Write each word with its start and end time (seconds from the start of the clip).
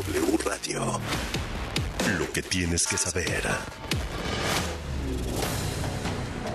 W 0.00 0.38
Radio. 0.46 0.98
Lo 2.18 2.32
que 2.32 2.40
tienes 2.40 2.86
que 2.86 2.96
saber. 2.96 3.42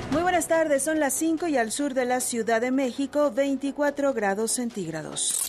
Muy 0.09 0.23
buenas 0.23 0.47
tardes, 0.47 0.81
son 0.81 0.99
las 0.99 1.13
5 1.13 1.47
y 1.49 1.57
al 1.57 1.71
sur 1.71 1.93
de 1.93 2.05
la 2.05 2.21
Ciudad 2.21 2.59
de 2.59 2.71
México, 2.71 3.31
24 3.31 4.13
grados 4.13 4.51
centígrados. 4.51 5.44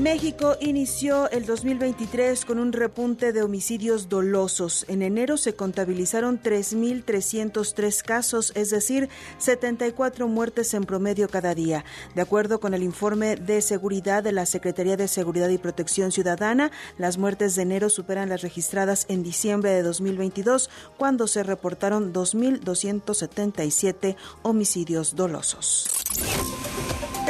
México 0.00 0.56
inició 0.62 1.30
el 1.30 1.44
2023 1.44 2.46
con 2.46 2.58
un 2.58 2.72
repunte 2.72 3.34
de 3.34 3.42
homicidios 3.42 4.08
dolosos. 4.08 4.86
En 4.88 5.02
enero 5.02 5.36
se 5.36 5.54
contabilizaron 5.54 6.42
3.303 6.42 8.02
casos, 8.02 8.52
es 8.54 8.70
decir, 8.70 9.10
74 9.36 10.26
muertes 10.26 10.72
en 10.72 10.84
promedio 10.84 11.28
cada 11.28 11.54
día. 11.54 11.84
De 12.14 12.22
acuerdo 12.22 12.60
con 12.60 12.72
el 12.72 12.82
informe 12.82 13.36
de 13.36 13.60
seguridad 13.60 14.22
de 14.22 14.32
la 14.32 14.46
Secretaría 14.46 14.96
de 14.96 15.06
Seguridad 15.06 15.50
y 15.50 15.58
Protección 15.58 16.12
Ciudadana, 16.12 16.70
las 16.96 17.18
muertes 17.18 17.54
de 17.54 17.62
enero 17.62 17.90
superan 17.90 18.30
las 18.30 18.40
registradas 18.40 19.04
en 19.10 19.22
diciembre 19.22 19.70
de 19.70 19.82
2022, 19.82 20.70
cuando 20.96 21.26
se 21.26 21.42
reportaron 21.42 22.14
2.277 22.14 24.16
homicidios 24.42 25.14
dolosos. 25.14 25.90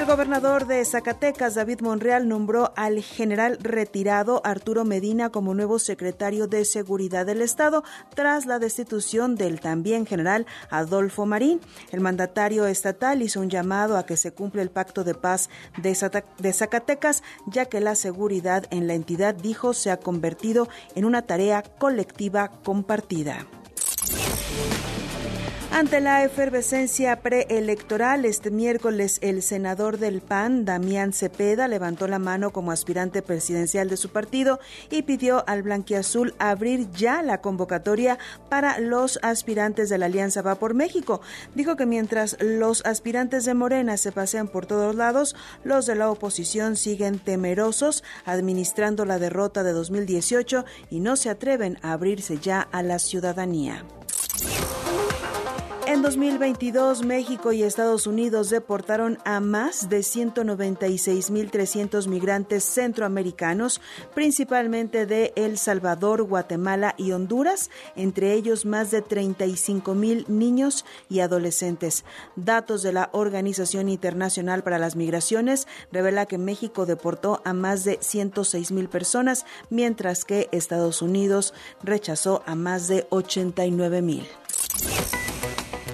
El 0.01 0.07
gobernador 0.07 0.67
de 0.67 0.83
Zacatecas, 0.83 1.57
David 1.57 1.83
Monreal, 1.83 2.27
nombró 2.27 2.73
al 2.75 3.03
general 3.03 3.59
retirado 3.61 4.41
Arturo 4.47 4.87
Medina 4.87 5.29
como 5.29 5.53
nuevo 5.53 5.79
secretario 5.79 6.47
de 6.47 6.65
Seguridad 6.65 7.27
del 7.27 7.43
Estado 7.43 7.85
tras 8.15 8.47
la 8.47 8.59
destitución 8.59 9.35
del 9.35 9.61
también 9.61 10.07
general 10.07 10.47
Adolfo 10.71 11.27
Marín. 11.27 11.61
El 11.93 12.01
mandatario 12.01 12.67
estatal 12.67 13.21
hizo 13.21 13.41
un 13.41 13.51
llamado 13.51 13.99
a 13.99 14.07
que 14.07 14.17
se 14.17 14.33
cumpla 14.33 14.63
el 14.63 14.71
pacto 14.71 15.05
de 15.05 15.15
paz 15.15 15.51
de 15.77 16.53
Zacatecas, 16.55 17.23
ya 17.47 17.67
que 17.67 17.81
la 17.81 17.95
seguridad 17.95 18.65
en 18.71 18.87
la 18.87 18.95
entidad, 18.95 19.35
dijo, 19.35 19.75
se 19.75 19.91
ha 19.91 19.99
convertido 19.99 20.67
en 20.95 21.05
una 21.05 21.27
tarea 21.27 21.63
colectiva 21.63 22.51
compartida. 22.65 23.47
Ante 25.73 26.01
la 26.01 26.25
efervescencia 26.25 27.21
preelectoral, 27.23 28.25
este 28.25 28.51
miércoles 28.51 29.19
el 29.23 29.41
senador 29.41 29.99
del 29.99 30.21
PAN, 30.21 30.65
Damián 30.65 31.13
Cepeda, 31.13 31.69
levantó 31.69 32.09
la 32.09 32.19
mano 32.19 32.51
como 32.51 32.73
aspirante 32.73 33.23
presidencial 33.23 33.89
de 33.89 33.97
su 33.97 34.11
partido 34.11 34.59
y 34.91 35.03
pidió 35.03 35.45
al 35.49 35.63
Blanquiazul 35.63 36.35
abrir 36.39 36.91
ya 36.91 37.23
la 37.23 37.41
convocatoria 37.41 38.19
para 38.49 38.81
los 38.81 39.21
aspirantes 39.23 39.89
de 39.89 39.99
la 39.99 40.07
Alianza 40.07 40.43
Va 40.43 40.57
por 40.57 40.75
México. 40.75 41.21
Dijo 41.55 41.77
que 41.77 41.87
mientras 41.87 42.37
los 42.41 42.85
aspirantes 42.85 43.45
de 43.45 43.55
Morena 43.55 43.97
se 43.97 44.13
pasean 44.13 44.49
por 44.49 44.67
todos 44.67 44.97
lados, 44.97 45.37
los 45.63 45.87
de 45.87 45.95
la 45.95 46.11
oposición 46.11 46.77
siguen 46.77 47.21
temerosos 47.21 48.03
administrando 48.27 49.05
la 49.05 49.21
derrota 49.21 49.63
de 49.63 49.73
2018 49.73 50.65
y 50.91 50.99
no 50.99 51.17
se 51.17 51.31
atreven 51.31 51.79
a 51.83 51.93
abrirse 51.93 52.39
ya 52.39 52.61
a 52.61 52.83
la 52.83 52.99
ciudadanía. 52.99 53.85
En 55.91 56.03
2022, 56.03 57.05
México 57.05 57.51
y 57.51 57.65
Estados 57.65 58.07
Unidos 58.07 58.49
deportaron 58.49 59.19
a 59.25 59.41
más 59.41 59.89
de 59.89 60.03
196.300 60.03 62.07
migrantes 62.07 62.63
centroamericanos, 62.63 63.81
principalmente 64.15 65.05
de 65.05 65.33
El 65.35 65.59
Salvador, 65.59 66.23
Guatemala 66.23 66.95
y 66.97 67.11
Honduras, 67.11 67.71
entre 67.97 68.35
ellos 68.35 68.67
más 68.67 68.93
de 68.93 69.03
35.000 69.03 70.29
niños 70.29 70.85
y 71.09 71.19
adolescentes. 71.19 72.05
Datos 72.37 72.85
de 72.85 72.93
la 72.93 73.11
Organización 73.13 73.89
Internacional 73.89 74.63
para 74.63 74.79
las 74.79 74.95
Migraciones 74.95 75.67
revela 75.91 76.27
que 76.27 76.39
México 76.39 76.87
deportó 76.87 77.43
a 77.45 77.53
más 77.53 77.83
de 77.83 77.99
106.000 77.99 78.89
personas, 78.89 79.45
mientras 79.71 80.25
que 80.25 80.49
Estados 80.53 81.03
Unidos 81.03 81.53
rechazó 81.83 82.45
a 82.47 82.55
más 82.55 82.87
de 82.87 83.09
89.000. 83.11 85.30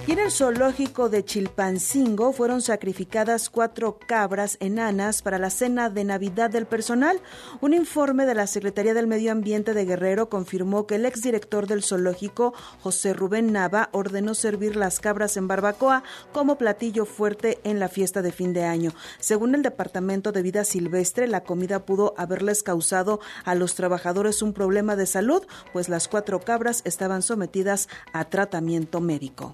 Y 0.07 0.13
en 0.13 0.19
el 0.19 0.31
zoológico 0.31 1.09
de 1.09 1.25
Chilpancingo 1.25 2.31
fueron 2.31 2.61
sacrificadas 2.61 3.49
cuatro 3.49 3.99
cabras 4.07 4.55
enanas 4.61 5.21
para 5.21 5.37
la 5.37 5.49
cena 5.49 5.89
de 5.89 6.05
Navidad 6.05 6.49
del 6.49 6.65
personal. 6.65 7.19
Un 7.59 7.73
informe 7.73 8.25
de 8.25 8.33
la 8.33 8.47
Secretaría 8.47 8.93
del 8.93 9.05
Medio 9.05 9.33
Ambiente 9.33 9.73
de 9.73 9.83
Guerrero 9.83 10.29
confirmó 10.29 10.87
que 10.87 10.95
el 10.95 11.05
exdirector 11.05 11.67
del 11.67 11.83
zoológico, 11.83 12.53
José 12.79 13.11
Rubén 13.11 13.51
Nava, 13.51 13.89
ordenó 13.91 14.33
servir 14.33 14.77
las 14.77 15.01
cabras 15.01 15.35
en 15.35 15.49
barbacoa 15.49 16.03
como 16.31 16.57
platillo 16.57 17.03
fuerte 17.03 17.59
en 17.65 17.81
la 17.81 17.89
fiesta 17.89 18.21
de 18.21 18.31
fin 18.31 18.53
de 18.53 18.63
año. 18.63 18.93
Según 19.19 19.55
el 19.55 19.61
Departamento 19.61 20.31
de 20.31 20.41
Vida 20.41 20.63
Silvestre, 20.63 21.27
la 21.27 21.43
comida 21.43 21.85
pudo 21.85 22.13
haberles 22.15 22.63
causado 22.63 23.19
a 23.43 23.55
los 23.55 23.75
trabajadores 23.75 24.41
un 24.41 24.53
problema 24.53 24.95
de 24.95 25.05
salud, 25.05 25.45
pues 25.73 25.89
las 25.89 26.07
cuatro 26.07 26.39
cabras 26.39 26.81
estaban 26.85 27.21
sometidas 27.23 27.89
a 28.13 28.23
tratamiento 28.23 29.01
médico. 29.01 29.53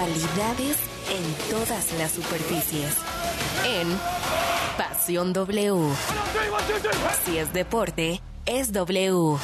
Rivalidades 0.00 0.78
en 1.10 1.50
todas 1.50 1.92
las 1.98 2.12
superficies. 2.12 2.96
En 3.66 3.98
Pasión 4.78 5.34
W. 5.34 5.92
Si 7.24 7.36
es 7.36 7.52
deporte, 7.52 8.22
es 8.46 8.72
W. 8.72 9.36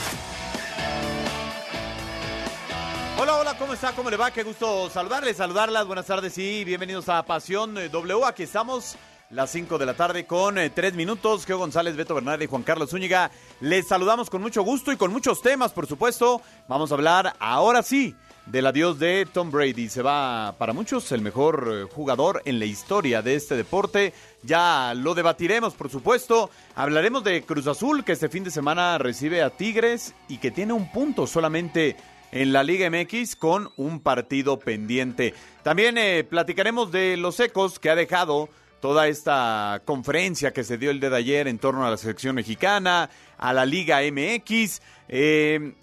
Hola, 3.19 3.37
hola, 3.37 3.59
¿cómo 3.59 3.75
está? 3.75 3.93
¿Cómo 3.93 4.09
le 4.09 4.17
va? 4.17 4.31
Qué 4.31 4.45
gusto 4.45 4.89
saludarles, 4.89 5.37
saludarlas. 5.37 5.87
Buenas 5.87 6.07
tardes 6.07 6.39
y 6.39 6.65
bienvenidos 6.65 7.11
a 7.11 7.23
Pasión 7.25 7.75
W. 7.75 8.25
Aquí 8.25 8.45
estamos 8.45 8.97
las 9.29 9.51
5 9.51 9.77
de 9.77 9.85
la 9.85 9.95
tarde 9.95 10.27
con 10.27 10.57
eh, 10.57 10.71
tres 10.71 10.93
3 10.93 10.95
minutos. 10.95 11.45
Geo 11.45 11.59
González, 11.59 11.97
Beto 11.97 12.15
Bernal 12.15 12.43
y 12.43 12.47
Juan 12.47 12.63
Carlos 12.63 12.89
Zúñiga. 12.89 13.31
Les 13.61 13.87
saludamos 13.87 14.31
con 14.31 14.41
mucho 14.41 14.63
gusto 14.63 14.91
y 14.91 14.97
con 14.97 15.13
muchos 15.13 15.43
temas, 15.43 15.73
por 15.73 15.87
supuesto. 15.87 16.41
Vamos 16.67 16.93
a 16.93 16.95
hablar 16.95 17.35
ahora 17.41 17.83
sí 17.83 18.17
del 18.47 18.67
adiós 18.67 18.99
de 18.99 19.27
Tom 19.31 19.51
Brady. 19.51 19.89
Se 19.89 20.03
va 20.03 20.55
para 20.59 20.73
muchos 20.73 21.11
el 21.13 21.21
mejor 21.21 21.69
eh, 21.71 21.93
jugador 21.93 22.43
en 22.45 22.59
la 22.59 22.65
historia 22.65 23.23
de 23.23 23.35
este 23.35 23.57
deporte. 23.57 24.13
Ya 24.43 24.95
lo 24.95 25.15
debatiremos, 25.15 25.75
por 25.75 25.91
supuesto. 25.91 26.51
Hablaremos 26.75 27.25
de 27.25 27.43
Cruz 27.43 27.67
Azul, 27.67 28.05
que 28.05 28.13
este 28.13 28.29
fin 28.29 28.45
de 28.45 28.51
semana 28.51 28.99
recibe 28.99 29.43
a 29.43 29.51
Tigres 29.51 30.15
y 30.29 30.39
que 30.39 30.51
tiene 30.51 30.73
un 30.73 30.91
punto 30.93 31.27
solamente 31.27 31.97
en 32.33 32.53
la 32.53 32.63
Liga 32.63 32.89
MX 32.89 33.37
con 33.37 33.71
un 33.77 34.01
partido 34.01 34.59
pendiente. 34.59 35.35
También 35.63 35.99
eh, 35.99 36.25
platicaremos 36.25 36.93
de 36.93 37.17
los 37.17 37.39
ecos 37.41 37.79
que 37.79 37.91
ha 37.91 37.97
dejado 37.97 38.49
toda 38.81 39.09
esta 39.09 39.83
conferencia 39.85 40.53
que 40.53 40.63
se 40.63 40.79
dio 40.79 40.91
el 40.91 41.01
día 41.01 41.11
de 41.11 41.17
ayer 41.17 41.49
en 41.49 41.59
torno 41.59 41.85
a 41.85 41.91
la 41.91 41.97
selección 41.97 42.37
mexicana, 42.37 43.11
a 43.39 43.53
la 43.53 43.67
Liga 43.67 44.01
MX. 44.01 44.81
Eh, 45.09 45.75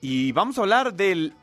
y 0.00 0.32
vamos 0.32 0.58
a 0.58 0.62
hablar 0.62 0.94
del 0.94 1.34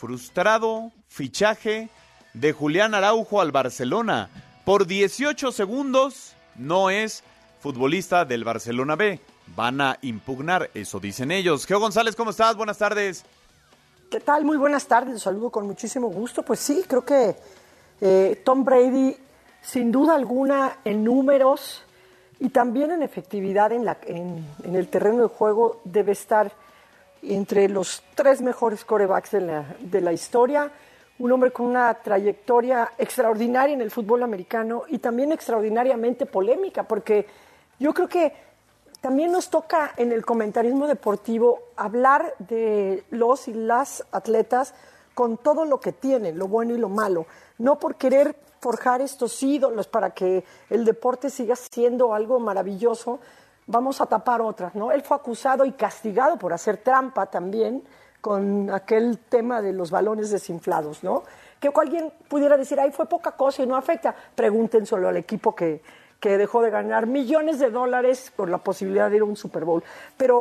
frustrado 0.00 0.92
fichaje 1.08 1.90
de 2.32 2.54
Julián 2.54 2.94
Araujo 2.94 3.42
al 3.42 3.52
Barcelona. 3.52 4.30
Por 4.64 4.86
18 4.86 5.52
segundos 5.52 6.32
no 6.56 6.88
es 6.88 7.22
futbolista 7.60 8.24
del 8.24 8.42
Barcelona 8.42 8.96
B. 8.96 9.20
Van 9.54 9.82
a 9.82 9.98
impugnar, 10.00 10.70
eso 10.72 11.00
dicen 11.00 11.30
ellos. 11.30 11.66
Geo 11.66 11.78
González, 11.78 12.16
¿cómo 12.16 12.30
estás? 12.30 12.56
Buenas 12.56 12.78
tardes. 12.78 13.26
¿Qué 14.10 14.20
tal? 14.20 14.46
Muy 14.46 14.56
buenas 14.56 14.86
tardes, 14.86 15.12
los 15.12 15.22
saludo 15.22 15.50
con 15.50 15.66
muchísimo 15.66 16.08
gusto. 16.08 16.42
Pues 16.42 16.60
sí, 16.60 16.82
creo 16.88 17.04
que 17.04 17.36
eh, 18.00 18.40
Tom 18.42 18.64
Brady, 18.64 19.14
sin 19.60 19.92
duda 19.92 20.14
alguna, 20.14 20.78
en 20.82 21.04
números 21.04 21.82
y 22.38 22.48
también 22.48 22.90
en 22.90 23.02
efectividad 23.02 23.70
en, 23.72 23.86
el 24.64 24.88
terreno 24.88 25.24
de 25.24 25.28
juego, 25.28 25.82
debe 25.84 26.12
estar 26.12 26.50
entre 27.22 27.68
los 27.68 28.02
tres 28.14 28.42
mejores 28.42 28.84
corebacks 28.84 29.32
de 29.32 29.40
la, 29.40 29.76
de 29.80 30.00
la 30.00 30.12
historia, 30.12 30.70
un 31.18 31.32
hombre 31.32 31.52
con 31.52 31.66
una 31.66 31.92
trayectoria 31.94 32.92
extraordinaria 32.98 33.74
en 33.74 33.82
el 33.82 33.90
fútbol 33.90 34.22
americano 34.22 34.84
y 34.88 34.98
también 34.98 35.32
extraordinariamente 35.32 36.26
polémica, 36.26 36.84
porque 36.84 37.26
yo 37.78 37.92
creo 37.92 38.08
que 38.08 38.32
también 39.00 39.32
nos 39.32 39.48
toca 39.50 39.92
en 39.96 40.12
el 40.12 40.24
comentarismo 40.24 40.86
deportivo 40.86 41.62
hablar 41.76 42.34
de 42.38 43.04
los 43.10 43.48
y 43.48 43.54
las 43.54 44.04
atletas 44.12 44.74
con 45.14 45.38
todo 45.38 45.64
lo 45.64 45.80
que 45.80 45.92
tienen, 45.92 46.38
lo 46.38 46.48
bueno 46.48 46.74
y 46.74 46.78
lo 46.78 46.88
malo, 46.88 47.26
no 47.58 47.78
por 47.78 47.96
querer 47.96 48.36
forjar 48.60 49.00
estos 49.00 49.42
ídolos 49.42 49.88
para 49.88 50.10
que 50.10 50.44
el 50.68 50.84
deporte 50.84 51.30
siga 51.30 51.56
siendo 51.56 52.14
algo 52.14 52.38
maravilloso, 52.40 53.20
vamos 53.70 54.00
a 54.00 54.06
tapar 54.06 54.40
otras, 54.40 54.74
¿no? 54.74 54.92
Él 54.92 55.02
fue 55.02 55.16
acusado 55.16 55.64
y 55.64 55.72
castigado 55.72 56.36
por 56.36 56.52
hacer 56.52 56.78
trampa 56.78 57.26
también 57.26 57.82
con 58.20 58.70
aquel 58.70 59.18
tema 59.18 59.62
de 59.62 59.72
los 59.72 59.90
balones 59.90 60.30
desinflados, 60.30 61.02
¿no? 61.02 61.22
Que 61.58 61.70
alguien 61.74 62.12
pudiera 62.28 62.56
decir, 62.56 62.78
ahí 62.80 62.90
fue 62.90 63.06
poca 63.06 63.32
cosa 63.32 63.62
y 63.62 63.66
no 63.66 63.76
afecta. 63.76 64.14
Pregúntenselo 64.34 65.08
al 65.08 65.16
equipo 65.16 65.54
que, 65.54 65.82
que 66.18 66.36
dejó 66.36 66.62
de 66.62 66.70
ganar 66.70 67.06
millones 67.06 67.58
de 67.58 67.70
dólares 67.70 68.32
por 68.34 68.48
la 68.48 68.58
posibilidad 68.58 69.08
de 69.08 69.16
ir 69.16 69.22
a 69.22 69.26
un 69.26 69.36
Super 69.36 69.64
Bowl. 69.64 69.82
Pero 70.16 70.40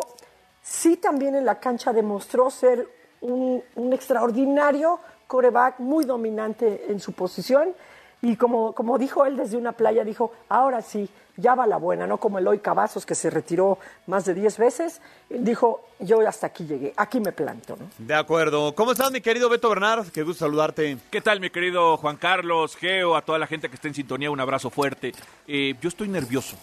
sí 0.61 0.97
también 0.97 1.35
en 1.35 1.45
la 1.45 1.59
cancha 1.59 1.93
demostró 1.93 2.49
ser 2.49 2.87
un, 3.21 3.63
un 3.75 3.93
extraordinario 3.93 4.99
coreback, 5.27 5.79
muy 5.79 6.05
dominante 6.05 6.91
en 6.91 6.99
su 6.99 7.13
posición. 7.13 7.73
Y 8.21 8.35
como, 8.35 8.73
como 8.73 8.97
dijo 8.97 9.25
él 9.25 9.37
desde 9.37 9.55
una 9.57 9.71
playa, 9.71 10.03
dijo, 10.03 10.33
ahora 10.49 10.81
sí, 10.81 11.07
ya 11.37 11.55
va 11.55 11.65
la 11.65 11.77
buena, 11.77 12.05
no 12.05 12.17
como 12.17 12.37
Eloy 12.37 12.59
Cavazos, 12.59 13.05
que 13.05 13.15
se 13.15 13.29
retiró 13.29 13.77
más 14.07 14.25
de 14.25 14.33
10 14.33 14.57
veces. 14.57 15.01
Dijo, 15.29 15.85
yo 15.99 16.19
hasta 16.27 16.47
aquí 16.47 16.65
llegué, 16.65 16.93
aquí 16.97 17.21
me 17.21 17.31
planto. 17.31 17.77
¿no? 17.79 17.87
De 17.97 18.13
acuerdo. 18.13 18.75
¿Cómo 18.75 18.91
estás, 18.91 19.09
mi 19.11 19.21
querido 19.21 19.47
Beto 19.47 19.69
Bernard? 19.69 20.07
Qué 20.09 20.23
gusto 20.23 20.43
saludarte. 20.43 20.97
¿Qué 21.09 21.21
tal, 21.21 21.39
mi 21.39 21.49
querido 21.49 21.95
Juan 21.95 22.17
Carlos, 22.17 22.75
Geo, 22.75 23.15
a 23.15 23.21
toda 23.21 23.39
la 23.39 23.47
gente 23.47 23.69
que 23.69 23.75
está 23.75 23.87
en 23.87 23.93
sintonía, 23.95 24.29
un 24.29 24.39
abrazo 24.41 24.69
fuerte. 24.69 25.13
Eh, 25.47 25.75
yo 25.81 25.87
estoy 25.87 26.09
nervioso. 26.09 26.57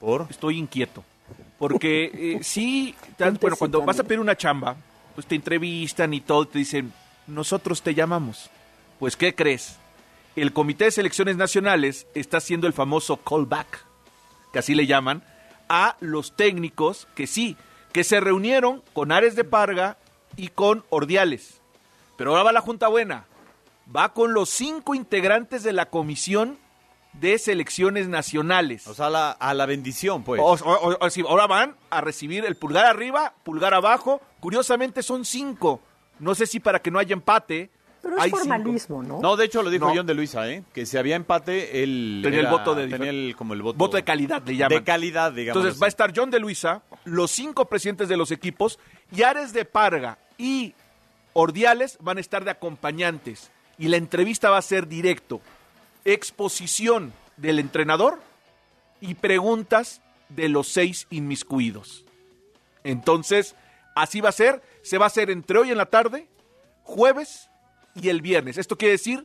¿Por? 0.00 0.26
Estoy 0.30 0.58
inquieto. 0.58 1.04
Porque 1.58 2.10
eh, 2.12 2.38
sí, 2.42 2.96
tan- 3.16 3.38
bueno, 3.40 3.56
cuando 3.56 3.82
vas 3.84 4.00
a 4.00 4.02
pedir 4.04 4.18
una 4.18 4.36
chamba, 4.36 4.74
pues 5.14 5.28
te 5.28 5.36
entrevistan 5.36 6.12
y 6.12 6.20
todo, 6.22 6.46
te 6.48 6.58
dicen, 6.58 6.92
nosotros 7.28 7.82
te 7.82 7.94
llamamos. 7.94 8.50
Pues, 8.98 9.16
¿qué 9.16 9.32
crees? 9.32 9.76
El 10.42 10.52
Comité 10.52 10.84
de 10.84 10.90
Selecciones 10.90 11.36
Nacionales 11.36 12.06
está 12.14 12.38
haciendo 12.38 12.66
el 12.66 12.72
famoso 12.72 13.16
callback, 13.18 13.84
que 14.52 14.58
así 14.58 14.74
le 14.74 14.86
llaman, 14.86 15.22
a 15.68 15.96
los 16.00 16.34
técnicos 16.36 17.06
que 17.14 17.26
sí, 17.26 17.56
que 17.92 18.04
se 18.04 18.20
reunieron 18.20 18.82
con 18.92 19.12
Ares 19.12 19.34
de 19.36 19.44
Parga 19.44 19.96
y 20.36 20.48
con 20.48 20.84
Ordiales. 20.90 21.60
Pero 22.16 22.30
ahora 22.30 22.42
va 22.44 22.52
la 22.52 22.60
Junta 22.60 22.88
Buena. 22.88 23.24
Va 23.94 24.12
con 24.12 24.34
los 24.34 24.50
cinco 24.50 24.94
integrantes 24.94 25.62
de 25.62 25.72
la 25.72 25.86
Comisión 25.86 26.58
de 27.14 27.38
Selecciones 27.38 28.06
Nacionales. 28.08 28.86
O 28.86 28.94
sea, 28.94 29.06
a 29.06 29.10
la, 29.10 29.30
a 29.30 29.54
la 29.54 29.66
bendición, 29.66 30.22
pues. 30.24 30.40
O- 30.40 30.44
o- 30.52 30.90
o- 30.90 30.98
o 31.06 31.10
sí, 31.10 31.22
ahora 31.26 31.46
van 31.46 31.74
a 31.90 32.00
recibir 32.00 32.44
el 32.44 32.56
pulgar 32.56 32.84
arriba, 32.84 33.34
pulgar 33.44 33.72
abajo. 33.74 34.20
Curiosamente 34.40 35.02
son 35.02 35.24
cinco. 35.24 35.80
No 36.18 36.34
sé 36.34 36.46
si 36.46 36.60
para 36.60 36.80
que 36.80 36.90
no 36.90 36.98
haya 36.98 37.14
empate. 37.14 37.70
Pero 38.08 38.16
es 38.18 38.24
hay 38.24 38.30
cinco. 38.30 38.38
formalismo, 38.38 39.02
¿no? 39.02 39.20
No, 39.20 39.36
de 39.36 39.44
hecho 39.44 39.62
lo 39.62 39.70
dijo 39.70 39.86
No. 39.88 39.94
John 39.94 40.06
de 40.06 40.14
Luisa, 40.14 40.48
¿eh? 40.50 40.62
Que 40.72 40.86
si 40.86 40.96
había 40.96 41.16
empate, 41.16 41.82
él 41.82 42.20
Tenía 42.22 42.40
el 42.40 42.46
voto 42.46 42.74
de 42.74 42.86
tenía 42.88 43.10
el- 43.10 43.34
como 43.36 43.54
el 43.54 43.62
voto, 43.62 43.76
voto 43.78 43.96
de 43.96 44.04
calidad, 44.04 44.42
le 44.46 44.56
llaman. 44.56 44.78
De 44.78 44.84
calidad, 44.84 45.32
digamos. 45.32 45.58
Entonces 45.60 45.82
va 45.82 45.86
a 45.86 45.88
estar 45.88 46.12
John 46.16 46.30
de 46.30 46.38
Luisa, 46.40 46.82
los 47.04 47.30
cinco 47.30 47.66
presidentes 47.66 48.08
de 48.08 48.16
los 48.16 48.30
equipos, 48.30 48.78
y 49.14 49.22
Ares 49.22 49.52
de 49.52 49.64
Parga 49.64 50.18
y 50.38 50.74
Ordiales 51.34 51.98
van 52.00 52.16
a 52.18 52.20
estar 52.20 52.44
de 52.44 52.50
acompañantes. 52.50 53.50
Y 53.78 53.88
la 53.88 53.96
entrevista 53.96 54.50
va 54.50 54.58
a 54.58 54.62
ser 54.62 54.88
directo. 54.88 55.40
Exposición 56.04 57.12
del 57.36 57.58
entrenador 57.58 58.18
y 59.00 59.14
preguntas 59.14 60.00
de 60.30 60.48
los 60.48 60.66
seis 60.68 61.06
inmiscuidos. 61.10 62.04
Entonces, 62.82 63.54
así 63.94 64.20
va 64.20 64.30
a 64.30 64.32
ser. 64.32 64.62
Se 64.82 64.98
va 64.98 65.04
a 65.04 65.08
hacer 65.08 65.30
entre 65.30 65.58
hoy 65.58 65.70
en 65.70 65.76
la 65.78 65.86
tarde, 65.86 66.26
jueves 66.82 67.47
y 68.00 68.08
el 68.08 68.20
viernes. 68.22 68.58
Esto 68.58 68.76
quiere 68.76 68.92
decir 68.92 69.24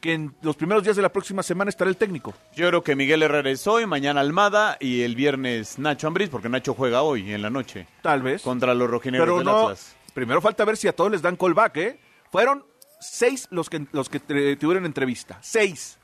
que 0.00 0.14
en 0.14 0.34
los 0.42 0.54
primeros 0.56 0.84
días 0.84 0.94
de 0.96 1.02
la 1.02 1.08
próxima 1.12 1.42
semana 1.42 1.68
estará 1.70 1.90
el 1.90 1.96
técnico. 1.96 2.32
Yo 2.54 2.68
creo 2.68 2.82
que 2.84 2.94
Miguel 2.94 3.22
Herrera 3.22 3.50
es 3.50 3.66
hoy, 3.66 3.84
mañana 3.86 4.20
Almada 4.20 4.76
y 4.80 5.02
el 5.02 5.16
viernes 5.16 5.78
Nacho 5.78 6.06
Ambriz, 6.06 6.28
porque 6.30 6.48
Nacho 6.48 6.74
juega 6.74 7.02
hoy 7.02 7.32
en 7.32 7.42
la 7.42 7.50
noche 7.50 7.88
Tal 8.02 8.22
vez. 8.22 8.42
contra 8.42 8.74
los 8.74 8.88
rojinegros 8.88 9.26
Pero 9.26 9.36
del 9.38 9.46
no, 9.46 9.62
Atlas. 9.64 9.96
primero 10.14 10.40
falta 10.40 10.64
ver 10.64 10.76
si 10.76 10.86
a 10.86 10.94
todos 10.94 11.10
les 11.10 11.20
dan 11.22 11.36
callback, 11.36 11.76
¿eh? 11.78 12.00
Fueron 12.30 12.64
seis 13.00 13.48
los 13.50 13.68
que, 13.68 13.86
los 13.92 14.08
que 14.08 14.20
tuvieron 14.56 14.84
entrevista. 14.86 15.38
Seis. 15.42 15.98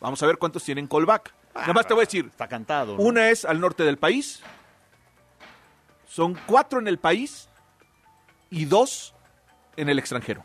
Vamos 0.00 0.22
a 0.22 0.26
ver 0.26 0.38
cuántos 0.38 0.64
tienen 0.64 0.86
callback. 0.86 1.34
Nada 1.54 1.72
más 1.72 1.86
te 1.86 1.94
voy 1.94 2.02
a 2.02 2.06
decir. 2.06 2.26
Está 2.26 2.48
cantado. 2.48 2.96
¿no? 2.96 3.02
Una 3.02 3.30
es 3.30 3.44
al 3.44 3.60
norte 3.60 3.82
del 3.82 3.96
país. 3.98 4.42
Son 6.06 6.38
cuatro 6.46 6.78
en 6.78 6.88
el 6.88 6.98
país 6.98 7.48
y 8.50 8.64
dos 8.64 9.14
en 9.76 9.88
el 9.88 9.98
extranjero. 9.98 10.44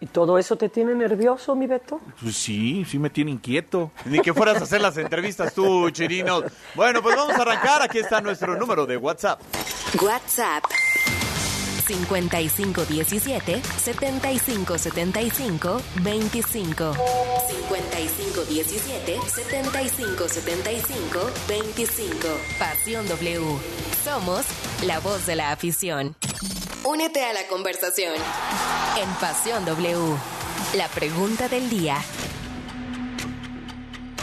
¿Y 0.00 0.06
todo 0.06 0.38
eso 0.38 0.56
te 0.56 0.68
tiene 0.68 0.94
nervioso, 0.94 1.54
mi 1.54 1.66
Beto? 1.66 2.00
Pues 2.20 2.36
sí, 2.36 2.84
sí 2.84 2.98
me 2.98 3.10
tiene 3.10 3.30
inquieto. 3.30 3.90
Ni 4.04 4.20
que 4.20 4.34
fueras 4.34 4.60
a 4.60 4.64
hacer 4.64 4.80
las 4.80 4.96
entrevistas 4.96 5.54
tú, 5.54 5.90
Chirino. 5.90 6.42
Bueno, 6.74 7.02
pues 7.02 7.16
vamos 7.16 7.34
a 7.34 7.42
arrancar. 7.42 7.82
Aquí 7.82 7.98
está 7.98 8.20
nuestro 8.20 8.56
número 8.56 8.86
de 8.86 8.96
WhatsApp. 8.96 9.40
WhatsApp 10.02 10.64
5517 11.86 13.62
7575 13.62 15.80
25 16.02 16.92
5517 17.48 19.18
7575 19.28 21.30
25 21.48 22.28
Pasión 22.58 23.08
W 23.08 23.40
Somos 24.04 24.44
la 24.84 24.98
voz 25.00 25.26
de 25.26 25.36
la 25.36 25.52
afición. 25.52 26.16
Únete 26.86 27.24
a 27.24 27.32
la 27.32 27.48
conversación 27.48 28.14
en 28.14 29.10
Pasión 29.14 29.64
W. 29.64 30.16
La 30.76 30.86
pregunta 30.86 31.48
del 31.48 31.68
día. 31.68 31.96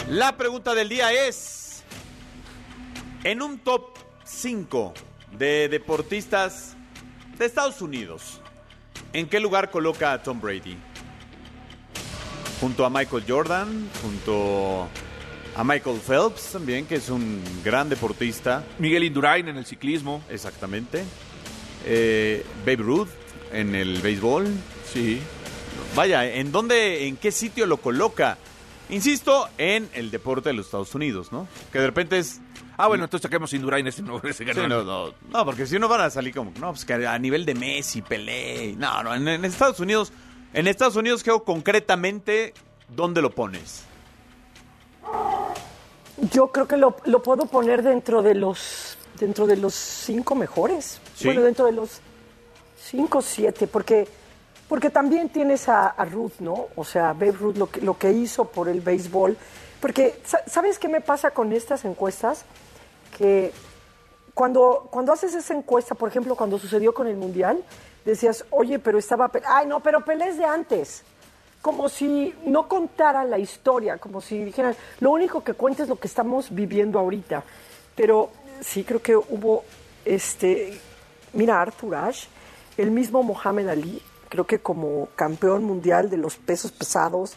La 0.07 0.37
pregunta 0.37 0.73
del 0.73 0.87
día 0.87 1.11
es, 1.11 1.83
en 3.25 3.41
un 3.41 3.59
top 3.59 3.97
5 4.23 4.93
de 5.37 5.67
deportistas 5.67 6.77
de 7.37 7.47
Estados 7.47 7.81
Unidos, 7.81 8.39
¿en 9.11 9.27
qué 9.27 9.41
lugar 9.41 9.69
coloca 9.69 10.13
a 10.13 10.23
Tom 10.23 10.39
Brady? 10.39 10.77
Junto 12.61 12.85
a 12.85 12.89
Michael 12.89 13.25
Jordan, 13.27 13.89
junto 14.01 14.87
a 15.53 15.63
Michael 15.65 15.99
Phelps 15.99 16.53
también, 16.53 16.85
que 16.85 16.95
es 16.95 17.09
un 17.09 17.43
gran 17.61 17.89
deportista, 17.89 18.63
Miguel 18.79 19.03
Indurain 19.03 19.49
en 19.49 19.57
el 19.57 19.65
ciclismo. 19.65 20.23
exactamente. 20.29 21.03
Eh, 21.85 22.45
Babe 22.65 22.77
Ruth 22.77 23.09
en 23.51 23.75
el 23.75 24.01
béisbol. 24.01 24.47
Sí. 24.91 25.21
Vaya, 25.95 26.25
¿en 26.25 26.51
dónde, 26.51 27.07
en 27.07 27.17
qué 27.17 27.31
sitio 27.31 27.65
lo 27.65 27.77
coloca? 27.77 28.37
Insisto, 28.89 29.47
en 29.57 29.89
el 29.93 30.11
deporte 30.11 30.49
de 30.49 30.53
los 30.53 30.65
Estados 30.67 30.93
Unidos, 30.95 31.31
¿no? 31.31 31.47
Que 31.71 31.79
de 31.79 31.87
repente 31.87 32.19
es... 32.19 32.41
Ah, 32.77 32.87
bueno, 32.87 33.03
entonces 33.03 33.23
saquemos 33.23 33.53
Indurain 33.53 33.85
ese 33.85 34.01
no, 34.01 34.19
ese 34.23 34.45
Sí, 34.45 34.51
no, 34.55 34.83
no, 34.83 35.13
no, 35.29 35.45
porque 35.45 35.67
si 35.67 35.77
no 35.77 35.87
van 35.87 36.01
a 36.01 36.09
salir 36.09 36.33
como, 36.33 36.51
no, 36.59 36.71
pues 36.71 36.85
que 36.85 36.93
a 36.93 37.19
nivel 37.19 37.45
de 37.45 37.53
Messi, 37.53 38.01
Pelé, 38.01 38.75
no, 38.77 39.03
no, 39.03 39.13
en, 39.13 39.27
en 39.27 39.45
Estados 39.45 39.79
Unidos, 39.79 40.11
en 40.53 40.67
Estados 40.67 40.95
Unidos, 40.95 41.23
creo 41.23 41.43
concretamente, 41.43 42.53
¿dónde 42.89 43.21
lo 43.21 43.29
pones? 43.29 43.83
Yo 46.31 46.47
creo 46.47 46.67
que 46.67 46.77
lo, 46.77 46.97
lo 47.05 47.21
puedo 47.21 47.45
poner 47.45 47.83
dentro 47.83 48.21
de 48.21 48.35
los 48.35 48.97
dentro 49.19 49.45
de 49.45 49.57
los 49.57 49.73
cinco 49.73 50.35
mejores. 50.35 50.99
Bueno, 51.23 51.41
dentro 51.41 51.65
de 51.65 51.71
los 51.73 51.99
cinco, 52.79 53.21
siete, 53.21 53.67
porque 53.67 54.07
porque 54.67 54.89
también 54.89 55.29
tienes 55.29 55.69
a, 55.69 55.93
Ruth, 56.05 56.39
¿no? 56.39 56.67
O 56.75 56.83
sea, 56.83 57.13
Babe 57.13 57.33
Ruth 57.33 57.57
lo 57.57 57.69
que, 57.69 57.81
lo 57.81 57.97
que 57.97 58.11
hizo 58.11 58.45
por 58.45 58.67
el 58.67 58.81
béisbol. 58.81 59.37
Porque, 59.79 60.19
sa- 60.25 60.41
¿sabes 60.47 60.79
qué 60.79 60.87
me 60.87 60.99
pasa 61.01 61.31
con 61.31 61.51
estas 61.53 61.85
encuestas? 61.85 62.45
Que 63.15 63.51
cuando, 64.33 64.87
cuando 64.89 65.11
haces 65.13 65.35
esa 65.35 65.53
encuesta, 65.53 65.93
por 65.93 66.09
ejemplo, 66.09 66.35
cuando 66.35 66.57
sucedió 66.57 66.91
con 66.93 67.05
el 67.07 67.17
Mundial, 67.17 67.63
decías, 68.03 68.45
oye, 68.49 68.79
pero 68.79 68.97
estaba... 68.97 69.27
Pelé". 69.27 69.45
Ay, 69.47 69.67
no, 69.67 69.81
pero 69.81 70.03
Pelé 70.03 70.33
de 70.33 70.45
antes. 70.45 71.03
Como 71.61 71.87
si 71.87 72.33
no 72.45 72.67
contaran 72.67 73.29
la 73.29 73.37
historia, 73.37 73.97
como 73.97 74.21
si 74.21 74.43
dijeran, 74.43 74.75
lo 75.01 75.11
único 75.11 75.43
que 75.43 75.53
cuenta 75.53 75.83
es 75.83 75.89
lo 75.89 75.97
que 75.99 76.07
estamos 76.07 76.47
viviendo 76.49 76.97
ahorita. 76.97 77.43
Pero 77.95 78.31
sí 78.61 78.83
creo 78.83 79.01
que 79.03 79.15
hubo, 79.15 79.65
este, 80.03 80.79
mira, 81.33 81.61
Arthur 81.61 81.95
Ashe, 81.95 82.27
el 82.77 82.91
mismo 82.91 83.23
Mohamed 83.23 83.67
Ali, 83.67 84.01
creo 84.29 84.45
que 84.45 84.59
como 84.59 85.09
campeón 85.15 85.63
mundial 85.63 86.09
de 86.09 86.17
los 86.17 86.35
pesos 86.37 86.71
pesados, 86.71 87.33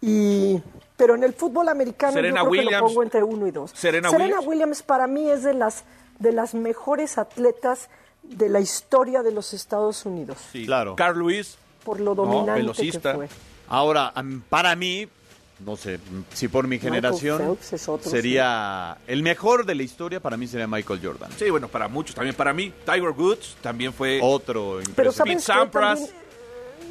y 0.00 0.60
pero 0.96 1.14
en 1.14 1.24
el 1.24 1.32
fútbol 1.32 1.68
americano 1.68 2.12
Serena 2.12 2.42
yo 2.42 2.50
creo 2.50 2.68
que 2.68 2.74
lo 2.74 2.80
pongo 2.80 3.02
entre 3.02 3.22
uno 3.22 3.46
y 3.46 3.50
dos. 3.50 3.72
Serena 3.74 4.10
Williams. 4.10 4.46
Williams. 4.46 4.82
para 4.82 5.06
mí 5.06 5.28
es 5.28 5.42
de 5.42 5.54
las 5.54 5.84
de 6.18 6.32
las 6.32 6.54
mejores 6.54 7.18
atletas 7.18 7.88
de 8.22 8.48
la 8.48 8.60
historia 8.60 9.22
de 9.22 9.32
los 9.32 9.52
Estados 9.52 10.06
Unidos 10.06 10.38
Sí. 10.52 10.64
Claro. 10.64 10.94
Carl 10.96 11.18
Lewis. 11.18 11.58
por 11.84 11.98
lo 12.00 12.14
dominante 12.14 12.72
que 12.72 13.00
fue. 13.00 13.28
Ahora, 13.68 14.12
para 14.48 14.76
mí, 14.76 15.08
no 15.64 15.76
sé, 15.76 15.98
si 16.32 16.48
por 16.48 16.66
mi 16.66 16.78
generación, 16.78 17.38
Phelps 17.38 17.72
es 17.72 17.88
otro, 17.88 18.10
sería 18.10 18.98
el 19.06 19.22
mejor 19.22 19.64
de 19.66 19.74
la 19.74 19.82
historia, 19.82 20.20
para 20.20 20.36
mí 20.36 20.46
sería 20.46 20.66
Michael 20.66 21.00
Jordan. 21.02 21.30
Sí, 21.36 21.50
bueno, 21.50 21.68
para 21.68 21.88
muchos, 21.88 22.14
también 22.14 22.34
para 22.34 22.52
mí. 22.52 22.72
Tiger 22.84 23.10
Woods 23.10 23.56
también 23.60 23.92
fue... 23.92 24.20
Otro 24.22 24.78
Pero. 24.94 25.12
¿sabes 25.12 25.34
Pete? 25.34 25.44
Sampras. 25.44 26.00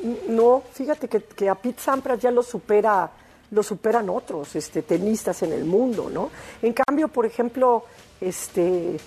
También, 0.01 0.35
No, 0.35 0.63
fíjate 0.73 1.07
que, 1.07 1.21
que 1.21 1.49
a 1.49 1.55
Pete 1.55 1.81
Sampras 1.81 2.19
ya 2.19 2.31
lo 2.31 2.43
supera 2.43 3.11
lo 3.51 3.63
superan 3.63 4.09
otros 4.09 4.55
este, 4.55 4.81
tenistas 4.81 5.43
en 5.43 5.51
el 5.51 5.65
mundo, 5.65 6.09
¿no? 6.11 6.31
En 6.61 6.73
cambio, 6.73 7.09
por 7.09 7.25
ejemplo, 7.25 7.85
este, 8.19 8.97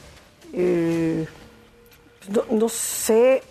eh, 0.53 1.27
no, 2.29 2.45
no 2.51 2.69
sé, 2.69 3.43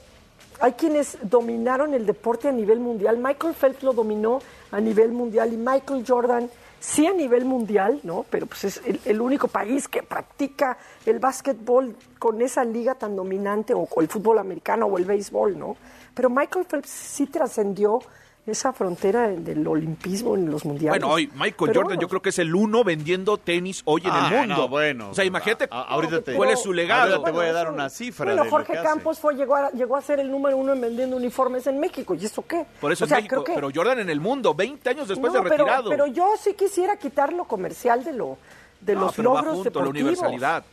hay 0.63 0.71
quienes 0.71 1.17
dominaron 1.21 1.93
el 1.93 2.05
deporte 2.05 2.47
a 2.47 2.51
nivel 2.53 2.79
mundial. 2.79 3.17
Michael 3.17 3.53
Phelps 3.53 3.83
lo 3.83 3.91
dominó 3.91 4.39
a 4.71 4.79
nivel 4.79 5.11
mundial 5.11 5.51
y 5.51 5.57
Michael 5.57 6.05
Jordan 6.07 6.49
sí 6.79 7.05
a 7.05 7.11
nivel 7.11 7.43
mundial, 7.43 7.99
¿no? 8.03 8.25
Pero 8.29 8.45
pues 8.45 8.63
es 8.63 8.81
el, 9.03 9.19
único 9.19 9.49
país 9.49 9.89
que 9.89 10.03
practica 10.03 10.77
el 11.05 11.19
básquetbol 11.19 11.97
con 12.17 12.41
esa 12.41 12.63
liga 12.63 12.95
tan 12.95 13.13
dominante, 13.13 13.73
o, 13.73 13.79
o 13.93 14.01
el 14.01 14.07
fútbol 14.07 14.39
americano 14.39 14.85
o 14.85 14.97
el 14.97 15.03
béisbol, 15.03 15.59
¿no? 15.59 15.75
Pero 16.13 16.29
Michael 16.29 16.63
Phelps 16.63 16.89
sí 16.89 17.25
trascendió 17.25 17.99
esa 18.45 18.73
frontera 18.73 19.29
del 19.29 19.65
olimpismo 19.65 20.35
en 20.35 20.51
los 20.51 20.65
mundiales. 20.65 20.99
Bueno, 20.99 21.13
hoy 21.13 21.27
Michael 21.27 21.55
Pero 21.57 21.67
Jordan 21.67 21.83
bueno, 21.85 22.01
yo 22.01 22.09
creo 22.09 22.21
que 22.21 22.29
es 22.29 22.39
el 22.39 22.53
uno 22.53 22.83
vendiendo 22.83 23.37
tenis 23.37 23.81
hoy 23.85 24.01
en 24.03 24.11
Ah, 24.11 24.27
el 24.31 24.37
mundo. 24.39 24.55
no, 24.63 24.67
bueno. 24.67 25.09
O 25.11 25.13
sea, 25.13 25.23
imagínate 25.23 25.69
A- 25.71 25.81
ahorita 25.83 26.21
te- 26.21 26.33
cuál 26.35 26.49
es 26.49 26.61
su 26.61 26.73
legado. 26.73 27.11
Ahorita 27.13 27.23
te 27.25 27.31
voy 27.31 27.45
a 27.45 27.53
dar 27.53 27.71
una 27.71 27.89
cifra 27.89 28.25
Bueno, 28.25 28.43
de 28.43 28.49
Jorge 28.49 28.73
que. 28.73 28.81
Campos 28.83 29.17
fue, 29.19 29.35
llegó, 29.35 29.55
a, 29.55 29.71
llegó 29.71 29.95
a 29.95 30.01
ser 30.01 30.19
el 30.19 30.29
número 30.29 30.57
uno 30.57 30.73
en 30.73 30.81
vendiendo 30.81 31.15
uniformes 31.15 31.67
en 31.67 31.79
México. 31.79 32.15
¿Y 32.15 32.25
eso 32.25 32.45
qué? 32.45 32.65
Por 32.81 32.91
eso 32.91 33.05
O 33.05 33.07
sea, 33.07 33.19
es 33.19 33.23
México, 33.23 33.43
creo 33.43 33.45
que- 33.45 33.53
pero 33.61 33.69
Jordan 33.73 33.99
en 33.99 34.09
el 34.09 34.19
mundo, 34.19 34.53
20 34.53 34.89
años 34.89 35.07
después 35.07 35.31
No, 35.31 35.41
de 35.41 35.49
pero, 35.49 35.63
retirado. 35.63 35.89
pero 35.89 36.07
yo 36.07 36.33
sí 36.37 36.53
quisiera 36.53 36.97
quitar 36.97 37.31
lo 37.31 37.45
comercial 37.45 38.03
de 38.03 38.11
lo 38.11 38.37
de 38.81 38.95
No, 38.95 39.01
los 39.05 39.15
pero 39.15 39.31
va 39.31 39.39
logros 39.41 39.55
junto, 39.63 39.69
la 39.79 39.85
deportivos. 39.85 40.09
universalidad. 40.19 40.65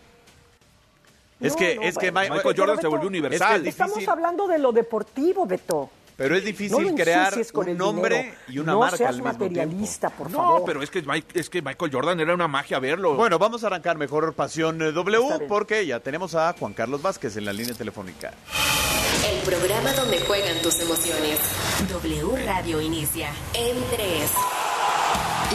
Es 1.40 1.52
No, 1.52 1.58
que, 1.58 1.76
no, 1.76 1.82
es 1.82 1.96
que 1.96 2.10
bueno. 2.10 2.28
Ma- 2.28 2.34
Michael 2.36 2.56
Jordan 2.58 2.76
se 2.76 2.82
Beto, 2.82 2.90
volvió 2.90 3.08
universal. 3.08 3.56
es 3.58 3.62
que 3.62 3.68
Estamos 3.70 3.94
difícil. 3.94 4.10
hablando 4.10 4.46
de 4.48 4.58
lo 4.58 4.72
deportivo, 4.72 5.46
Beto. 5.46 5.88
Pero 6.22 6.36
es 6.36 6.42
No 6.42 6.46
difícil 6.48 6.94
crear 6.94 7.32
un 7.54 7.78
nombre 7.78 8.16
dinero. 8.18 8.36
y 8.48 8.58
una 8.58 8.72
no 8.72 8.80
marca 8.80 8.96
seas 8.98 9.08
al 9.08 9.16
mismo 9.22 9.30
tiempo. 9.38 9.44
materialista, 9.60 10.10
por 10.10 10.30
No, 10.30 10.36
favor. 10.36 10.62
pero 10.66 10.82
es 10.82 10.90
que, 10.90 11.00
Mike- 11.00 11.40
es 11.40 11.48
que 11.48 11.62
Michael 11.62 11.90
Jordan 11.90 12.20
era 12.20 12.34
una 12.34 12.46
magia 12.46 12.78
verlo. 12.78 13.14
Bueno, 13.14 13.38
vamos 13.38 13.64
a 13.64 13.68
arrancar 13.68 13.96
mejor 13.96 14.34
Pasión 14.34 14.82
eh, 14.82 14.92
W 14.92 15.46
porque 15.48 15.86
ya 15.86 16.00
tenemos 16.00 16.34
a 16.34 16.52
Juan 16.58 16.74
Carlos 16.74 17.00
Vázquez 17.00 17.38
en 17.38 17.46
la 17.46 17.54
línea 17.54 17.72
telefónica. 17.74 18.34
El 19.32 19.38
programa 19.48 19.92
donde 19.94 20.20
juegan 20.20 20.60
tus 20.62 20.78
emociones. 20.80 21.38
W 21.88 22.36
Radio 22.44 22.82
inicia 22.82 23.30
en 23.54 23.76
3. 23.90 24.30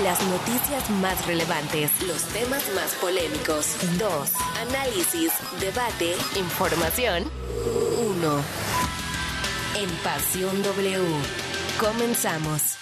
Las 0.03 0.19
noticias 0.23 0.89
más 0.99 1.25
relevantes, 1.27 1.91
los 2.07 2.23
temas 2.33 2.63
más 2.75 2.91
polémicos. 2.99 3.67
2. 3.99 4.31
Análisis, 4.67 5.31
debate, 5.59 6.15
información. 6.35 7.23
1. 7.99 8.64
En 9.77 9.89
Pasión 10.03 10.63
W. 10.63 10.99
Comenzamos. 11.79 12.77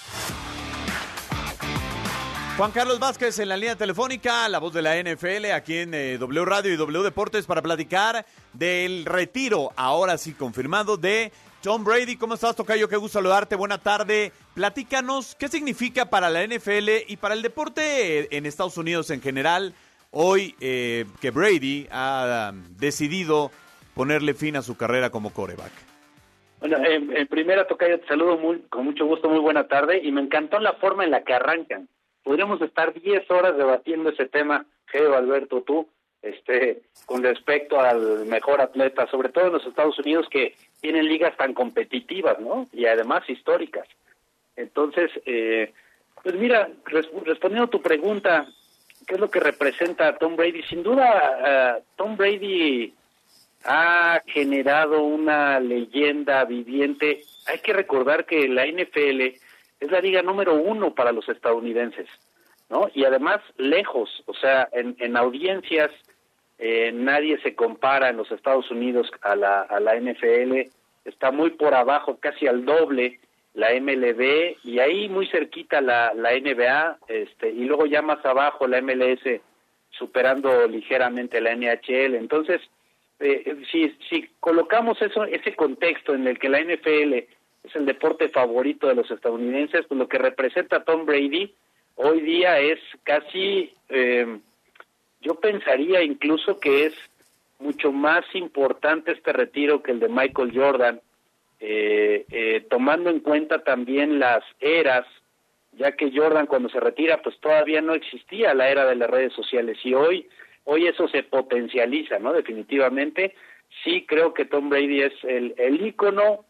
Juan 2.56 2.70
Carlos 2.70 3.00
Vázquez 3.00 3.36
en 3.40 3.48
la 3.48 3.56
línea 3.56 3.74
telefónica, 3.74 4.48
la 4.48 4.60
voz 4.60 4.72
de 4.72 4.80
la 4.80 4.94
NFL 5.02 5.50
aquí 5.52 5.78
en 5.78 5.92
eh, 5.92 6.18
W 6.18 6.44
Radio 6.44 6.72
y 6.72 6.76
W 6.76 7.02
Deportes 7.02 7.46
para 7.46 7.62
platicar 7.62 8.24
del 8.52 9.04
retiro, 9.06 9.72
ahora 9.74 10.16
sí 10.18 10.34
confirmado, 10.34 10.96
de 10.96 11.32
Tom 11.62 11.82
Brady. 11.82 12.14
¿Cómo 12.14 12.34
estás, 12.34 12.54
Tocayo? 12.54 12.88
Qué 12.88 12.96
gusto 12.96 13.18
saludarte. 13.18 13.56
Buena 13.56 13.78
tarde. 13.78 14.30
Platícanos 14.54 15.34
qué 15.36 15.48
significa 15.48 16.10
para 16.10 16.30
la 16.30 16.46
NFL 16.46 17.08
y 17.08 17.16
para 17.16 17.34
el 17.34 17.42
deporte 17.42 18.36
en 18.36 18.46
Estados 18.46 18.76
Unidos 18.76 19.10
en 19.10 19.20
general 19.20 19.74
hoy 20.12 20.54
eh, 20.60 21.06
que 21.20 21.32
Brady 21.32 21.88
ha 21.90 22.52
um, 22.52 22.62
decidido 22.76 23.50
ponerle 23.94 24.34
fin 24.34 24.54
a 24.54 24.62
su 24.62 24.76
carrera 24.76 25.10
como 25.10 25.30
coreback. 25.30 25.83
Bueno, 26.66 26.78
en, 26.82 27.14
en 27.14 27.26
primera 27.26 27.66
tocayo 27.66 28.00
te 28.00 28.06
saludo 28.06 28.38
muy, 28.38 28.60
con 28.70 28.86
mucho 28.86 29.04
gusto, 29.04 29.28
muy 29.28 29.38
buena 29.38 29.68
tarde 29.68 30.00
y 30.02 30.10
me 30.10 30.22
encantó 30.22 30.58
la 30.60 30.72
forma 30.72 31.04
en 31.04 31.10
la 31.10 31.22
que 31.22 31.34
arrancan. 31.34 31.88
Podríamos 32.22 32.62
estar 32.62 32.94
10 32.94 33.30
horas 33.30 33.54
debatiendo 33.58 34.08
ese 34.08 34.24
tema, 34.24 34.64
Geo, 34.86 35.14
Alberto, 35.14 35.60
tú, 35.60 35.86
este, 36.22 36.80
con 37.04 37.22
respecto 37.22 37.78
al 37.78 38.24
mejor 38.24 38.62
atleta, 38.62 39.06
sobre 39.08 39.28
todo 39.28 39.48
en 39.48 39.52
los 39.52 39.66
Estados 39.66 39.98
Unidos 39.98 40.26
que 40.30 40.54
tienen 40.80 41.06
ligas 41.06 41.36
tan 41.36 41.52
competitivas, 41.52 42.40
¿no? 42.40 42.66
Y 42.72 42.86
además 42.86 43.28
históricas. 43.28 43.86
Entonces, 44.56 45.10
eh, 45.26 45.70
pues 46.22 46.34
mira, 46.36 46.70
res- 46.86 47.10
respondiendo 47.26 47.66
a 47.66 47.70
tu 47.70 47.82
pregunta, 47.82 48.46
¿qué 49.06 49.16
es 49.16 49.20
lo 49.20 49.30
que 49.30 49.40
representa 49.40 50.16
Tom 50.16 50.34
Brady? 50.34 50.62
Sin 50.62 50.82
duda, 50.82 51.76
eh, 51.76 51.82
Tom 51.96 52.16
Brady 52.16 52.94
ha 53.64 54.22
generado 54.26 55.02
una 55.02 55.60
leyenda 55.60 56.44
viviente. 56.44 57.22
Hay 57.46 57.58
que 57.60 57.72
recordar 57.72 58.26
que 58.26 58.48
la 58.48 58.66
NFL 58.66 59.20
es 59.80 59.90
la 59.90 60.00
liga 60.00 60.22
número 60.22 60.54
uno 60.54 60.94
para 60.94 61.12
los 61.12 61.28
estadounidenses, 61.28 62.08
¿no? 62.68 62.88
Y 62.94 63.04
además 63.04 63.40
lejos, 63.56 64.22
o 64.26 64.34
sea, 64.34 64.68
en, 64.72 64.96
en 64.98 65.16
audiencias 65.16 65.90
eh, 66.58 66.92
nadie 66.92 67.38
se 67.42 67.54
compara 67.54 68.08
en 68.10 68.16
los 68.16 68.30
Estados 68.30 68.70
Unidos 68.70 69.10
a 69.22 69.34
la, 69.34 69.62
a 69.62 69.80
la 69.80 69.96
NFL, 69.96 70.70
está 71.04 71.30
muy 71.30 71.50
por 71.50 71.74
abajo, 71.74 72.18
casi 72.20 72.46
al 72.46 72.64
doble 72.64 73.20
la 73.54 73.70
MLB 73.78 74.56
y 74.64 74.78
ahí 74.78 75.08
muy 75.08 75.26
cerquita 75.28 75.80
la, 75.80 76.12
la 76.14 76.32
NBA, 76.32 76.98
este, 77.08 77.50
y 77.50 77.64
luego 77.64 77.86
ya 77.86 78.02
más 78.02 78.24
abajo 78.24 78.66
la 78.66 78.80
MLS 78.80 79.40
superando 79.90 80.66
ligeramente 80.66 81.40
la 81.40 81.54
NHL. 81.54 82.16
Entonces, 82.16 82.60
eh, 83.24 83.56
si, 83.70 83.96
si 84.08 84.30
colocamos 84.40 85.00
eso, 85.02 85.24
ese 85.24 85.54
contexto 85.54 86.14
en 86.14 86.26
el 86.26 86.38
que 86.38 86.48
la 86.48 86.60
NFL 86.60 87.14
es 87.64 87.74
el 87.74 87.86
deporte 87.86 88.28
favorito 88.28 88.86
de 88.88 88.94
los 88.94 89.10
estadounidenses, 89.10 89.86
pues 89.86 89.98
lo 89.98 90.08
que 90.08 90.18
representa 90.18 90.84
Tom 90.84 91.06
Brady 91.06 91.54
hoy 91.96 92.20
día 92.20 92.58
es 92.58 92.78
casi, 93.02 93.72
eh, 93.88 94.38
yo 95.20 95.34
pensaría 95.36 96.02
incluso 96.02 96.58
que 96.58 96.86
es 96.86 96.94
mucho 97.58 97.92
más 97.92 98.24
importante 98.34 99.12
este 99.12 99.32
retiro 99.32 99.82
que 99.82 99.92
el 99.92 100.00
de 100.00 100.08
Michael 100.08 100.52
Jordan, 100.54 101.00
eh, 101.60 102.26
eh, 102.30 102.66
tomando 102.68 103.10
en 103.10 103.20
cuenta 103.20 103.62
también 103.62 104.18
las 104.18 104.44
eras, 104.60 105.06
ya 105.72 105.92
que 105.92 106.12
Jordan 106.14 106.46
cuando 106.46 106.68
se 106.68 106.80
retira, 106.80 107.22
pues 107.22 107.38
todavía 107.40 107.80
no 107.80 107.94
existía 107.94 108.54
la 108.54 108.68
era 108.68 108.84
de 108.84 108.96
las 108.96 109.08
redes 109.08 109.32
sociales. 109.32 109.78
Y 109.82 109.94
hoy, 109.94 110.28
hoy 110.64 110.86
eso 110.86 111.08
se 111.08 111.22
potencializa, 111.22 112.18
¿no? 112.18 112.32
Definitivamente, 112.32 113.34
sí 113.82 114.04
creo 114.06 114.34
que 114.34 114.44
Tom 114.44 114.68
Brady 114.70 115.02
es 115.02 115.12
el, 115.24 115.54
el 115.58 115.86
ícono 115.86 116.44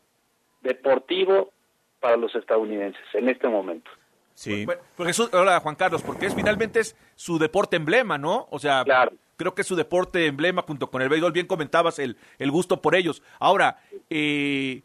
deportivo 0.63 1.53
para 2.01 2.17
los 2.17 2.35
estadounidenses 2.35 3.03
en 3.15 3.29
este 3.29 3.49
momento. 3.49 3.91
Sí. 4.35 4.65
Bueno, 4.67 4.83
porque 4.97 5.13
eso, 5.13 5.29
ahora 5.33 5.61
Juan 5.61 5.77
Carlos, 5.77 6.03
porque 6.03 6.27
es 6.27 6.35
finalmente 6.35 6.81
es 6.81 6.97
su 7.15 7.39
deporte 7.39 7.77
emblema, 7.77 8.19
¿no? 8.19 8.49
O 8.51 8.59
sea, 8.59 8.83
Claro. 8.85 9.13
creo 9.37 9.55
que 9.55 9.63
es 9.63 9.67
su 9.69 9.77
deporte 9.77 10.27
emblema 10.27 10.63
junto 10.63 10.91
con 10.91 11.03
el 11.03 11.09
béisbol. 11.09 11.33
Bien 11.33 11.47
comentabas 11.47 11.99
el, 12.01 12.17
el 12.39 12.51
gusto 12.51 12.83
por 12.83 12.97
ellos. 12.97 13.23
Ahora, 13.39 13.79
eh, 14.11 14.83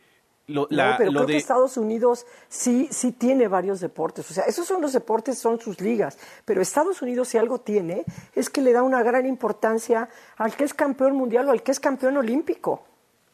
lo, 0.49 0.67
la- 0.69 0.91
no, 0.91 0.97
pero 0.97 1.11
lo 1.11 1.19
creo 1.19 1.27
de... 1.27 1.33
que 1.33 1.37
Estados 1.37 1.77
Unidos 1.77 2.25
sí, 2.47 2.87
sí 2.91 3.11
tiene 3.11 3.47
varios 3.47 3.79
deportes. 3.79 4.29
O 4.29 4.33
sea, 4.33 4.43
esos 4.45 4.65
son 4.65 4.81
los 4.81 4.93
deportes, 4.93 5.37
son 5.37 5.59
sus 5.59 5.79
ligas. 5.79 6.17
Pero 6.45 6.61
Estados 6.61 7.01
Unidos, 7.01 7.29
si 7.29 7.37
algo 7.37 7.59
tiene, 7.59 8.03
es 8.35 8.49
que 8.49 8.61
le 8.61 8.73
da 8.73 8.83
una 8.83 9.03
gran 9.03 9.25
importancia 9.25 10.09
al 10.37 10.55
que 10.55 10.63
es 10.63 10.73
campeón 10.73 11.15
mundial 11.15 11.47
o 11.47 11.51
al 11.51 11.61
que 11.61 11.71
es 11.71 11.79
campeón 11.79 12.17
olímpico. 12.17 12.83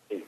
Sí. 0.10 0.24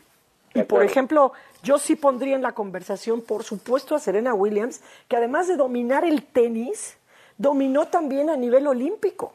Y 0.55 0.63
por 0.63 0.83
ejemplo, 0.83 1.33
yo 1.61 1.77
sí 1.77 1.95
pondría 1.95 2.35
en 2.35 2.41
la 2.41 2.53
conversación, 2.53 3.21
por 3.21 3.43
supuesto, 3.43 3.93
a 3.93 3.99
Serena 3.99 4.33
Williams, 4.33 4.81
que 5.07 5.17
además 5.17 5.47
de 5.47 5.57
dominar 5.57 6.05
el 6.05 6.23
tenis, 6.23 6.97
dominó 7.37 7.87
también 7.87 8.29
a 8.29 8.37
nivel 8.37 8.65
olímpico. 8.65 9.33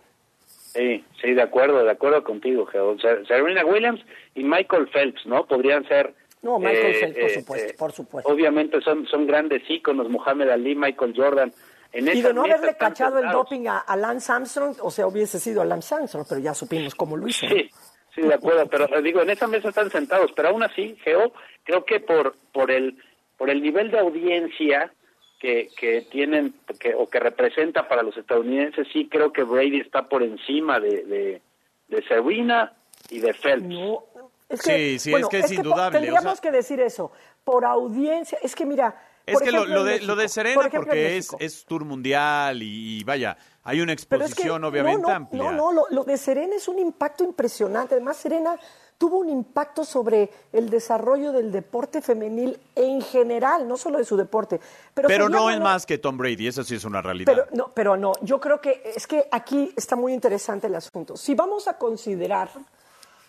Sí, 0.72 1.04
sí, 1.20 1.34
de 1.34 1.42
acuerdo, 1.42 1.84
de 1.84 1.90
acuerdo 1.90 2.24
contigo, 2.24 2.64
Geo. 2.64 2.96
Serena 2.98 3.64
Williams 3.64 4.00
y 4.34 4.42
Michael 4.42 4.88
Phelps, 4.88 5.26
¿no? 5.26 5.46
Podrían 5.46 5.86
ser... 5.86 6.14
No, 6.42 6.58
Michael 6.58 6.96
eh, 6.96 7.00
Phelps, 7.00 7.18
por 7.18 7.30
eh, 7.30 7.34
supuesto, 7.34 7.70
eh, 7.70 7.74
por 7.78 7.92
supuesto. 7.92 8.32
Obviamente 8.32 8.80
son, 8.80 9.06
son 9.06 9.26
grandes 9.26 9.62
íconos, 9.68 10.08
Muhammad 10.08 10.50
Ali, 10.50 10.74
Michael 10.74 11.14
Jordan. 11.16 11.52
En 11.92 12.08
Y 12.08 12.22
de 12.22 12.32
no 12.32 12.44
haberle 12.44 12.74
cachado 12.76 13.18
el 13.18 13.30
doping 13.30 13.66
a, 13.66 13.78
a 13.78 13.96
Lance 13.96 14.32
Armstrong, 14.32 14.76
o 14.80 14.90
sea, 14.90 15.06
hubiese 15.06 15.38
sido 15.38 15.60
a 15.60 15.64
Lance 15.64 15.94
Armstrong, 15.94 16.26
pero 16.28 16.40
ya 16.40 16.54
supimos 16.54 16.94
cómo 16.94 17.16
lo 17.16 17.28
hizo. 17.28 17.46
Sí, 17.46 17.70
sí, 18.14 18.22
de 18.22 18.34
acuerdo, 18.34 18.66
pero 18.66 18.86
eh, 18.96 19.02
digo, 19.02 19.20
en 19.20 19.30
esa 19.30 19.46
mesa 19.46 19.68
están 19.68 19.90
sentados, 19.90 20.32
pero 20.34 20.48
aún 20.48 20.62
así, 20.62 20.96
Geo, 21.04 21.32
creo 21.64 21.84
que 21.84 22.00
por 22.00 22.34
por 22.52 22.70
el 22.70 22.96
por 23.36 23.50
el 23.50 23.62
nivel 23.62 23.90
de 23.90 23.98
audiencia 23.98 24.92
que, 25.38 25.68
que 25.76 26.02
tienen 26.02 26.54
que, 26.80 26.94
o 26.94 27.08
que 27.08 27.20
representa 27.20 27.88
para 27.88 28.02
los 28.02 28.16
estadounidenses, 28.16 28.88
sí 28.92 29.08
creo 29.10 29.32
que 29.32 29.42
Brady 29.42 29.80
está 29.80 30.08
por 30.08 30.22
encima 30.22 30.80
de, 30.80 31.04
de, 31.04 31.42
de 31.88 32.02
Serena 32.04 32.72
y 33.10 33.18
de 33.18 33.34
Phelps. 33.34 33.64
No, 33.64 34.04
es 34.52 34.60
Sí, 34.60 34.70
que, 34.70 34.98
sí, 34.98 35.10
bueno, 35.10 35.26
es 35.26 35.30
que 35.30 35.38
es 35.40 35.52
indudable, 35.52 35.98
Tendríamos 35.98 36.32
o 36.32 36.36
sea- 36.36 36.40
que 36.42 36.50
decir 36.56 36.80
eso. 36.80 37.10
Por 37.44 37.64
audiencia, 37.64 38.38
es 38.42 38.54
que 38.54 38.64
mira. 38.66 38.94
Es 39.24 39.40
que 39.40 39.52
lo, 39.52 39.58
ejemplo, 39.58 39.74
lo 39.74 39.80
en 39.82 39.86
de, 39.86 39.92
México, 39.92 40.06
lo 40.08 40.16
de 40.16 40.28
Serena, 40.28 40.54
por 40.56 40.66
ejemplo, 40.66 40.92
en 40.92 40.98
porque 40.98 41.16
es, 41.16 41.28
es 41.38 41.64
tour 41.64 41.84
mundial 41.84 42.60
y, 42.62 42.98
y 43.00 43.04
vaya, 43.04 43.36
hay 43.62 43.80
una 43.80 43.94
Pero 44.08 44.24
es 44.24 44.34
que, 44.34 44.42
exposición 44.42 44.64
obviamente 44.64 45.00
no, 45.02 45.08
no, 45.08 45.14
amplia. 45.14 45.42
No, 45.44 45.52
no, 45.52 45.72
lo, 45.72 45.86
lo 45.90 46.04
de 46.04 46.16
Serena 46.16 46.56
es 46.56 46.66
un 46.66 46.78
impacto 46.80 47.22
impresionante. 47.22 47.94
Además, 47.94 48.16
Serena 48.16 48.56
tuvo 48.98 49.18
un 49.18 49.28
impacto 49.28 49.84
sobre 49.84 50.28
el 50.52 50.70
desarrollo 50.70 51.30
del 51.32 51.50
deporte 51.52 52.02
femenil 52.02 52.58
en 52.74 53.00
general, 53.00 53.66
no 53.68 53.76
solo 53.76 53.98
de 53.98 54.04
su 54.04 54.16
deporte. 54.16 54.60
Pero, 54.94 55.06
Pero 55.08 55.28
no 55.28 55.50
es 55.50 55.60
más 55.60 55.86
que 55.86 55.98
Tom 55.98 56.16
Brady, 56.18 56.48
eso 56.48 56.62
sí 56.64 56.74
es 56.76 56.84
una 56.84 57.00
realidad. 57.02 57.32
Pero 57.32 57.46
no, 57.52 57.72
pero 57.72 57.96
no, 57.96 58.12
yo 58.22 58.40
creo 58.40 58.60
que 58.60 58.82
es 58.84 59.06
que 59.06 59.26
aquí 59.30 59.72
está 59.76 59.94
muy 59.96 60.12
interesante 60.12 60.66
el 60.66 60.74
asunto. 60.74 61.16
Si 61.16 61.34
vamos 61.34 61.66
a 61.68 61.78
considerar 61.78 62.48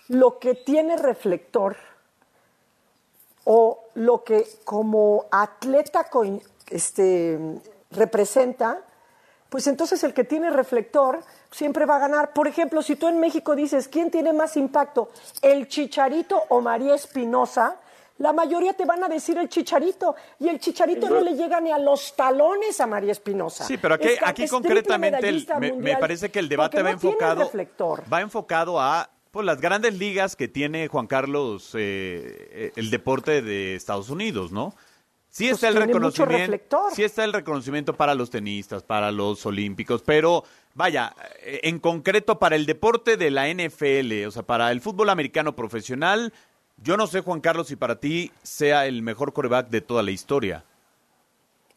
lo 0.10 0.40
que 0.40 0.56
tiene 0.56 0.98
reflector 0.98 1.76
o 3.46 3.86
lo 3.96 4.24
que 4.24 4.46
como 4.64 5.26
atleta 5.32 6.08
este, 6.70 7.40
representa, 7.92 8.82
pues 9.50 9.68
entonces 9.68 10.04
el 10.04 10.14
que 10.14 10.24
tiene 10.24 10.50
reflector 10.50 11.20
siempre 11.52 11.86
va 11.86 11.98
a 11.98 12.00
ganar. 12.00 12.34
Por 12.34 12.48
ejemplo, 12.48 12.82
si 12.82 12.96
tú 12.96 13.08
en 13.08 13.20
México 13.20 13.56
dices, 13.56 13.88
¿quién 13.88 14.10
tiene 14.10 14.34
más 14.34 14.58
impacto? 14.58 15.10
¿El 15.42 15.68
Chicharito 15.68 16.42
o 16.50 16.62
María 16.62 16.96
Espinosa? 16.96 17.76
La 18.20 18.32
mayoría 18.32 18.74
te 18.74 18.86
van 18.86 19.04
a 19.04 19.10
decir 19.10 19.38
el 19.38 19.50
Chicharito 19.50 20.16
y 20.40 20.48
el 20.48 20.60
Chicharito 20.60 21.10
no 21.10 21.20
le 21.20 21.36
llega 21.36 21.60
ni 21.60 21.72
a 21.72 21.78
los 21.78 22.16
talones 22.16 22.80
a 22.80 22.88
María 22.88 23.12
Espinosa. 23.12 23.64
Sí, 23.66 23.78
pero 23.78 23.96
aquí, 23.96 24.10
aquí 24.24 24.48
concretamente 24.48 25.28
el- 25.28 25.48
me, 25.78 25.98
parece 25.98 26.32
que 26.32 26.40
el 26.40 26.48
debate 26.48 26.78
va 26.78 26.84
no 26.84 26.90
enfocado 26.90 27.52
va 28.12 28.22
enfocado 28.22 28.80
a 28.80 29.10
pues 29.34 29.48
las 29.48 29.60
grandes 29.60 29.98
ligas 29.98 30.36
que 30.36 30.48
tiene 30.48 30.88
Juan 30.88 31.08
Carlos 31.08 31.72
eh, 31.74 32.72
el 32.76 32.92
deporte 32.92 33.42
de 33.42 33.74
Estados 33.74 34.12
Unidos, 34.12 34.52
¿no? 34.52 34.76
Sí 35.30 35.46
Pues 35.50 35.54
está 35.64 35.70
el 35.70 35.76
reconocimiento, 35.88 36.80
sí 36.94 37.04
está 37.04 37.24
el 37.26 37.34
reconocimiento 37.34 37.96
para 37.96 38.14
los 38.14 38.30
tenistas, 38.30 38.84
para 38.84 39.12
los 39.12 39.44
olímpicos, 39.48 40.04
pero 40.04 40.44
vaya, 40.76 41.16
eh, 41.44 41.62
en 41.64 41.80
concreto 41.80 42.38
para 42.38 42.56
el 42.56 42.68
deporte 42.68 43.18
de 43.18 43.32
la 43.32 43.48
NFL, 43.52 44.28
o 44.28 44.32
sea, 44.32 44.44
para 44.44 44.72
el 44.72 44.80
fútbol 44.82 45.10
americano 45.10 45.56
profesional, 45.56 46.32
yo 46.78 46.96
no 46.96 47.08
sé 47.08 47.22
Juan 47.22 47.42
Carlos 47.42 47.68
si 47.70 47.76
para 47.76 48.00
ti 48.00 48.32
sea 48.44 48.86
el 48.86 49.02
mejor 49.02 49.34
coreback 49.34 49.70
de 49.70 49.82
toda 49.82 50.04
la 50.04 50.12
historia. 50.12 50.64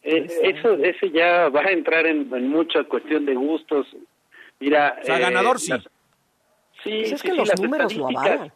Eh, 0.03 0.27
eso, 0.43 0.75
ese 0.75 1.11
ya 1.11 1.49
va 1.49 1.63
a 1.63 1.71
entrar 1.71 2.05
en, 2.07 2.31
en 2.35 2.49
mucha 2.51 2.85
cuestión 2.85 3.25
de 3.25 3.35
gustos. 3.35 3.87
Mira, 4.61 4.99
O 5.01 5.07
sea, 5.07 5.17
eh, 5.17 5.21
ganador 5.23 5.59
sí. 5.59 5.71
las- 5.71 5.89
sí, 6.91 6.99
Pues 7.01 7.13
es 7.13 7.21
sí, 7.21 7.27
que 7.29 7.33
sí, 7.33 7.37
los 7.39 7.49
las 7.49 7.61
números 7.61 7.95
lo 7.97 8.09
estadísticas- 8.09 8.27
avalan. 8.35 8.53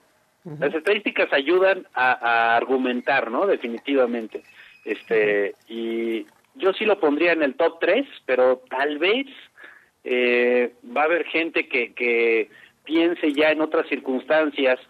Las 0.58 0.74
estadísticas 0.74 1.32
ayudan 1.34 1.86
a, 1.92 2.12
a 2.12 2.56
argumentar, 2.56 3.30
¿no? 3.30 3.46
Definitivamente. 3.46 4.42
Este, 4.86 5.54
y 5.68 6.26
yo 6.54 6.72
sí 6.72 6.86
lo 6.86 6.98
pondría 6.98 7.32
en 7.32 7.42
el 7.42 7.54
top 7.56 7.78
3, 7.80 8.06
pero 8.24 8.62
tal 8.70 8.96
vez 8.98 9.26
eh, 10.04 10.72
va 10.96 11.02
a 11.02 11.04
haber 11.04 11.24
gente 11.26 11.68
que, 11.68 11.92
que 11.92 12.48
piense 12.84 13.34
ya 13.34 13.50
en 13.50 13.60
otras 13.60 13.86
circunstancias, 13.88 14.80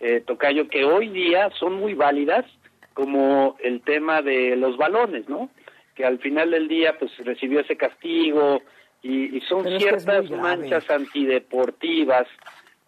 eh, 0.00 0.22
Tocayo, 0.26 0.68
que 0.68 0.84
hoy 0.84 1.08
día 1.08 1.48
son 1.58 1.72
muy 1.74 1.94
válidas, 1.94 2.44
como 2.92 3.56
el 3.60 3.80
tema 3.80 4.20
de 4.20 4.56
los 4.56 4.76
balones, 4.76 5.26
¿no? 5.28 5.48
Que 5.94 6.04
al 6.04 6.18
final 6.18 6.50
del 6.50 6.68
día, 6.68 6.98
pues 6.98 7.16
recibió 7.24 7.60
ese 7.60 7.76
castigo 7.78 8.60
y, 9.02 9.34
y 9.36 9.40
son 9.42 9.62
Pero 9.64 9.76
es 9.76 9.84
que 9.84 9.90
es 9.94 10.04
ciertas 10.04 10.30
manchas 10.30 10.90
antideportivas, 10.90 12.26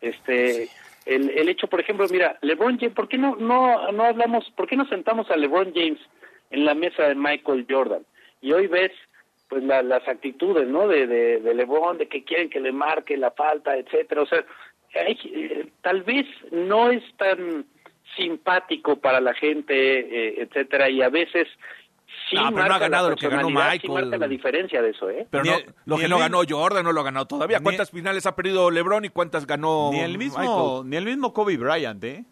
este 0.00 0.68
el, 1.06 1.30
el 1.30 1.48
hecho 1.48 1.66
por 1.66 1.80
ejemplo 1.80 2.06
mira 2.10 2.38
LeBron 2.42 2.78
James 2.78 2.94
por 2.94 3.08
qué 3.08 3.18
no 3.18 3.36
no 3.36 3.90
no 3.92 4.04
hablamos 4.04 4.50
por 4.56 4.66
qué 4.68 4.76
no 4.76 4.86
sentamos 4.86 5.30
a 5.30 5.36
LeBron 5.36 5.72
James 5.74 6.00
en 6.50 6.64
la 6.64 6.74
mesa 6.74 7.04
de 7.08 7.14
Michael 7.14 7.66
Jordan 7.68 8.02
y 8.40 8.52
hoy 8.52 8.66
ves 8.66 8.92
pues 9.48 9.62
la- 9.64 9.82
las 9.82 10.06
actitudes 10.06 10.68
no 10.68 10.86
de, 10.88 11.06
de, 11.06 11.40
de 11.40 11.54
LeBron 11.54 11.98
de 11.98 12.06
que 12.08 12.22
quieren 12.24 12.50
que 12.50 12.60
le 12.60 12.72
marque 12.72 13.16
la 13.16 13.30
falta 13.32 13.76
etcétera. 13.76 14.22
O 14.22 14.26
sea 14.26 14.44
hay- 14.94 15.18
eh, 15.34 15.66
tal 15.82 16.02
vez 16.02 16.26
no 16.52 16.90
es 16.90 17.02
tan 17.16 17.64
simpático 18.16 18.96
para 18.96 19.20
la 19.20 19.34
gente 19.34 19.74
eh, 20.00 20.34
etcétera 20.42 20.90
y 20.90 21.02
a 21.02 21.08
veces 21.08 21.46
sí 22.28 22.36
No, 22.36 22.50
pero 22.52 22.68
no 22.68 22.74
ha 22.74 22.78
ganado 22.78 23.10
lo 23.10 23.16
que 23.16 23.28
ganó 23.28 23.42
personalidad, 23.48 23.72
sí 23.72 23.78
Michael. 23.88 23.92
marca 24.10 24.18
la 24.18 24.28
diferencia 24.28 24.82
de 24.82 24.90
eso 24.90 25.10
eh 25.10 25.26
Pero 25.30 25.42
Ni 25.44 25.50
no, 25.50 25.56
el- 25.56 25.74
lo 25.84 25.94
ni 25.96 26.00
que 26.00 26.04
el 26.06 26.10
no 26.10 26.18
ganó 26.18 26.40
Jordan 26.48 26.84
no 26.84 26.92
lo 26.92 27.00
ha 27.00 27.04
ganado 27.04 27.26
todavía. 27.26 27.58
Ni- 27.58 27.64
¿Cuántas 27.64 27.90
finales 27.90 28.26
ha 28.26 28.34
perdido 28.36 28.70
LeBron 28.70 29.04
y 29.04 29.08
cuántas 29.10 29.46
ganó 29.46 29.90
Ni 29.92 30.00
el 30.00 30.18
mismo, 30.18 30.38
Michael? 30.38 30.90
ni 30.90 30.96
el 30.96 31.04
mismo 31.04 31.32
Kobe 31.32 31.56
Bryant, 31.56 32.02
¿eh? 32.04 32.24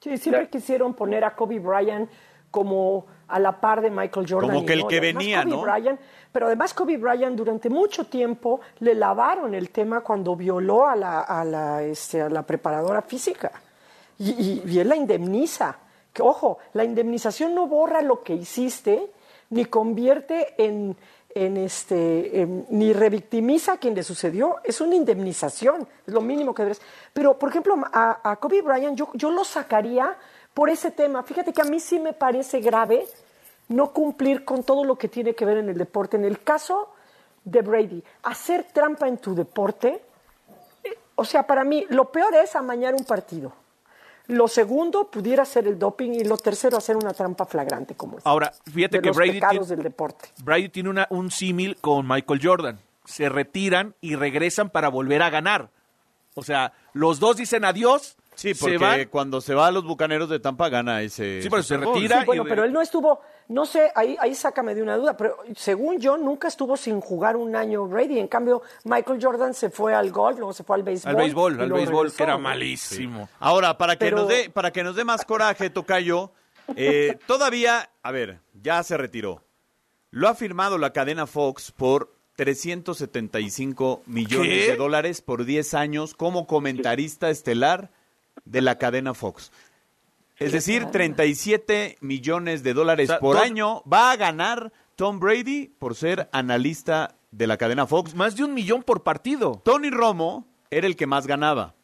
Sí, 0.00 0.16
siempre 0.16 0.48
quisieron 0.48 0.94
poner 0.94 1.24
a 1.24 1.34
Kobe 1.34 1.58
Bryant 1.58 2.08
como 2.50 3.06
a 3.28 3.38
la 3.38 3.60
par 3.60 3.80
de 3.80 3.90
Michael 3.90 4.26
Jordan. 4.28 4.50
Como 4.50 4.66
que 4.66 4.72
el 4.72 4.80
no, 4.80 4.88
que 4.88 4.98
venía, 5.00 5.42
Kobe 5.44 5.56
¿no? 5.56 5.62
Bryant- 5.62 5.98
pero 6.32 6.46
además 6.46 6.72
Kobe 6.74 6.96
Bryant 6.96 7.36
durante 7.36 7.68
mucho 7.68 8.04
tiempo 8.04 8.60
le 8.80 8.94
lavaron 8.94 9.54
el 9.54 9.70
tema 9.70 10.00
cuando 10.00 10.34
violó 10.34 10.88
a 10.88 10.96
la, 10.96 11.20
a 11.20 11.44
la, 11.44 11.82
este, 11.82 12.22
a 12.22 12.28
la 12.28 12.42
preparadora 12.42 13.02
física. 13.02 13.52
Y, 14.18 14.30
y- 14.30 14.62
y 14.66 14.78
él 14.80 14.88
la 14.88 14.96
indemniza. 14.96 15.78
Que 16.12 16.22
ojo, 16.22 16.58
la 16.72 16.84
indemnización 16.84 17.54
no 17.54 17.66
borra 17.66 18.02
lo 18.02 18.22
que 18.22 18.34
hiciste, 18.34 19.10
ni 19.50 19.64
convierte 19.64 20.54
en, 20.58 20.96
en 21.34 21.56
este, 21.56 22.40
en- 22.42 22.66
ni 22.70 22.92
revictimiza 22.92 23.74
a 23.74 23.76
quien 23.78 23.94
le 23.94 24.02
sucedió. 24.02 24.56
Es 24.64 24.80
una 24.80 24.94
indemnización, 24.96 25.86
es 26.06 26.12
lo 26.12 26.20
mínimo 26.20 26.54
que 26.54 26.62
debes. 26.64 26.80
Pero, 27.12 27.38
por 27.38 27.48
ejemplo, 27.50 27.74
a, 27.92 28.30
a 28.30 28.36
Kobe 28.36 28.62
Bryant 28.62 28.96
yo, 28.96 29.10
yo 29.14 29.30
lo 29.30 29.44
sacaría 29.44 30.16
por 30.54 30.68
ese 30.68 30.90
tema. 30.90 31.22
Fíjate 31.22 31.52
que 31.52 31.62
a 31.62 31.64
mí 31.64 31.78
sí 31.80 31.98
me 32.00 32.12
parece 32.12 32.60
grave 32.60 33.06
no 33.68 33.92
cumplir 33.92 34.44
con 34.44 34.64
todo 34.64 34.84
lo 34.84 34.96
que 34.96 35.08
tiene 35.08 35.34
que 35.34 35.44
ver 35.44 35.58
en 35.58 35.68
el 35.68 35.78
deporte. 35.78 36.16
En 36.16 36.24
el 36.24 36.42
caso 36.42 36.88
de 37.44 37.62
Brady, 37.62 38.02
hacer 38.24 38.64
trampa 38.72 39.06
en 39.06 39.18
tu 39.18 39.32
deporte, 39.34 40.02
eh, 40.82 40.98
o 41.14 41.24
sea, 41.24 41.44
para 41.46 41.62
mí 41.62 41.86
lo 41.88 42.10
peor 42.10 42.34
es 42.34 42.56
amañar 42.56 42.94
un 42.94 43.04
partido. 43.04 43.52
Lo 44.26 44.46
segundo 44.48 45.10
pudiera 45.10 45.44
ser 45.44 45.66
el 45.66 45.78
doping 45.78 46.10
y 46.12 46.24
lo 46.24 46.36
tercero 46.36 46.76
hacer 46.76 46.96
una 46.96 47.12
trampa 47.12 47.46
flagrante 47.46 47.94
como 47.94 48.18
esta. 48.18 48.30
Ahora, 48.30 48.52
fíjate 48.72 48.98
de 48.98 49.02
que 49.02 49.08
los 49.08 49.16
Brady 49.16 49.40
tiene- 49.40 49.66
del 49.66 49.82
deporte. 49.82 50.28
Brady 50.44 50.68
tiene 50.68 50.88
una- 50.90 51.06
un 51.10 51.30
símil 51.30 51.76
con 51.80 52.06
Michael 52.06 52.40
Jordan. 52.42 52.78
Se 53.04 53.28
retiran 53.28 53.94
y 54.00 54.14
regresan 54.14 54.70
para 54.70 54.88
volver 54.88 55.22
a 55.22 55.30
ganar. 55.30 55.70
O 56.34 56.42
sea, 56.44 56.72
los 56.92 57.18
dos 57.18 57.36
dicen 57.36 57.64
adiós, 57.64 58.16
Sí, 58.40 58.54
se 58.54 58.60
porque 58.60 58.78
van. 58.78 59.04
cuando 59.08 59.40
se 59.40 59.54
va 59.54 59.66
a 59.66 59.70
los 59.70 59.84
Bucaneros 59.84 60.28
de 60.30 60.40
Tampa 60.40 60.68
gana 60.68 61.02
ese. 61.02 61.42
Sí, 61.42 61.50
pero 61.50 61.62
se 61.62 61.76
retira. 61.76 62.20
Sí, 62.20 62.26
bueno, 62.26 62.44
y- 62.44 62.48
pero 62.48 62.64
él 62.64 62.72
no 62.72 62.80
estuvo, 62.80 63.20
no 63.48 63.66
sé, 63.66 63.90
ahí, 63.94 64.16
ahí 64.18 64.34
sácame 64.34 64.74
de 64.74 64.82
una 64.82 64.96
duda, 64.96 65.16
pero 65.16 65.36
según 65.56 65.98
yo 66.00 66.16
nunca 66.16 66.48
estuvo 66.48 66.76
sin 66.76 67.00
jugar 67.00 67.36
un 67.36 67.54
año 67.54 67.86
Brady. 67.86 68.18
En 68.18 68.28
cambio, 68.28 68.62
Michael 68.84 69.18
Jordan 69.22 69.52
se 69.52 69.68
fue 69.68 69.94
al 69.94 70.10
golf, 70.10 70.38
luego 70.38 70.52
se 70.54 70.64
fue 70.64 70.76
al 70.76 70.82
béisbol. 70.82 71.10
Al 71.10 71.16
béisbol, 71.16 71.60
al 71.60 71.70
béisbol, 71.72 71.96
regresó, 72.06 72.16
que 72.16 72.22
era 72.22 72.38
malísimo. 72.38 73.28
Ahora, 73.38 73.76
para 73.76 73.96
que, 73.96 74.06
Pero- 74.06 74.16
nos 74.18 74.28
dé, 74.28 74.48
para 74.48 74.70
que 74.72 74.82
nos 74.82 74.96
dé 74.96 75.04
más 75.04 75.24
coraje, 75.26 75.68
Tocayo, 75.68 76.32
eh, 76.76 77.18
todavía, 77.26 77.90
a 78.02 78.10
ver, 78.10 78.40
ya 78.54 78.82
se 78.82 78.96
retiró. 78.96 79.44
Lo 80.10 80.28
ha 80.28 80.34
firmado 80.34 80.78
la 80.78 80.92
cadena 80.92 81.26
Fox 81.26 81.72
por 81.72 82.14
375 82.36 84.02
millones 84.06 84.64
¿Qué? 84.64 84.70
de 84.72 84.76
dólares 84.76 85.20
por 85.20 85.44
10 85.44 85.74
años 85.74 86.14
como 86.14 86.46
comentarista 86.46 87.30
estelar 87.30 87.90
de 88.44 88.60
la 88.60 88.78
cadena 88.78 89.14
Fox. 89.14 89.52
Es 90.38 90.52
decir, 90.52 90.86
37 90.86 91.98
millones 92.00 92.62
de 92.62 92.72
dólares 92.72 93.10
O 93.10 93.12
sea, 93.12 93.20
por 93.20 93.36
dos- 93.36 93.44
año 93.44 93.82
va 93.82 94.10
a 94.10 94.16
ganar 94.16 94.72
Tom 94.96 95.20
Brady 95.20 95.68
por 95.78 95.94
ser 95.94 96.28
analista 96.32 97.14
de 97.30 97.46
la 97.46 97.56
cadena 97.58 97.86
Fox. 97.86 98.14
Más 98.14 98.36
de 98.36 98.44
un 98.44 98.54
millón 98.54 98.82
por 98.82 99.02
partido. 99.02 99.60
Tony 99.64 99.90
Romo 99.90 100.46
era 100.70 100.86
el 100.86 100.96
que 100.96 101.06
más 101.06 101.26
ganaba. 101.26 101.74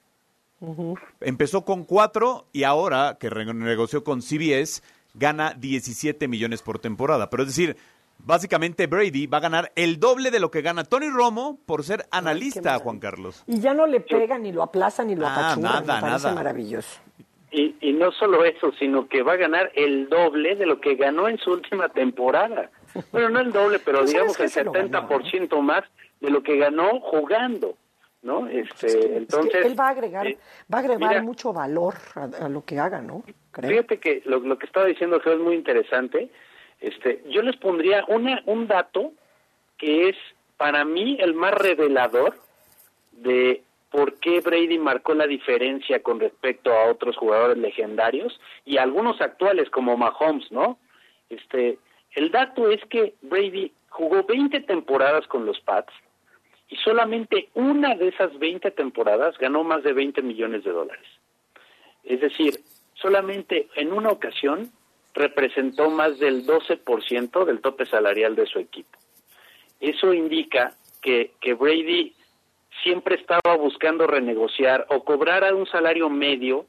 Empezó 1.21 1.65
con 1.65 1.85
cuatro 1.85 2.47
y 2.53 2.63
ahora 2.63 3.19
que 3.21 3.29
renegoció 3.29 4.03
con 4.05 4.23
CBS 4.23 4.83
gana 5.15 5.55
17 5.57 6.29
millones 6.29 6.63
por 6.63 6.79
temporada. 6.79 7.29
Pero 7.31 7.43
es 7.43 7.49
decir, 7.51 7.77
básicamente 8.19 8.87
Brady 8.87 9.27
va 9.27 9.39
a 9.39 9.41
ganar 9.41 9.73
el 9.77 9.99
doble 10.01 10.31
de 10.31 10.41
lo 10.41 10.51
que 10.51 10.63
gana 10.63 10.85
Tony 10.85 11.09
Romo 11.09 11.59
por 11.67 11.85
ser 11.85 12.07
analista, 12.11 12.61
maravilla. 12.63 12.83
Juan 12.85 12.99
Carlos. 12.99 13.45
Y 13.47 13.61
ya 13.61 13.75
no 13.75 13.87
le 13.87 14.01
pega, 14.01 14.39
ni 14.39 14.53
lo 14.53 14.63
aplaza, 14.63 15.05
ni 15.05 15.15
lo 15.17 15.27
Ah, 15.27 15.35
apachurra. 15.53 15.81
nada, 15.81 16.01
me 16.01 16.09
nada. 16.09 16.35
maravilloso. 16.35 17.01
Y, 17.53 17.75
y 17.81 17.93
no 17.93 18.13
solo 18.13 18.45
eso, 18.45 18.73
sino 18.79 19.09
que 19.09 19.23
va 19.23 19.33
a 19.35 19.37
ganar 19.37 19.71
el 19.77 20.09
doble 20.09 20.57
de 20.57 20.67
lo 20.67 20.81
que 20.81 20.95
ganó 20.97 21.29
en 21.29 21.39
su 21.39 21.53
última 21.53 21.89
temporada. 21.89 22.71
Bueno, 23.13 23.29
no 23.31 23.41
el 23.41 23.53
doble, 23.53 23.79
pero 23.79 23.99
Pues, 24.01 24.11
digamos 24.11 24.33
¿sabes 24.35 24.57
el 24.57 24.65
qué? 24.65 24.73
Se 24.73 24.81
lo 24.81 24.91
ganó, 24.91 25.09
70% 25.09 25.61
más 25.63 25.83
de 26.21 26.31
lo 26.31 26.43
que 26.43 26.57
ganó 26.59 27.01
jugando, 27.01 27.77
¿no? 28.23 28.47
Este, 28.49 28.87
Es 28.87 28.97
que 28.97 29.17
entonces 29.17 29.65
él 29.65 29.79
va 29.79 29.87
a 29.89 29.91
agregar, 29.91 30.27
eh, 30.27 30.39
va 30.73 30.79
a 30.79 30.81
agregar 30.81 31.09
mira, 31.11 31.23
mucho 31.23 31.53
valor 31.53 31.95
a, 32.15 32.25
a 32.45 32.49
lo 32.49 32.65
que 32.65 32.79
haga, 32.79 33.01
¿no? 33.01 33.23
Creo. 33.53 33.71
Fíjate 33.71 34.01
que 34.01 34.23
lo, 34.27 34.41
lo 34.41 34.59
que 34.59 34.67
estaba 34.67 34.85
diciendo 34.87 35.21
Geo 35.21 35.35
es 35.35 35.41
muy 35.41 35.55
interesante. 35.55 36.31
Este, 36.87 37.21
yo 37.29 37.43
les 37.43 37.57
pondría 37.57 38.05
una, 38.07 38.45
un 38.47 38.69
dato 38.69 39.13
que 39.77 40.09
es 40.09 40.17
para 40.57 40.85
mí 40.85 41.19
el 41.21 41.35
más 41.35 41.53
revelador 41.53 42.39
de 43.11 43.65
por 43.91 44.15
qué 44.21 44.41
Brady 44.41 44.79
marcó 44.79 45.13
la 45.15 45.27
diferencia 45.27 46.01
con 46.05 46.21
respecto 46.21 46.73
a 46.73 46.89
otros 46.89 47.17
jugadores 47.17 47.59
legendarios 47.59 48.41
y 48.65 48.77
algunos 48.77 49.21
actuales 49.21 49.69
como 49.69 49.97
Mahomes, 49.97 50.53
¿no? 50.53 50.79
Este, 51.29 51.77
el 52.13 52.31
dato 52.31 52.71
es 52.71 52.81
que 52.85 53.15
Brady 53.21 53.73
jugó 53.89 54.23
20 54.23 54.61
temporadas 54.61 55.27
con 55.27 55.45
los 55.45 55.59
Pats 55.59 55.93
y 56.69 56.77
solamente 56.77 57.49
una 57.55 57.97
de 57.97 58.09
esas 58.09 58.39
20 58.39 58.71
temporadas 58.71 59.37
ganó 59.39 59.65
más 59.65 59.83
de 59.83 59.93
20 59.93 60.23
millones 60.23 60.63
de 60.63 60.71
dólares. 60.71 61.09
Es 62.05 62.21
decir, 62.21 62.61
solamente 62.95 63.67
en 63.75 63.93
una 63.93 64.11
ocasión 64.11 64.71
representó 65.17 65.91
más 65.91 66.19
del 66.19 66.47
12% 66.47 67.45
del 67.45 67.61
tope 67.61 67.87
salarial 67.87 68.37
de 68.37 68.47
su 68.47 68.59
equipo. 68.59 68.99
Eso 69.81 70.13
indica 70.13 70.75
que, 71.01 71.33
que 71.41 71.55
Brady 71.55 72.15
siempre 72.83 73.17
estaba 73.17 73.57
buscando 73.57 74.07
renegociar 74.07 74.87
o 74.91 75.03
cobrar 75.05 75.43
a 75.45 75.55
un 75.55 75.67
salario 75.67 76.09
medio 76.11 76.67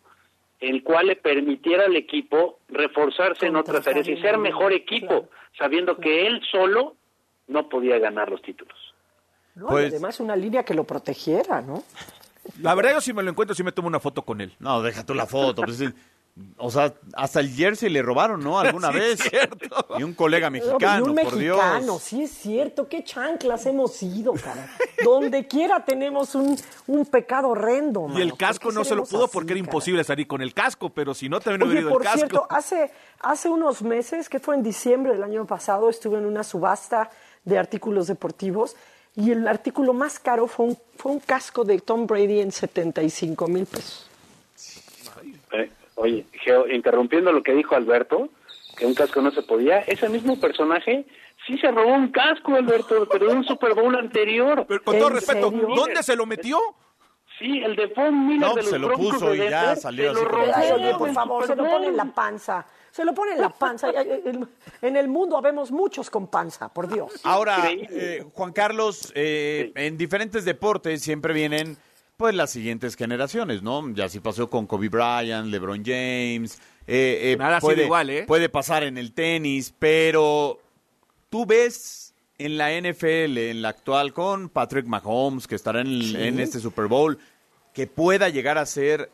el 0.59 0.81
cual 0.83 1.07
le 1.07 1.15
permitiera 1.15 1.85
al 1.85 1.95
equipo 1.95 2.59
reforzarse 2.69 3.45
en 3.45 3.57
otras 3.57 3.85
áreas 3.85 4.07
y 4.07 4.17
ser 4.17 4.39
mejor 4.39 4.73
equipo, 4.73 5.29
sabiendo 5.55 5.97
que 5.97 6.25
él 6.25 6.41
solo 6.49 6.95
no 7.47 7.69
podía 7.69 7.99
ganar 7.99 8.31
los 8.31 8.41
títulos. 8.41 8.75
No, 9.53 9.67
Pues- 9.67 9.93
además 9.93 10.19
una 10.19 10.35
línea 10.35 10.63
que 10.63 10.73
lo 10.73 10.83
protegiera, 10.83 11.61
¿no? 11.61 11.83
La 12.61 12.73
verdad, 12.73 12.93
yo 12.93 13.01
si 13.01 13.13
me 13.13 13.21
lo 13.23 13.29
encuentro, 13.29 13.53
sí 13.53 13.61
me 13.61 13.71
tomo 13.71 13.87
una 13.87 13.99
foto 13.99 14.21
con 14.23 14.39
él. 14.41 14.53
No, 14.59 14.81
deja 14.81 15.05
tú 15.05 15.13
la 15.13 15.25
foto. 15.27 15.61
pues. 15.63 15.83
O 16.57 16.71
sea, 16.71 16.93
hasta 17.13 17.39
el 17.39 17.49
jersey 17.51 17.89
le 17.89 18.01
robaron, 18.01 18.41
¿no? 18.43 18.59
Alguna 18.59 18.91
Sí, 18.91 18.97
vez. 18.97 19.19
es 19.21 19.29
cierto. 19.29 19.67
Y 19.97 20.03
un 20.03 20.13
colega 20.13 20.47
y 20.47 20.51
mexicano, 20.51 21.05
un 21.05 21.15
por 21.15 21.35
mexicano, 21.35 21.79
Dios. 21.93 22.01
sí 22.03 22.23
es 22.23 22.31
cierto, 22.31 22.87
qué 22.87 23.03
chanclas 23.03 23.65
hemos 23.65 24.01
ido, 24.03 24.33
cara. 24.33 24.69
Donde 25.03 25.47
quiera 25.47 25.83
tenemos 25.85 26.35
un, 26.35 26.57
un 26.87 27.05
pecado 27.05 27.49
horrendo. 27.49 28.07
Y 28.15 28.21
el 28.21 28.29
¿Por 28.29 28.37
casco 28.39 28.71
no 28.71 28.83
se 28.83 28.95
lo 28.95 29.03
pudo 29.03 29.25
así, 29.25 29.33
porque 29.33 29.53
era 29.53 29.59
cara? 29.59 29.67
imposible 29.69 30.03
salir 30.03 30.27
con 30.27 30.41
el 30.41 30.53
casco, 30.53 30.89
pero 30.89 31.13
si 31.13 31.29
no, 31.29 31.39
también 31.39 31.63
hubiera 31.63 31.81
ido 31.81 31.89
el 31.89 31.93
por 31.93 32.03
casco. 32.03 32.17
cierto, 32.19 32.47
hace, 32.49 32.91
hace 33.21 33.49
unos 33.49 33.81
meses, 33.81 34.29
que 34.29 34.39
fue 34.39 34.55
en 34.55 34.63
diciembre 34.63 35.13
del 35.13 35.23
año 35.23 35.45
pasado, 35.45 35.89
estuve 35.89 36.17
en 36.17 36.25
una 36.25 36.43
subasta 36.43 37.09
de 37.45 37.57
artículos 37.57 38.07
deportivos 38.07 38.75
y 39.15 39.31
el 39.31 39.47
artículo 39.47 39.93
más 39.93 40.19
caro 40.19 40.47
fue 40.47 40.67
un, 40.67 40.77
fue 40.97 41.11
un 41.13 41.19
casco 41.19 41.63
de 41.63 41.79
Tom 41.79 42.05
Brady 42.05 42.41
en 42.41 42.51
75 42.51 43.47
mil 43.47 43.65
pesos. 43.65 44.06
Oye, 45.97 46.25
Geo, 46.43 46.67
interrumpiendo 46.67 47.31
lo 47.31 47.41
que 47.41 47.53
dijo 47.53 47.75
Alberto, 47.75 48.29
que 48.77 48.85
un 48.85 48.93
casco 48.93 49.19
no 49.21 49.31
se 49.31 49.41
podía, 49.41 49.79
ese 49.79 50.07
mismo 50.09 50.39
personaje 50.39 51.05
sí 51.47 51.57
se 51.57 51.71
robó 51.71 51.93
un 51.93 52.11
casco, 52.11 52.53
Alberto, 52.55 53.07
pero 53.11 53.27
de 53.27 53.33
un 53.33 53.43
Super 53.43 53.73
Bowl 53.73 53.95
anterior. 53.95 54.63
Pero 54.67 54.83
con 54.83 54.97
todo 54.97 55.07
¿En 55.09 55.15
respeto, 55.15 55.49
serio? 55.49 55.67
¿dónde 55.75 56.03
se 56.03 56.15
lo 56.15 56.27
metió? 56.27 56.59
Sí, 57.39 57.61
el 57.63 57.75
de 57.75 57.87
Von 57.87 58.27
Miller 58.27 58.41
No, 58.47 58.55
de 58.55 58.61
los 58.61 58.69
se 58.71 58.79
lo 58.79 58.87
Broncos 58.87 59.13
puso 59.13 59.35
y 59.35 59.37
ya 59.49 59.75
salió 59.75 60.13
se 60.13 60.21
así 60.25 60.71
lo 60.83 60.97
por 60.99 61.13
favor, 61.13 61.45
se 61.47 61.55
lo 61.55 61.65
pone 61.67 61.87
en 61.87 61.97
la 61.97 62.05
panza. 62.05 62.65
Se 62.91 63.05
lo 63.05 63.13
pone 63.13 63.33
en 63.33 63.41
la 63.41 63.49
panza. 63.49 63.89
En- 63.91 64.95
el 64.95 65.07
mundo 65.07 65.37
habemos 65.37 65.71
muchos 65.71 66.09
con 66.09 66.27
panza, 66.27 66.71
por 66.73 66.87
Dios. 66.87 67.21
Ahora, 67.23 67.69
eh, 67.71 68.23
Juan 68.33 68.53
Carlos, 68.53 69.11
eh, 69.13 69.71
en 69.75 69.97
diferentes 69.97 70.45
deportes 70.45 71.01
siempre 71.03 71.33
vienen 71.33 71.77
pues 72.17 72.33
las 72.33 72.49
siguientes 72.49 72.95
generaciones, 72.95 73.61
¿no? 73.61 73.87
Ya 73.93 74.09
sí 74.09 74.19
pasó 74.19 74.49
con 74.49 74.65
Kobe 74.65 74.89
Bryant, 74.89 75.47
LeBron 75.47 75.83
James. 75.85 76.59
eh, 76.87 77.31
eh, 77.31 77.35
Nada 77.37 77.59
puede, 77.59 77.85
igual, 77.85 78.09
¿eh? 78.09 78.23
Puede 78.23 78.49
pasar 78.49 78.83
en 78.83 78.97
el 78.97 79.13
tenis, 79.13 79.73
pero 79.77 80.59
tú 81.29 81.45
ves 81.45 82.15
en 82.39 82.57
la 82.57 82.71
NFL, 82.71 83.37
en 83.37 83.61
la 83.61 83.69
actual, 83.69 84.13
con 84.13 84.49
Patrick 84.49 84.85
Mahomes, 84.87 85.47
que 85.47 85.55
estará 85.55 85.81
en, 85.81 85.87
en 86.15 86.39
este 86.39 86.59
Super 86.59 86.87
Bowl, 86.87 87.19
que 87.73 87.85
pueda 87.85 88.29
llegar 88.29 88.57
a 88.57 88.65
ser 88.65 89.11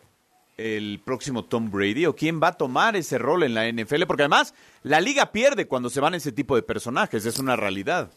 el 0.58 1.02
próximo 1.04 1.44
Tom 1.44 1.72
Brady 1.72 2.06
o 2.06 2.16
quién 2.16 2.42
va 2.42 2.50
a 2.50 2.58
tomar 2.58 2.96
ese 2.96 3.18
rol 3.18 3.44
en 3.44 3.54
la 3.54 3.70
NFL, 3.70 4.04
porque 4.08 4.24
además 4.24 4.54
la 4.84 5.02
liga 5.02 5.32
pierde 5.32 5.68
cuando 5.68 5.89
se 5.89 6.00
van 6.00 6.16
ese 6.16 6.32
tipo 6.32 6.56
de 6.56 6.62
personajes, 6.63 7.26
es 7.26 7.39
una 7.39 7.56
realidad. 7.56 8.12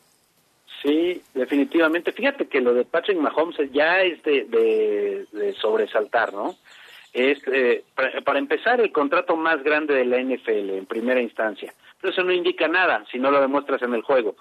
Sí, 0.82 1.22
definitivamente. 1.34 2.12
Fíjate 2.12 2.46
que 2.46 2.60
lo 2.60 2.74
de 2.74 2.84
Patrick 2.84 3.18
Mahomes 3.18 3.56
ya 3.72 4.02
es 4.02 4.22
de, 4.22 4.44
de- 4.44 5.26
de 5.32 5.52
sobresaltar, 5.54 6.32
¿no? 6.32 6.54
Es, 7.12 7.38
eh, 7.46 7.82
para, 7.94 8.20
para 8.20 8.38
empezar, 8.38 8.80
el 8.80 8.92
contrato 8.92 9.36
más 9.36 9.62
grande 9.62 9.94
de 9.94 10.04
la 10.04 10.18
NFL 10.20 10.70
en 10.76 10.86
primera 10.86 11.20
instancia. 11.20 11.72
Pero 12.00 12.12
eso 12.12 12.22
no 12.22 12.32
indica 12.32 12.68
nada 12.68 13.04
si 13.10 13.18
no 13.18 13.30
lo 13.30 13.40
demuestras 13.40 13.80
en 13.82 13.94
el 13.94 14.02
juego. 14.02 14.36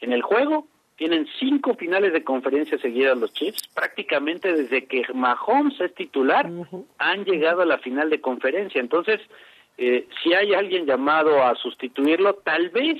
En 0.00 0.12
el 0.12 0.22
juego 0.22 0.66
tienen 0.96 1.26
cinco 1.38 1.74
finales 1.74 2.12
de 2.12 2.22
conferencia 2.22 2.78
seguidas 2.78 3.18
los 3.18 3.32
Chiefs. 3.32 3.66
Prácticamente 3.74 4.52
desde 4.54 4.84
que 4.86 5.02
Mahomes 5.12 5.80
es 5.80 5.92
titular, 5.94 6.48
han 6.98 7.24
llegado 7.24 7.62
a 7.62 7.66
la 7.66 7.78
final 7.78 8.10
de 8.10 8.20
conferencia. 8.20 8.80
Entonces, 8.80 9.20
eh, 9.78 10.06
si 10.22 10.32
hay 10.34 10.54
alguien 10.54 10.86
llamado 10.86 11.42
a 11.42 11.54
sustituirlo, 11.56 12.34
tal 12.34 12.68
vez 12.68 12.98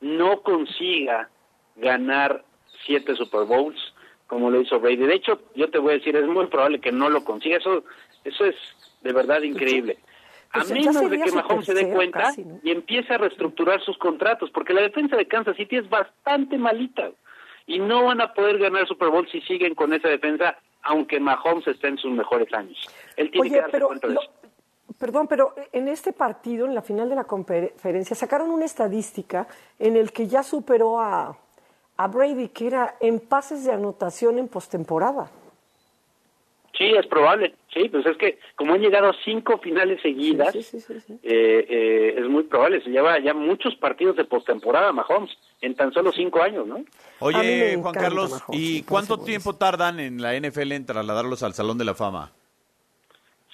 no 0.00 0.40
consiga 0.42 1.28
ganar 1.78 2.44
siete 2.86 3.14
Super 3.16 3.44
Bowls 3.44 3.78
como 4.26 4.50
lo 4.50 4.60
hizo 4.60 4.78
Brady. 4.78 4.96
De 5.06 5.14
hecho, 5.14 5.40
yo 5.54 5.70
te 5.70 5.78
voy 5.78 5.92
a 5.92 5.98
decir, 5.98 6.14
es 6.16 6.26
muy 6.26 6.46
probable 6.46 6.80
que 6.80 6.92
no 6.92 7.08
lo 7.08 7.24
consiga. 7.24 7.56
Eso, 7.56 7.82
eso 8.24 8.44
es 8.44 8.54
de 9.02 9.12
verdad 9.12 9.40
increíble. 9.42 9.98
A 10.50 10.60
Pues 10.60 10.68
ya 10.68 10.74
menos 10.92 11.10
de 11.10 11.20
que 11.20 11.30
Mahomes 11.32 11.66
se 11.66 11.74
dé 11.74 11.90
cuenta 11.90 12.20
casi, 12.20 12.42
¿no? 12.42 12.58
y 12.62 12.70
empiece 12.70 13.12
a 13.12 13.18
reestructurar 13.18 13.82
sus 13.82 13.98
contratos, 13.98 14.50
porque 14.50 14.72
la 14.72 14.80
defensa 14.80 15.14
de 15.14 15.26
Kansas 15.28 15.54
City 15.58 15.76
es 15.76 15.88
bastante 15.90 16.56
malita 16.56 17.10
y 17.66 17.78
no 17.78 18.04
van 18.04 18.22
a 18.22 18.32
poder 18.32 18.56
ganar 18.58 18.86
Super 18.88 19.08
Bowl 19.10 19.28
si 19.30 19.42
siguen 19.42 19.74
con 19.74 19.92
esa 19.92 20.08
defensa, 20.08 20.56
aunque 20.82 21.20
Mahomes 21.20 21.66
esté 21.66 21.88
en 21.88 21.98
sus 21.98 22.12
mejores 22.12 22.50
años. 22.54 22.78
Él 23.18 23.30
tiene 23.30 23.48
que 23.50 23.52
Oye, 23.56 23.60
darse 23.60 23.72
pero, 23.72 23.86
cuenta 23.88 24.08
de 24.08 24.14
lo- 24.14 24.20
eso. 24.22 24.30
perdón, 24.98 25.28
pero 25.28 25.54
en 25.72 25.86
este 25.88 26.14
partido, 26.14 26.64
en 26.64 26.74
la 26.74 26.80
final 26.80 27.10
de 27.10 27.16
la 27.16 27.24
conferencia, 27.24 28.16
sacaron 28.16 28.50
una 28.50 28.64
estadística 28.64 29.46
en 29.78 29.96
el 29.98 30.12
que 30.12 30.28
ya 30.28 30.42
superó 30.42 30.98
a, 30.98 31.36
a 31.98 32.06
Brady, 32.06 32.48
que 32.48 32.68
era 32.68 32.94
en 33.00 33.20
pases 33.20 33.64
de 33.64 33.72
anotación 33.72 34.38
en 34.38 34.48
postemporada. 34.48 35.30
Sí, 36.76 36.84
es 36.96 37.06
probable. 37.08 37.56
Sí, 37.74 37.88
pues 37.88 38.06
es 38.06 38.16
que 38.16 38.38
como 38.54 38.72
han 38.74 38.80
llegado 38.80 39.08
a 39.10 39.16
cinco 39.24 39.58
finales 39.58 40.00
seguidas, 40.00 40.52
Sí, 40.52 40.62
sí, 40.62 40.78
sí, 40.80 40.94
sí, 40.94 41.00
sí. 41.00 41.12
eh, 41.24 41.66
eh, 41.68 42.14
es 42.18 42.28
muy 42.28 42.44
probable. 42.44 42.80
Se 42.84 42.90
lleva 42.90 43.18
ya 43.18 43.34
muchos 43.34 43.74
partidos 43.74 44.14
de 44.16 44.24
postemporada 44.24 44.92
Mahomes 44.92 45.36
en 45.60 45.74
tan 45.74 45.92
solo 45.92 46.12
cinco 46.12 46.40
años, 46.40 46.68
¿no? 46.68 46.84
Oye, 47.18 47.76
Juan 47.82 47.94
Carlos, 47.94 48.30
Mahomes, 48.30 48.60
¿y 48.60 48.82
cuánto 48.84 49.18
tiempo 49.18 49.56
tardan 49.56 49.98
en 49.98 50.22
la 50.22 50.34
NFL 50.38 50.70
en 50.70 50.86
trasladarlos 50.86 51.42
al 51.42 51.52
Salón 51.54 51.78
de 51.78 51.84
la 51.84 51.94
Fama? 51.94 52.30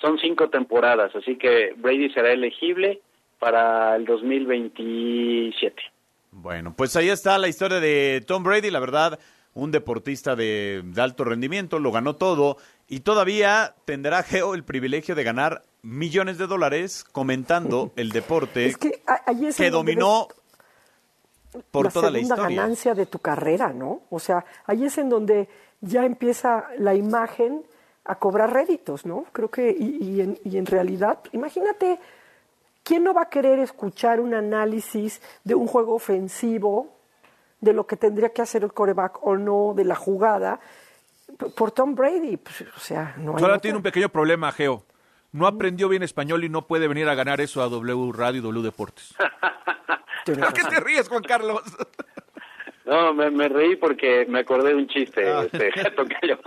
Son 0.03 0.19
cinco 0.19 0.51
temporadas, 0.51 1.17
así 1.17 1.37
que 1.39 1.73
Brady 1.79 2.11
será 2.11 2.31
elegible 2.31 3.01
para 3.39 3.97
el 3.97 4.05
2027. 4.05 5.83
Bueno, 6.35 6.75
pues 6.77 6.97
ahí 6.97 7.09
está 7.11 7.39
la 7.39 7.49
historia 7.49 7.79
de 7.79 8.23
Tom 8.27 8.43
Brady, 8.43 8.71
la 8.71 8.81
verdad, 8.81 9.19
un 9.55 9.71
deportista 9.71 10.35
de, 10.35 10.83
de 10.85 11.01
alto 11.01 11.25
rendimiento, 11.25 11.79
lo 11.79 11.93
ganó 11.93 12.17
todo 12.17 12.57
y 12.89 13.01
todavía 13.01 13.75
tendrá 13.85 14.23
Geo 14.25 14.55
el 14.55 14.65
privilegio 14.65 15.15
de 15.15 15.23
ganar 15.23 15.63
millones 15.83 16.37
de 16.39 16.47
dólares 16.47 17.05
comentando 17.05 17.93
el 17.97 18.11
deporte 18.11 18.67
Es 18.67 18.77
que 18.77 19.03
ahí 19.27 19.47
es 19.47 19.57
que 19.57 19.71
dominó 19.71 20.29
por 21.71 21.87
la 21.87 21.91
toda 21.93 22.11
la 22.11 22.19
historia. 22.19 22.49
ganancia 22.49 22.95
de 22.95 23.07
tu 23.07 23.21
carrera, 23.21 23.73
¿no? 23.73 24.03
O 24.11 24.19
sea, 24.19 24.45
ahí 24.67 24.85
es 24.85 24.99
en 24.99 25.09
donde 25.09 25.49
ya 25.81 26.05
empieza 26.05 26.65
la 26.79 26.95
imagen 26.95 27.65
a 28.05 28.17
cobrar 28.17 28.53
réditos, 28.53 29.07
¿no? 29.07 29.25
Creo 29.33 29.51
que, 29.51 29.71
y, 29.71 29.99
y 30.03 30.21
en, 30.21 30.39
y 30.45 30.59
en 30.59 30.67
realidad, 30.67 31.21
imagínate, 31.33 32.01
¿quién 32.85 33.03
no 33.03 33.13
va 33.13 33.23
a 33.23 33.29
querer 33.29 33.59
escuchar 33.59 34.21
un 34.21 34.35
análisis 34.35 35.21
de 35.43 35.57
un 35.57 35.67
juego 35.67 35.95
ofensivo, 35.95 36.97
de 37.61 37.73
lo 37.73 37.87
que 37.87 37.97
tendría 37.97 38.29
que 38.29 38.43
hacer 38.43 38.63
el 38.63 38.73
coreback 38.73 39.27
o 39.27 39.37
no, 39.37 39.73
de 39.75 39.85
la 39.85 39.97
jugada, 39.97 40.61
por 41.57 41.73
Tom 41.73 41.97
Brady? 41.97 42.37
Pues, 42.37 42.61
o 42.77 42.81
sea, 42.81 43.15
no 43.17 43.37
hay 43.37 43.43
Ahora 43.43 43.59
tiene 43.59 43.79
un 43.79 43.83
pequeño 43.83 44.09
problema, 44.09 44.53
Geo. 44.53 44.85
No 45.33 45.49
aprendió 45.49 45.89
bien 45.89 46.05
español 46.05 46.45
y 46.45 46.49
no 46.49 46.69
puede 46.69 46.87
venir 46.87 47.09
a 47.09 47.17
ganar 47.17 47.41
eso 47.41 47.61
a 47.61 47.69
W 47.69 48.13
Radio 48.13 48.39
y 48.39 48.43
W 48.43 48.63
Deportes. 48.63 49.17
¿A 49.19 50.53
qué 50.53 50.63
te 50.63 50.81
ríes, 50.81 51.09
Juan 51.09 51.23
Carlos? 51.23 51.63
No, 52.87 53.15
me, 53.15 53.31
me 53.31 53.49
reí 53.49 53.77
porque 53.77 54.27
me 54.29 54.41
acordé 54.41 54.71
de 54.71 54.75
un 54.77 54.87
chiste, 54.89 55.27
Ah. 55.29 55.45
este, 55.45 55.71
Tocayo. 55.97 56.39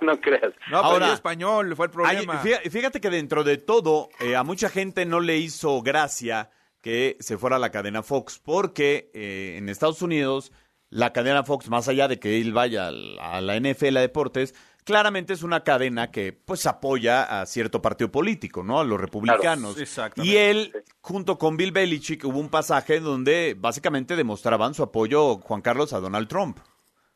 no 0.00 0.20
creas. 0.20 0.52
No 0.70 0.78
Ahora- 0.78 1.12
español, 1.12 1.74
fue 1.76 1.86
el 1.86 1.92
problema. 1.92 2.42
fí- 2.42 2.70
fíjate 2.70 3.00
que 3.00 3.10
dentro 3.10 3.42
de 3.44 3.56
todo, 3.58 4.08
eh, 4.20 4.36
a 4.36 4.44
mucha 4.44 4.68
gente 4.68 5.04
no 5.06 5.20
le 5.20 5.38
hizo 5.38 5.82
gracia 5.82 6.50
que 6.82 7.16
se 7.20 7.36
fuera 7.36 7.56
a 7.56 7.58
la 7.58 7.70
cadena 7.70 8.02
Fox, 8.04 8.38
porque 8.38 9.10
eh, 9.12 9.56
en 9.58 9.68
Estados 9.68 10.02
Unidos 10.02 10.52
la 10.88 11.12
cadena 11.12 11.42
Fox, 11.42 11.68
más 11.68 11.88
allá 11.88 12.06
de 12.06 12.20
que 12.20 12.40
él 12.40 12.52
vaya 12.52 12.86
a 12.88 13.40
la 13.40 13.56
NFL 13.56 13.96
a 13.96 14.00
deportes, 14.02 14.54
claramente 14.86 15.32
es 15.32 15.42
una 15.42 15.64
cadena 15.64 16.10
que 16.12 16.32
pues 16.32 16.64
apoya 16.64 17.40
a 17.40 17.44
cierto 17.44 17.82
partido 17.82 18.10
político, 18.10 18.62
¿no? 18.62 18.78
A 18.78 18.84
los 18.84 19.00
republicanos. 19.00 19.74
Claro, 19.74 20.12
y 20.22 20.36
él, 20.36 20.72
junto 21.00 21.36
con 21.36 21.56
Bill 21.56 21.72
Belichick, 21.72 22.24
hubo 22.24 22.38
un 22.38 22.48
pasaje 22.48 23.00
donde 23.00 23.56
básicamente 23.58 24.14
demostraban 24.14 24.74
su 24.74 24.84
apoyo, 24.84 25.38
Juan 25.38 25.60
Carlos, 25.60 25.92
a 25.92 26.00
Donald 26.00 26.28
Trump. 26.28 26.58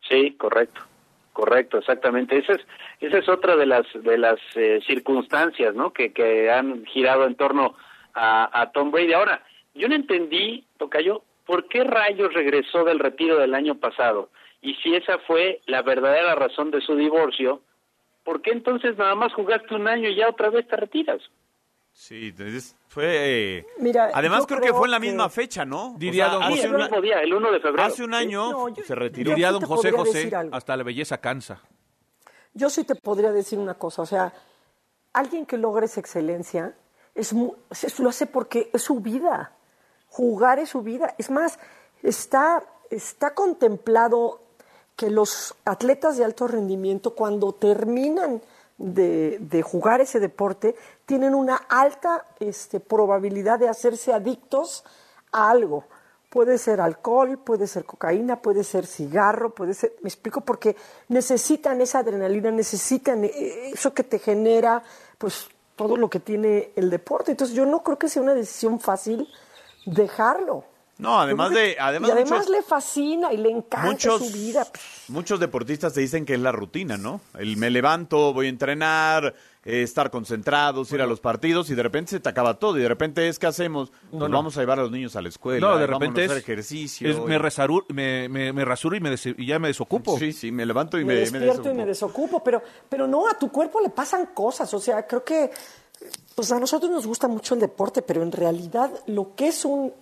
Sí, 0.06 0.32
correcto, 0.32 0.80
correcto, 1.32 1.78
exactamente. 1.78 2.36
Esa 2.36 2.54
es, 2.54 2.60
esa 3.00 3.18
es 3.18 3.28
otra 3.28 3.54
de 3.54 3.66
las 3.66 3.86
de 3.94 4.18
las 4.18 4.40
eh, 4.56 4.80
circunstancias, 4.84 5.72
¿no? 5.74 5.92
Que, 5.92 6.12
que 6.12 6.50
han 6.50 6.84
girado 6.86 7.24
en 7.24 7.36
torno 7.36 7.76
a, 8.14 8.60
a 8.60 8.72
Tom 8.72 8.90
Brady. 8.90 9.12
Ahora, 9.12 9.44
yo 9.74 9.88
no 9.88 9.94
entendí, 9.94 10.66
Tocayo, 10.76 11.22
por 11.46 11.68
qué 11.68 11.84
rayos 11.84 12.34
regresó 12.34 12.82
del 12.84 12.98
retiro 12.98 13.38
del 13.38 13.54
año 13.54 13.76
pasado. 13.76 14.28
Y 14.62 14.74
si 14.82 14.94
esa 14.94 15.18
fue 15.26 15.60
la 15.66 15.82
verdadera 15.82 16.34
razón 16.34 16.70
de 16.70 16.80
su 16.80 16.94
divorcio, 16.94 17.62
¿por 18.24 18.42
qué 18.42 18.50
entonces 18.50 18.96
nada 18.98 19.14
más 19.14 19.32
jugaste 19.32 19.74
un 19.74 19.88
año 19.88 20.08
y 20.08 20.16
ya 20.16 20.28
otra 20.28 20.50
vez 20.50 20.68
te 20.68 20.76
retiras? 20.76 21.20
Sí, 21.92 22.28
entonces 22.28 22.76
fue... 22.88 23.58
eh, 23.58 23.66
Mira, 23.78 24.10
Además 24.14 24.46
creo 24.46 24.60
que 24.60 24.72
fue 24.72 24.86
en 24.86 24.92
la 24.92 25.00
que- 25.00 25.06
misma 25.06 25.28
fecha, 25.28 25.64
¿no? 25.64 25.94
Diría 25.98 26.28
don 26.28 26.42
hace, 26.42 26.54
Sí, 26.56 26.60
el 26.66 26.74
un, 26.74 26.82
mismo 26.82 27.00
día, 27.00 27.20
el 27.20 27.34
1 27.34 27.50
de 27.52 27.60
febrero. 27.60 27.82
hace 27.88 28.04
un 28.04 28.14
año 28.14 28.50
No, 28.52 28.68
yo- 28.68 28.84
se 28.84 28.94
retiró. 28.94 29.30
yo 29.30 29.34
Diría 29.34 29.48
sí 29.48 29.52
don 29.54 29.60
te 29.60 29.66
José 29.66 29.92
podría 29.92 30.28
José, 30.38 30.48
hasta 30.52 30.76
la 30.76 30.82
belleza 30.84 31.18
cansa. 31.18 31.60
Yo 32.54 32.68
sí 32.70 32.84
te 32.84 32.94
podría 32.94 33.32
decir 33.32 33.58
una 33.58 33.74
cosa, 33.74 34.02
o 34.02 34.06
sea, 34.06 34.32
alguien 35.12 35.46
que 35.46 35.56
logre 35.58 35.86
esa 35.86 36.00
excelencia 36.00 36.74
es, 37.14 37.32
mu- 37.32 37.54
es- 37.70 37.98
lo 37.98 38.08
hace 38.08 38.26
porque 38.26 38.70
es 38.72 38.82
su 38.82 39.00
vida. 39.00 39.52
Jugar 40.08 40.58
es 40.58 40.68
su 40.70 40.82
vida. 40.82 41.14
Es 41.18 41.30
más, 41.30 41.58
está, 42.02 42.62
está 42.90 43.34
contemplado 43.34 44.40
que 45.00 45.08
los 45.08 45.54
atletas 45.64 46.18
de 46.18 46.26
alto 46.26 46.46
rendimiento, 46.46 47.14
cuando 47.14 47.54
terminan 47.54 48.42
de, 48.76 49.38
de 49.40 49.62
jugar 49.62 50.02
ese 50.02 50.20
deporte, 50.20 50.76
tienen 51.06 51.34
una 51.34 51.56
alta 51.56 52.26
este, 52.38 52.80
probabilidad 52.80 53.58
de 53.58 53.70
hacerse 53.70 54.12
adictos 54.12 54.84
a 55.32 55.48
algo. 55.48 55.84
Puede 56.28 56.58
ser 56.58 56.82
alcohol, 56.82 57.38
puede 57.38 57.66
ser 57.66 57.86
cocaína, 57.86 58.42
puede 58.42 58.62
ser 58.62 58.84
cigarro, 58.84 59.54
puede 59.54 59.72
ser, 59.72 59.94
me 60.02 60.10
explico, 60.10 60.42
porque 60.42 60.76
necesitan 61.08 61.80
esa 61.80 62.00
adrenalina, 62.00 62.50
necesitan 62.50 63.24
eh, 63.24 63.70
eso 63.72 63.94
que 63.94 64.04
te 64.04 64.18
genera, 64.18 64.82
pues 65.16 65.48
todo 65.76 65.96
lo 65.96 66.10
que 66.10 66.20
tiene 66.20 66.72
el 66.76 66.90
deporte. 66.90 67.30
Entonces 67.30 67.56
yo 67.56 67.64
no 67.64 67.82
creo 67.82 67.98
que 67.98 68.10
sea 68.10 68.20
una 68.20 68.34
decisión 68.34 68.78
fácil 68.80 69.26
dejarlo. 69.86 70.64
No, 71.00 71.20
además 71.20 71.50
de- 71.50 71.76
además 71.80 72.08
y 72.08 72.12
además 72.12 72.30
muchos- 72.40 72.48
le 72.50 72.62
fascina 72.62 73.32
y 73.32 73.36
le 73.38 73.50
encanta 73.50 73.90
muchos, 73.90 74.18
su 74.26 74.32
vida. 74.32 74.66
muchos 75.08 75.40
deportistas 75.40 75.92
te 75.94 76.00
dicen 76.00 76.24
que 76.26 76.34
es 76.34 76.40
la 76.40 76.52
rutina, 76.52 76.96
¿no? 76.96 77.20
El 77.38 77.56
me 77.56 77.70
levanto, 77.70 78.32
voy 78.32 78.46
a 78.46 78.48
entrenar, 78.50 79.34
eh, 79.64 79.82
estar 79.82 80.10
concentrados, 80.10 80.90
ir 80.92 81.02
a 81.02 81.06
los 81.06 81.20
partidos 81.20 81.68
y 81.70 81.74
de 81.74 81.82
repente 81.82 82.10
se 82.12 82.20
te 82.20 82.28
acaba 82.28 82.54
todo 82.58 82.78
y 82.78 82.82
de 82.82 82.88
repente 82.88 83.28
es 83.28 83.38
que 83.38 83.46
hacemos, 83.46 83.90
Pues 84.10 84.20
no. 84.20 84.28
vamos 84.30 84.56
a 84.56 84.60
llevar 84.60 84.78
a 84.78 84.82
los 84.82 84.90
niños 84.90 85.16
a 85.16 85.20
la 85.22 85.28
escuela, 85.28 85.66
No, 85.68 85.76
de 85.76 85.86
repente 85.86 86.22
a 86.22 86.24
es, 86.24 86.30
hacer 86.30 86.42
ejercicio. 86.42 87.10
es 87.10 87.18
me, 87.20 87.38
resaru- 87.38 87.84
me, 87.88 88.28
me, 88.28 88.52
me 88.52 88.64
rasuro 88.64 88.96
y, 88.96 89.00
me 89.00 89.10
des- 89.10 89.26
y 89.26 89.46
ya 89.46 89.58
me 89.58 89.68
desocupo. 89.68 90.18
Sí, 90.18 90.32
sí, 90.32 90.50
me 90.52 90.64
levanto 90.64 90.98
y 90.98 91.04
me, 91.04 91.14
me, 91.14 91.20
despierto 91.20 91.70
y 91.70 91.74
me 91.74 91.84
desocupo, 91.84 92.42
pero, 92.42 92.62
pero 92.88 93.06
no, 93.06 93.28
a 93.28 93.38
tu 93.38 93.50
cuerpo 93.50 93.80
le 93.80 93.90
pasan 93.90 94.26
cosas, 94.34 94.72
o 94.72 94.78
sea, 94.80 95.06
creo 95.06 95.24
que 95.24 95.50
pues 96.34 96.50
a 96.52 96.58
nosotros 96.58 96.90
nos 96.90 97.06
gusta 97.06 97.28
mucho 97.28 97.52
el 97.52 97.60
deporte, 97.60 98.00
pero 98.00 98.22
en 98.22 98.32
realidad 98.32 98.90
lo 99.06 99.34
que 99.34 99.48
es 99.48 99.66
un, 99.66 99.92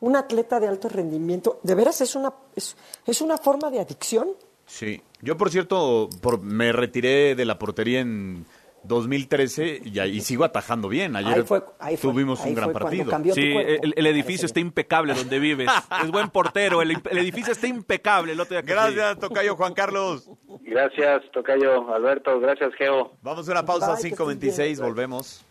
un 0.00 0.16
atleta 0.16 0.60
de 0.60 0.68
alto 0.68 0.88
rendimiento, 0.88 1.60
de 1.62 1.74
veras 1.74 2.00
es 2.00 2.14
una, 2.14 2.32
es, 2.56 2.76
es 3.06 3.20
una 3.20 3.38
forma 3.38 3.70
de 3.70 3.80
adicción. 3.80 4.28
Sí, 4.66 5.02
yo 5.20 5.36
por 5.36 5.50
cierto 5.50 6.08
por, 6.20 6.40
me 6.40 6.72
retiré 6.72 7.34
de 7.34 7.44
la 7.44 7.58
portería 7.58 8.00
en 8.00 8.46
2013 8.84 9.80
y, 9.84 9.98
ahí 9.98 10.20
sigo 10.20 10.44
atajando 10.44 10.88
bien. 10.88 11.16
Ayer 11.16 11.34
Ahí 11.38 11.42
fue- 11.42 11.64
ahí 11.78 11.96
fue- 11.96 12.10
tuvimos 12.12 12.40
ahí 12.42 12.50
un 12.50 12.54
gran 12.54 12.72
partido. 12.72 13.04
Sí, 13.34 13.52
cuerpo. 13.52 13.72
el, 13.82 13.94
el 13.96 14.06
edificio 14.06 14.44
está 14.46 14.60
impecable 14.60 15.14
donde 15.14 15.38
vives. 15.38 15.70
Es 16.02 16.10
buen 16.10 16.28
portero. 16.28 16.82
El, 16.82 16.90
el 17.10 17.18
edificio 17.18 17.52
está 17.52 17.66
impecable. 17.66 18.32
El 18.32 18.40
otro 18.40 18.54
día 18.56 18.62
que 18.62 18.74
fui. 18.74 18.94
Gracias, 18.94 19.18
Tocayo 19.20 19.56
Juan 19.56 19.72
Carlos. 19.74 20.28
Gracias, 20.62 21.22
Tocayo 21.32 21.94
Alberto. 21.94 22.38
Gracias, 22.40 22.74
Geo. 22.76 23.12
Vamos 23.22 23.48
a 23.48 23.52
una 23.52 23.64
pausa, 23.64 23.94
Bye, 23.94 24.02
que 24.02 24.08
estés 24.08 24.18
5.26, 24.18 24.56
bien. 24.58 24.80
volvemos. 24.80 25.44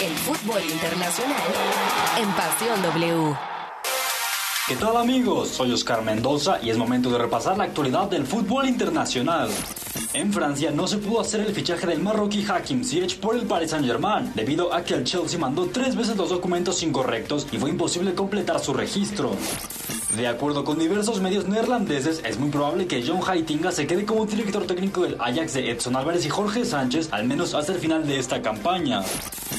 El 0.00 0.12
fútbol 0.12 0.62
internacional 0.62 1.36
en 2.18 2.30
Pasión 2.32 2.80
W. 2.82 3.36
¿Qué 4.70 4.76
tal 4.76 4.96
amigos? 4.96 5.48
Soy 5.48 5.72
Oscar 5.72 6.00
Mendoza 6.04 6.60
y 6.62 6.70
es 6.70 6.78
momento 6.78 7.10
de 7.10 7.18
repasar 7.18 7.58
la 7.58 7.64
actualidad 7.64 8.08
del 8.08 8.24
fútbol 8.24 8.68
internacional. 8.68 9.50
En 10.14 10.32
Francia 10.32 10.70
no 10.70 10.86
se 10.86 10.98
pudo 10.98 11.20
hacer 11.20 11.40
el 11.40 11.52
fichaje 11.52 11.88
del 11.88 11.98
marroquí 11.98 12.46
Hakim 12.48 12.84
Ziyech 12.84 13.18
por 13.18 13.34
el 13.34 13.48
Paris 13.48 13.72
Saint-Germain, 13.72 14.30
debido 14.36 14.72
a 14.72 14.84
que 14.84 14.94
el 14.94 15.02
Chelsea 15.02 15.40
mandó 15.40 15.66
tres 15.66 15.96
veces 15.96 16.16
los 16.16 16.30
documentos 16.30 16.84
incorrectos 16.84 17.48
y 17.50 17.58
fue 17.58 17.70
imposible 17.70 18.14
completar 18.14 18.60
su 18.60 18.72
registro. 18.72 19.32
De 20.16 20.26
acuerdo 20.26 20.64
con 20.64 20.78
diversos 20.78 21.20
medios 21.20 21.46
neerlandeses, 21.46 22.20
es 22.24 22.38
muy 22.38 22.50
probable 22.50 22.88
que 22.88 23.04
John 23.06 23.20
Heitinga 23.22 23.70
se 23.70 23.86
quede 23.86 24.04
como 24.04 24.26
director 24.26 24.66
técnico 24.66 25.02
del 25.02 25.16
Ajax 25.20 25.54
de 25.54 25.70
Edson 25.70 25.94
Álvarez 25.94 26.26
y 26.26 26.28
Jorge 26.28 26.64
Sánchez, 26.64 27.08
al 27.12 27.26
menos 27.26 27.54
hasta 27.54 27.72
el 27.72 27.78
final 27.78 28.04
de 28.04 28.18
esta 28.18 28.42
campaña. 28.42 29.02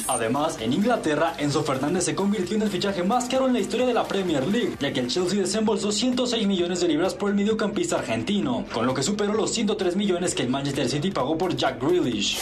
Además, 0.08 0.58
en 0.60 0.74
Inglaterra, 0.74 1.36
Enzo 1.38 1.64
Fernández 1.64 2.04
se 2.04 2.16
convirtió 2.16 2.58
en 2.58 2.64
el 2.64 2.70
fichaje 2.70 3.02
más 3.02 3.26
caro 3.30 3.48
en 3.48 3.54
la 3.54 3.60
historia 3.60 3.86
de 3.86 3.94
la 3.94 4.04
Premier 4.04 4.46
League, 4.46 4.76
ya 4.78 4.92
que 4.92 5.00
el 5.00 5.08
Chelsea 5.08 5.40
desembolsó 5.40 5.90
106 5.92 6.46
millones 6.46 6.82
de 6.82 6.90
libras 6.90 7.14
por 7.14 7.30
el 7.30 7.36
mediocampista 7.38 7.98
argentino, 8.00 8.66
con 8.74 8.86
lo 8.86 8.94
que 8.94 9.04
superó 9.04 9.34
los 9.34 9.54
103 9.54 9.96
millones 9.96 10.36
que 10.36 10.44
el 10.44 10.50
Manchester 10.50 10.90
City 10.90 11.12
pagó 11.12 11.38
por 11.38 11.56
Jack 11.56 11.82
Grealish. 11.82 12.40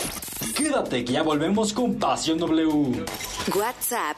Quédate 0.56 1.06
que 1.06 1.14
ya 1.14 1.22
volvemos 1.22 1.74
con 1.74 1.96
Pasión 1.96 2.40
W. 2.40 3.06
WhatsApp 3.56 4.18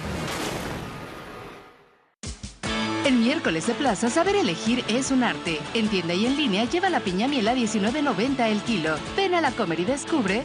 El 3.05 3.15
miércoles 3.15 3.65
de 3.65 3.73
plaza, 3.73 4.11
saber 4.11 4.35
elegir 4.35 4.85
es 4.87 5.09
un 5.09 5.23
arte. 5.23 5.59
En 5.73 5.87
tienda 5.87 6.13
y 6.13 6.27
en 6.27 6.37
línea, 6.37 6.65
lleva 6.65 6.89
la 6.89 6.99
piña 6.99 7.27
miel 7.27 7.47
a 7.47 7.55
19.90 7.55 8.47
el 8.47 8.61
kilo. 8.61 8.95
Ven 9.17 9.33
a 9.33 9.41
la 9.41 9.51
comer 9.51 9.79
y 9.79 9.85
descubre. 9.85 10.43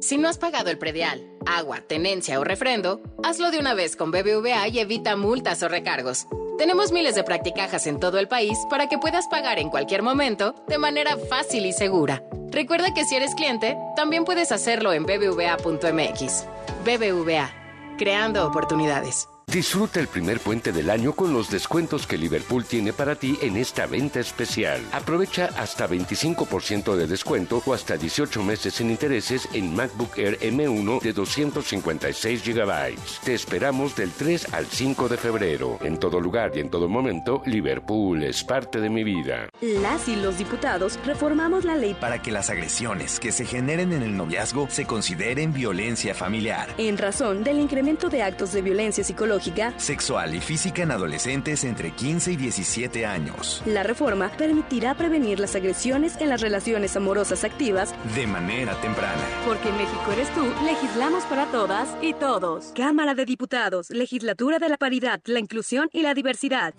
Si 0.00 0.16
no 0.16 0.28
has 0.28 0.38
pagado 0.38 0.70
el 0.70 0.78
predial, 0.78 1.26
agua, 1.44 1.80
tenencia 1.80 2.38
o 2.38 2.44
refrendo, 2.44 3.02
hazlo 3.24 3.50
de 3.50 3.58
una 3.58 3.74
vez 3.74 3.96
con 3.96 4.12
BBVA 4.12 4.68
y 4.68 4.78
evita 4.78 5.16
multas 5.16 5.60
o 5.64 5.68
recargos. 5.68 6.28
Tenemos 6.56 6.92
miles 6.92 7.16
de 7.16 7.24
practicajas 7.24 7.88
en 7.88 7.98
todo 7.98 8.18
el 8.20 8.28
país 8.28 8.56
para 8.70 8.88
que 8.88 8.98
puedas 8.98 9.26
pagar 9.26 9.58
en 9.58 9.70
cualquier 9.70 10.02
momento 10.02 10.54
de 10.68 10.78
manera 10.78 11.16
fácil 11.16 11.66
y 11.66 11.72
segura. 11.72 12.22
Recuerda 12.52 12.94
que 12.94 13.04
si 13.04 13.16
eres 13.16 13.34
cliente, 13.34 13.76
también 13.96 14.24
puedes 14.24 14.52
hacerlo 14.52 14.92
en 14.92 15.04
bbva.mx. 15.04 16.44
BBVA, 16.84 17.50
creando 17.98 18.46
oportunidades. 18.46 19.26
Disfruta 19.54 20.00
el 20.00 20.08
primer 20.08 20.40
puente 20.40 20.72
del 20.72 20.90
año 20.90 21.12
con 21.12 21.32
los 21.32 21.48
descuentos 21.48 22.08
que 22.08 22.18
Liverpool 22.18 22.64
tiene 22.64 22.92
para 22.92 23.14
ti 23.14 23.38
en 23.40 23.56
esta 23.56 23.86
venta 23.86 24.18
especial. 24.18 24.80
Aprovecha 24.90 25.48
hasta 25.56 25.88
25% 25.88 26.96
de 26.96 27.06
descuento 27.06 27.62
o 27.64 27.72
hasta 27.72 27.96
18 27.96 28.42
meses 28.42 28.74
sin 28.74 28.90
intereses 28.90 29.48
en 29.52 29.72
MacBook 29.72 30.18
Air 30.18 30.40
M1 30.40 31.00
de 31.00 31.12
256 31.12 32.44
GB. 32.44 32.96
Te 33.22 33.34
esperamos 33.34 33.94
del 33.94 34.10
3 34.10 34.52
al 34.52 34.66
5 34.66 35.08
de 35.08 35.18
febrero. 35.18 35.78
En 35.82 36.00
todo 36.00 36.18
lugar 36.18 36.50
y 36.56 36.58
en 36.58 36.68
todo 36.68 36.88
momento, 36.88 37.40
Liverpool 37.46 38.24
es 38.24 38.42
parte 38.42 38.80
de 38.80 38.90
mi 38.90 39.04
vida. 39.04 39.48
Las 39.60 40.08
y 40.08 40.16
los 40.16 40.36
diputados 40.36 40.98
reformamos 41.06 41.64
la 41.64 41.76
ley 41.76 41.94
para 41.94 42.20
que 42.20 42.32
las 42.32 42.50
agresiones 42.50 43.20
que 43.20 43.30
se 43.30 43.44
generen 43.44 43.92
en 43.92 44.02
el 44.02 44.16
noviazgo 44.16 44.66
se 44.68 44.84
consideren 44.84 45.52
violencia 45.52 46.12
familiar, 46.12 46.74
en 46.76 46.98
razón 46.98 47.44
del 47.44 47.60
incremento 47.60 48.08
de 48.08 48.24
actos 48.24 48.52
de 48.52 48.60
violencia 48.60 49.04
psicológica, 49.04 49.43
sexual 49.76 50.34
y 50.34 50.40
física 50.40 50.82
en 50.82 50.90
adolescentes 50.90 51.64
entre 51.64 51.90
15 51.90 52.32
y 52.32 52.36
17 52.36 53.04
años. 53.06 53.62
La 53.66 53.82
reforma 53.82 54.30
permitirá 54.36 54.94
prevenir 54.94 55.38
las 55.40 55.54
agresiones 55.54 56.16
en 56.20 56.28
las 56.30 56.40
relaciones 56.40 56.96
amorosas 56.96 57.44
activas 57.44 57.94
De 58.14 58.26
manera 58.26 58.74
temprana. 58.80 59.22
porque 59.46 59.68
en 59.68 59.76
México 59.76 60.04
eres 60.12 60.28
tú, 60.34 60.44
legislamos 60.64 61.24
para 61.24 61.46
todas 61.46 61.88
y 62.00 62.14
todos. 62.14 62.72
Cámara 62.74 63.14
de 63.14 63.24
Diputados, 63.24 63.90
Legislatura 63.90 64.58
de 64.58 64.68
la 64.68 64.76
Paridad, 64.78 65.20
la 65.26 65.40
Inclusión 65.40 65.88
y 65.92 66.02
la 66.02 66.14
Diversidad. 66.14 66.74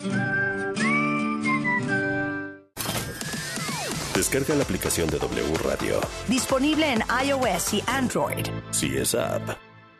Descarga 4.14 4.54
la 4.54 4.62
aplicación 4.64 5.08
de 5.10 5.18
W 5.18 5.54
Radio. 5.62 6.00
Disponible 6.26 6.90
en 6.90 7.02
iOS 7.26 7.74
y 7.74 7.82
Android. 7.86 8.46
Si 8.70 8.96
es 8.96 9.14
app. 9.14 9.42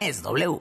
Es 0.00 0.22
W. 0.22 0.61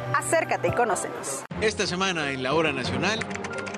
acércate 0.15 0.69
y 0.69 0.71
conócenos. 0.71 1.43
Esta 1.61 1.85
semana 1.87 2.31
en 2.31 2.43
la 2.43 2.53
Hora 2.53 2.71
Nacional, 2.71 3.19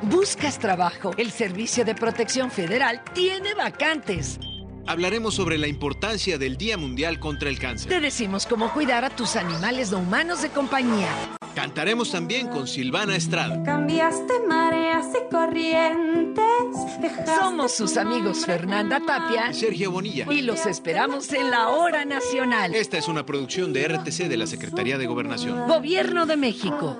¿Buscas 0.03 0.59
trabajo? 0.59 1.11
El 1.15 1.31
Servicio 1.31 1.85
de 1.85 1.95
Protección 1.95 2.51
Federal 2.51 3.01
tiene 3.13 3.53
vacantes. 3.53 4.37
Hablaremos 4.85 5.33
sobre 5.33 5.57
la 5.57 5.67
importancia 5.67 6.37
del 6.37 6.57
Día 6.57 6.77
Mundial 6.77 7.19
contra 7.19 7.47
el 7.47 7.57
Cáncer. 7.57 7.87
Te 7.87 8.01
decimos 8.01 8.45
cómo 8.45 8.73
cuidar 8.73 9.05
a 9.05 9.09
tus 9.09 9.37
animales 9.37 9.91
no 9.91 9.99
humanos 9.99 10.41
de 10.41 10.49
compañía. 10.49 11.07
Cantaremos 11.55 12.11
también 12.11 12.47
con 12.47 12.67
Silvana 12.67 13.15
Estrada. 13.15 13.61
Cambiaste 13.63 14.33
mareas 14.47 15.05
y 15.13 15.31
corrientes. 15.31 16.43
Somos 17.39 17.73
sus 17.73 17.97
amigos 17.97 18.45
Fernanda 18.45 18.99
Tapia 19.05 19.51
y 19.51 19.53
Sergio 19.53 19.91
Bonilla. 19.91 20.25
Y 20.31 20.41
los 20.41 20.65
esperamos 20.65 21.31
en 21.31 21.51
la 21.51 21.69
hora 21.69 22.05
nacional. 22.05 22.73
Esta 22.73 22.97
es 22.97 23.07
una 23.07 23.25
producción 23.25 23.71
de 23.71 23.87
RTC 23.87 24.27
de 24.27 24.37
la 24.37 24.47
Secretaría 24.47 24.97
de 24.97 25.05
Gobernación. 25.05 25.67
Gobierno 25.67 26.25
de 26.25 26.37
México. 26.37 26.97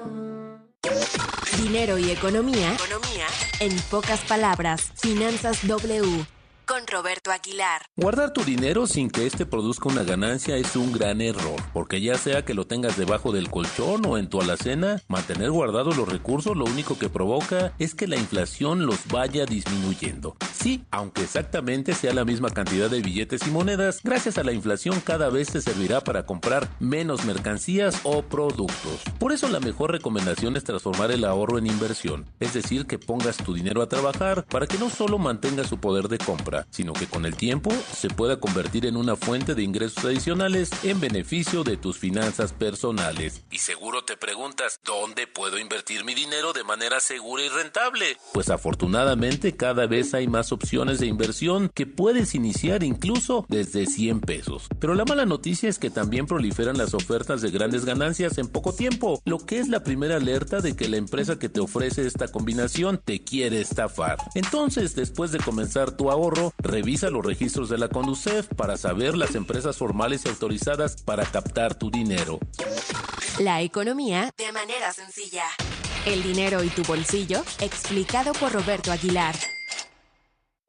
Dinero 1.57 1.97
y 1.97 2.11
economía. 2.11 2.73
Economía. 2.73 3.25
En 3.59 3.75
pocas 3.89 4.21
palabras, 4.21 4.91
Finanzas 4.95 5.65
W 5.67 6.25
con 6.65 6.85
Roberto 6.87 7.31
Aguilar. 7.31 7.83
Guardar 7.95 8.33
tu 8.33 8.43
dinero 8.43 8.87
sin 8.87 9.09
que 9.09 9.25
éste 9.25 9.45
produzca 9.45 9.89
una 9.89 10.03
ganancia 10.03 10.57
es 10.57 10.75
un 10.75 10.91
gran 10.91 11.21
error, 11.21 11.61
porque 11.73 12.01
ya 12.01 12.17
sea 12.17 12.45
que 12.45 12.53
lo 12.53 12.65
tengas 12.65 12.97
debajo 12.97 13.31
del 13.31 13.49
colchón 13.49 14.05
o 14.05 14.17
en 14.17 14.29
tu 14.29 14.41
alacena, 14.41 15.01
mantener 15.07 15.51
guardados 15.51 15.97
los 15.97 16.07
recursos 16.07 16.55
lo 16.55 16.65
único 16.65 16.97
que 16.97 17.09
provoca 17.09 17.73
es 17.79 17.95
que 17.95 18.07
la 18.07 18.17
inflación 18.17 18.85
los 18.85 19.07
vaya 19.07 19.45
disminuyendo. 19.45 20.35
Sí, 20.53 20.85
aunque 20.91 21.23
exactamente 21.23 21.93
sea 21.93 22.13
la 22.13 22.25
misma 22.25 22.49
cantidad 22.49 22.89
de 22.89 23.01
billetes 23.01 23.45
y 23.47 23.51
monedas, 23.51 23.99
gracias 24.03 24.37
a 24.37 24.43
la 24.43 24.53
inflación 24.53 25.01
cada 25.01 25.29
vez 25.29 25.51
te 25.51 25.61
servirá 25.61 26.01
para 26.01 26.25
comprar 26.25 26.69
menos 26.79 27.25
mercancías 27.25 27.99
o 28.03 28.21
productos. 28.21 29.01
Por 29.19 29.31
eso 29.31 29.49
la 29.49 29.59
mejor 29.59 29.91
recomendación 29.91 30.55
es 30.55 30.63
transformar 30.63 31.11
el 31.11 31.25
ahorro 31.25 31.57
en 31.57 31.67
inversión, 31.67 32.25
es 32.39 32.53
decir, 32.53 32.85
que 32.85 32.99
pongas 32.99 33.37
tu 33.37 33.53
dinero 33.53 33.81
a 33.81 33.89
trabajar 33.89 34.45
para 34.45 34.67
que 34.67 34.77
no 34.77 34.89
solo 34.89 35.17
mantenga 35.17 35.63
su 35.63 35.77
poder 35.77 36.07
de 36.07 36.17
compra, 36.17 36.52
sino 36.69 36.93
que 36.93 37.07
con 37.07 37.25
el 37.25 37.35
tiempo 37.35 37.71
se 37.95 38.09
pueda 38.09 38.39
convertir 38.39 38.85
en 38.85 38.97
una 38.97 39.15
fuente 39.15 39.55
de 39.55 39.63
ingresos 39.63 40.05
adicionales 40.05 40.69
en 40.83 40.99
beneficio 40.99 41.63
de 41.63 41.77
tus 41.77 41.97
finanzas 41.97 42.53
personales. 42.53 43.43
Y 43.51 43.57
seguro 43.57 44.03
te 44.03 44.17
preguntas, 44.17 44.79
¿dónde 44.83 45.27
puedo 45.27 45.57
invertir 45.57 46.05
mi 46.05 46.13
dinero 46.13 46.53
de 46.53 46.63
manera 46.63 46.99
segura 46.99 47.43
y 47.43 47.49
rentable? 47.49 48.17
Pues 48.33 48.49
afortunadamente 48.49 49.55
cada 49.55 49.87
vez 49.87 50.13
hay 50.13 50.27
más 50.27 50.51
opciones 50.51 50.99
de 50.99 51.07
inversión 51.07 51.69
que 51.73 51.85
puedes 51.85 52.35
iniciar 52.35 52.83
incluso 52.83 53.45
desde 53.49 53.85
100 53.85 54.21
pesos. 54.21 54.67
Pero 54.79 54.95
la 54.95 55.05
mala 55.05 55.25
noticia 55.25 55.69
es 55.69 55.79
que 55.79 55.89
también 55.89 56.25
proliferan 56.25 56.77
las 56.77 56.93
ofertas 56.93 57.41
de 57.41 57.51
grandes 57.51 57.85
ganancias 57.85 58.37
en 58.37 58.47
poco 58.47 58.73
tiempo, 58.73 59.21
lo 59.25 59.39
que 59.39 59.59
es 59.59 59.67
la 59.67 59.83
primera 59.83 60.17
alerta 60.17 60.59
de 60.61 60.75
que 60.75 60.89
la 60.89 60.97
empresa 60.97 61.39
que 61.39 61.49
te 61.49 61.59
ofrece 61.59 62.05
esta 62.05 62.27
combinación 62.27 63.01
te 63.03 63.23
quiere 63.23 63.61
estafar. 63.61 64.17
Entonces, 64.35 64.95
después 64.95 65.31
de 65.31 65.39
comenzar 65.39 65.91
tu 65.95 66.11
ahorro, 66.11 66.42
revisa 66.57 67.09
los 67.09 67.25
registros 67.25 67.69
de 67.69 67.77
la 67.77 67.87
Conducef 67.87 68.47
para 68.55 68.77
saber 68.77 69.15
las 69.15 69.35
empresas 69.35 69.77
formales 69.77 70.25
y 70.25 70.29
autorizadas 70.29 71.01
para 71.01 71.25
captar 71.25 71.75
tu 71.75 71.89
dinero. 71.89 72.39
La 73.39 73.61
economía 73.61 74.33
de 74.37 74.51
manera 74.51 74.91
sencilla. 74.91 75.45
El 76.05 76.21
dinero 76.21 76.63
y 76.63 76.69
tu 76.69 76.83
bolsillo, 76.83 77.43
explicado 77.59 78.33
por 78.33 78.51
Roberto 78.51 78.91
Aguilar. 78.91 79.35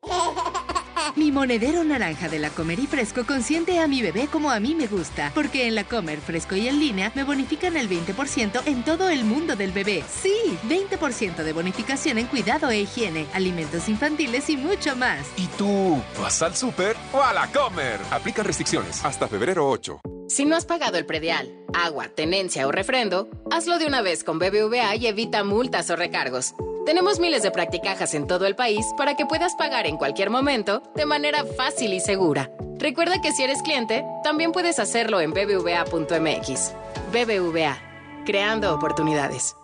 Mi 1.17 1.31
monedero 1.31 1.85
naranja 1.85 2.29
de 2.29 2.39
la 2.39 2.51
Comer 2.51 2.81
y 2.81 2.87
Fresco 2.87 3.25
consiente 3.25 3.79
a 3.79 3.87
mi 3.87 4.03
bebé 4.03 4.27
como 4.27 4.51
a 4.51 4.59
mí 4.59 4.75
me 4.75 4.87
gusta, 4.87 5.31
porque 5.35 5.67
en 5.67 5.75
la 5.75 5.85
Comer 5.85 6.21
Fresco 6.21 6.57
y 6.57 6.67
en 6.67 6.81
línea 6.81 7.13
me 7.15 7.25
bonifican 7.25 7.77
el 7.77 7.89
20% 7.89 8.63
en 8.67 8.85
todo 8.85 9.09
el 9.09 9.25
mundo 9.25 9.55
del 9.55 9.71
bebé. 9.73 10.03
Sí, 10.09 10.35
20% 10.69 11.37
de 11.37 11.53
bonificación 11.53 12.19
en 12.19 12.27
cuidado 12.27 12.71
e 12.71 12.81
higiene, 12.81 13.27
alimentos 13.33 13.89
infantiles 13.89 14.49
y 14.51 14.57
mucho 14.57 14.97
más. 14.97 15.27
¿Y 15.37 15.47
tú 15.59 16.03
vas 16.21 16.43
al 16.43 16.57
súper 16.57 16.97
o 17.13 17.23
a 17.23 17.33
la 17.33 17.47
Comer? 17.53 18.01
Aplica 18.11 18.43
restricciones 18.43 19.05
hasta 19.05 19.29
febrero 19.29 19.69
8. 19.69 20.01
Si 20.29 20.47
no 20.47 20.57
has 20.57 20.65
pagado 20.65 20.97
el 20.97 21.07
predial, 21.07 21.55
agua, 21.75 22.09
tenencia 22.09 22.67
o 22.67 22.73
refrendo, 22.73 23.29
hazlo 23.51 23.79
de 23.79 23.87
una 23.87 24.03
vez 24.03 24.25
con 24.25 24.39
BBVA 24.39 24.97
y 24.97 25.07
evita 25.07 25.45
multas 25.45 25.91
o 25.91 25.97
recargos. 25.97 26.55
Tenemos 26.87 27.19
miles 27.19 27.43
de 27.43 27.51
practicajas 27.51 28.13
en 28.15 28.27
todo 28.27 28.45
el 28.45 28.57
país 28.57 28.85
para 28.99 29.15
que 29.17 29.25
puedas 29.25 29.55
pagar 29.55 29.87
en 29.87 29.97
cualquier 29.97 30.29
momento 30.29 30.83
de 30.95 31.07
manera 31.07 31.45
fácil 31.57 31.95
y 31.95 32.01
segura. 32.01 32.51
Recuerda 32.79 33.23
que 33.23 33.33
si 33.33 33.43
eres 33.43 33.63
cliente, 33.63 34.05
también 34.23 34.53
puedes 34.53 34.79
hacerlo 34.79 35.21
en 35.21 35.33
bbva.mx. 35.33 36.73
BBVA, 37.11 37.79
creando 38.27 38.75
oportunidades. 38.75 39.57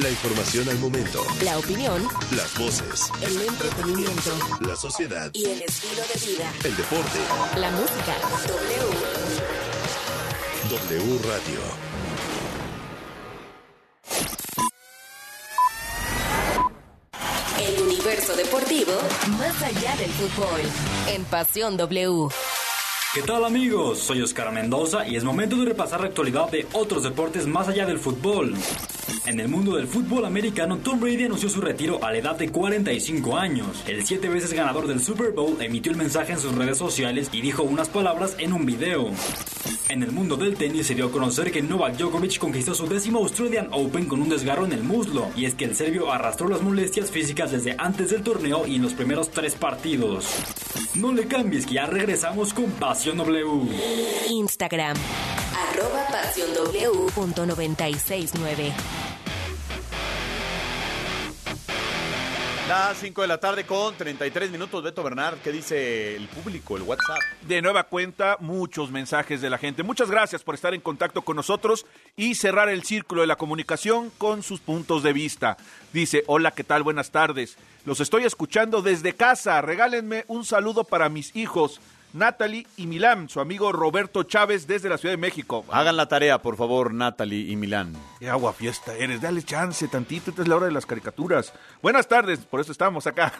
La 0.00 0.10
información 0.10 0.68
al 0.68 0.78
momento. 0.78 1.24
La 1.42 1.58
opinión. 1.58 2.06
Las 2.36 2.56
voces. 2.58 3.10
El 3.22 3.40
entretenimiento. 3.48 4.30
La 4.60 4.76
sociedad. 4.76 5.30
Y 5.32 5.46
el 5.46 5.62
estilo 5.62 6.02
de 6.02 6.20
vida. 6.30 6.52
El 6.64 6.76
deporte. 6.76 7.18
La 7.56 7.70
música. 7.72 8.14
W. 10.70 10.98
W 11.00 11.18
Radio. 11.26 11.88
El 17.58 17.97
universo 18.08 18.36
deportivo 18.36 18.92
más 19.38 19.62
allá 19.62 19.94
del 19.96 20.10
fútbol. 20.12 20.60
En 21.08 21.24
Pasión 21.24 21.76
W. 21.76 22.28
¿Qué 23.14 23.22
tal 23.22 23.42
amigos? 23.46 24.00
Soy 24.00 24.20
Oscar 24.20 24.52
Mendoza 24.52 25.08
y 25.08 25.16
es 25.16 25.24
momento 25.24 25.56
de 25.56 25.64
repasar 25.64 26.02
la 26.02 26.08
actualidad 26.08 26.50
de 26.50 26.66
otros 26.74 27.04
deportes 27.04 27.46
más 27.46 27.66
allá 27.66 27.86
del 27.86 27.98
fútbol. 27.98 28.54
En 29.24 29.40
el 29.40 29.48
mundo 29.48 29.76
del 29.76 29.86
fútbol 29.86 30.26
americano, 30.26 30.76
Tom 30.76 31.00
Brady 31.00 31.24
anunció 31.24 31.48
su 31.48 31.62
retiro 31.62 32.04
a 32.04 32.12
la 32.12 32.18
edad 32.18 32.36
de 32.36 32.50
45 32.50 33.38
años. 33.38 33.82
El 33.86 34.04
siete 34.04 34.28
veces 34.28 34.52
ganador 34.52 34.86
del 34.86 35.00
Super 35.00 35.32
Bowl 35.32 35.56
emitió 35.60 35.90
el 35.90 35.96
mensaje 35.96 36.32
en 36.32 36.38
sus 36.38 36.54
redes 36.54 36.76
sociales 36.76 37.30
y 37.32 37.40
dijo 37.40 37.62
unas 37.62 37.88
palabras 37.88 38.36
en 38.38 38.52
un 38.52 38.66
video. 38.66 39.10
En 39.88 40.02
el 40.02 40.12
mundo 40.12 40.36
del 40.36 40.56
tenis 40.56 40.86
se 40.86 40.94
dio 40.94 41.06
a 41.06 41.10
conocer 41.10 41.50
que 41.50 41.62
Novak 41.62 41.96
Djokovic 41.96 42.38
conquistó 42.38 42.74
su 42.74 42.86
décimo 42.86 43.20
Australian 43.20 43.68
Open 43.72 44.04
con 44.04 44.20
un 44.20 44.28
desgarro 44.28 44.66
en 44.66 44.72
el 44.72 44.82
muslo, 44.82 45.28
y 45.34 45.46
es 45.46 45.54
que 45.54 45.64
el 45.64 45.74
serbio 45.74 46.12
arrastró 46.12 46.46
las 46.48 46.60
molestias 46.60 47.10
físicas 47.10 47.52
desde 47.52 47.74
antes 47.78 48.10
del 48.10 48.22
torneo 48.22 48.66
y 48.66 48.76
en 48.76 48.82
los 48.82 48.92
primeros 48.92 49.30
tres 49.30 49.54
partidos. 49.54 50.26
No 50.94 51.12
le 51.12 51.26
cambies 51.26 51.64
que 51.64 51.74
ya 51.74 51.86
regresamos 51.86 52.52
con 52.52 52.66
Pasión 52.98 53.16
W. 53.16 53.46
Instagram. 54.28 54.96
Arroba 55.70 56.04
Pasión 56.10 56.52
W. 56.52 57.12
Punto 57.14 57.46
969. 57.46 58.72
Las 62.68 62.98
5 62.98 63.22
de 63.22 63.28
la 63.28 63.38
tarde 63.38 63.64
con 63.64 63.94
33 63.94 64.50
minutos. 64.50 64.82
Beto 64.82 65.04
Bernard, 65.04 65.38
¿qué 65.38 65.52
dice 65.52 66.16
el 66.16 66.26
público, 66.26 66.76
el 66.76 66.82
WhatsApp? 66.82 67.20
De 67.42 67.62
nueva 67.62 67.84
cuenta, 67.84 68.36
muchos 68.40 68.90
mensajes 68.90 69.40
de 69.40 69.48
la 69.48 69.58
gente. 69.58 69.84
Muchas 69.84 70.10
gracias 70.10 70.42
por 70.42 70.56
estar 70.56 70.74
en 70.74 70.80
contacto 70.80 71.22
con 71.22 71.36
nosotros 71.36 71.86
y 72.16 72.34
cerrar 72.34 72.68
el 72.68 72.82
círculo 72.82 73.20
de 73.20 73.28
la 73.28 73.36
comunicación 73.36 74.10
con 74.18 74.42
sus 74.42 74.58
puntos 74.58 75.04
de 75.04 75.12
vista. 75.12 75.56
Dice, 75.92 76.24
hola, 76.26 76.50
¿qué 76.50 76.64
tal? 76.64 76.82
Buenas 76.82 77.12
tardes. 77.12 77.58
Los 77.86 78.00
estoy 78.00 78.24
escuchando 78.24 78.82
desde 78.82 79.12
casa. 79.12 79.62
Regálenme 79.62 80.24
un 80.26 80.44
saludo 80.44 80.82
para 80.82 81.08
mis 81.08 81.36
hijos. 81.36 81.80
Natalie 82.12 82.66
y 82.76 82.86
Milán, 82.86 83.28
su 83.28 83.40
amigo 83.40 83.70
Roberto 83.70 84.22
Chávez 84.22 84.66
desde 84.66 84.88
la 84.88 84.96
Ciudad 84.96 85.12
de 85.12 85.18
México. 85.18 85.64
Hagan 85.70 85.96
la 85.96 86.08
tarea, 86.08 86.40
por 86.40 86.56
favor, 86.56 86.94
Natalie 86.94 87.50
y 87.50 87.56
Milán. 87.56 87.94
Qué 88.18 88.30
agua 88.30 88.52
fiesta 88.52 88.94
eres, 88.96 89.20
dale 89.20 89.42
chance 89.42 89.86
tantito, 89.88 90.30
esta 90.30 90.42
es 90.42 90.48
la 90.48 90.56
hora 90.56 90.66
de 90.66 90.72
las 90.72 90.86
caricaturas. 90.86 91.52
Buenas 91.82 92.08
tardes, 92.08 92.40
por 92.40 92.60
eso 92.60 92.72
estamos 92.72 93.06
acá. 93.06 93.32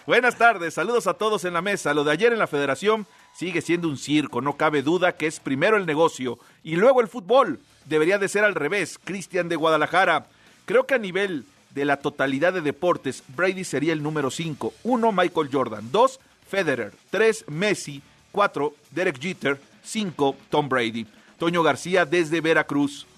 Buenas 0.06 0.36
tardes, 0.36 0.74
saludos 0.74 1.06
a 1.06 1.14
todos 1.14 1.44
en 1.44 1.52
la 1.52 1.62
mesa. 1.62 1.92
Lo 1.92 2.04
de 2.04 2.12
ayer 2.12 2.32
en 2.32 2.38
la 2.38 2.46
federación 2.46 3.06
sigue 3.34 3.60
siendo 3.60 3.88
un 3.88 3.98
circo, 3.98 4.40
no 4.40 4.56
cabe 4.56 4.82
duda 4.82 5.12
que 5.12 5.26
es 5.26 5.38
primero 5.38 5.76
el 5.76 5.86
negocio 5.86 6.38
y 6.62 6.76
luego 6.76 7.00
el 7.00 7.08
fútbol. 7.08 7.60
Debería 7.84 8.18
de 8.18 8.28
ser 8.28 8.44
al 8.44 8.54
revés. 8.54 8.98
Cristian 9.02 9.50
de 9.50 9.56
Guadalajara, 9.56 10.26
creo 10.64 10.86
que 10.86 10.94
a 10.94 10.98
nivel 10.98 11.44
de 11.74 11.84
la 11.84 11.98
totalidad 11.98 12.52
de 12.52 12.60
deportes, 12.60 13.24
Brady 13.36 13.64
sería 13.64 13.92
el 13.92 14.02
número 14.02 14.30
5. 14.30 14.72
Uno, 14.84 15.12
Michael 15.12 15.50
Jordan. 15.52 15.90
Dos, 15.90 16.20
Federer, 16.54 16.92
3 17.10 17.46
Messi, 17.48 18.00
4 18.30 18.72
Derek 18.92 19.20
Jeter, 19.20 19.60
5 19.82 20.36
Tom 20.50 20.68
Brady. 20.68 21.04
Toño 21.36 21.64
García 21.64 22.04
desde 22.04 22.40
Veracruz. 22.40 23.08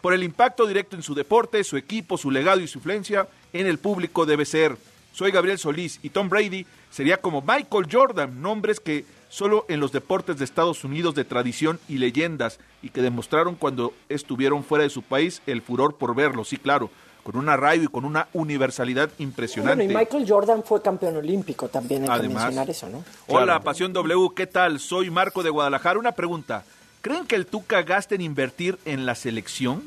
Por 0.00 0.14
el 0.14 0.22
impacto 0.22 0.66
directo 0.66 0.96
en 0.96 1.02
su 1.02 1.14
deporte, 1.14 1.62
su 1.62 1.76
equipo, 1.76 2.16
su 2.16 2.30
legado 2.30 2.62
y 2.62 2.66
su 2.66 2.78
influencia 2.78 3.28
en 3.52 3.66
el 3.66 3.76
público 3.76 4.24
debe 4.24 4.46
ser. 4.46 4.78
Soy 5.12 5.30
Gabriel 5.30 5.58
Solís 5.58 6.00
y 6.02 6.08
Tom 6.08 6.30
Brady 6.30 6.64
sería 6.90 7.18
como 7.18 7.42
Michael 7.42 7.86
Jordan, 7.92 8.40
nombres 8.40 8.80
que 8.80 9.04
solo 9.28 9.66
en 9.68 9.80
los 9.80 9.92
deportes 9.92 10.38
de 10.38 10.46
Estados 10.46 10.82
Unidos 10.82 11.14
de 11.14 11.24
tradición 11.26 11.78
y 11.90 11.98
leyendas 11.98 12.60
y 12.80 12.88
que 12.88 13.02
demostraron 13.02 13.56
cuando 13.56 13.92
estuvieron 14.08 14.64
fuera 14.64 14.84
de 14.84 14.90
su 14.90 15.02
país 15.02 15.42
el 15.46 15.60
furor 15.60 15.96
por 15.96 16.14
verlo, 16.14 16.44
sí, 16.44 16.56
claro 16.56 16.90
con 17.26 17.36
un 17.36 17.48
arraigo 17.48 17.82
y 17.82 17.88
con 17.88 18.04
una 18.04 18.28
universalidad 18.34 19.10
impresionante. 19.18 19.84
Bueno, 19.84 19.92
y 19.92 19.96
Michael 19.96 20.24
Jordan 20.28 20.62
fue 20.62 20.80
campeón 20.80 21.16
olímpico 21.16 21.66
también, 21.68 22.04
hay 22.04 22.08
Además, 22.20 22.44
que 22.44 22.44
mencionar 22.44 22.70
eso, 22.70 22.88
¿no? 22.88 23.04
Hola, 23.26 23.44
claro. 23.46 23.64
Pasión 23.64 23.92
W, 23.92 24.28
¿qué 24.36 24.46
tal? 24.46 24.78
Soy 24.78 25.10
Marco 25.10 25.42
de 25.42 25.50
Guadalajara. 25.50 25.98
Una 25.98 26.12
pregunta, 26.12 26.62
¿creen 27.00 27.26
que 27.26 27.34
el 27.34 27.46
Tuca 27.46 27.82
gaste 27.82 28.14
en 28.14 28.20
invertir 28.20 28.78
en 28.84 29.06
la 29.06 29.16
selección? 29.16 29.82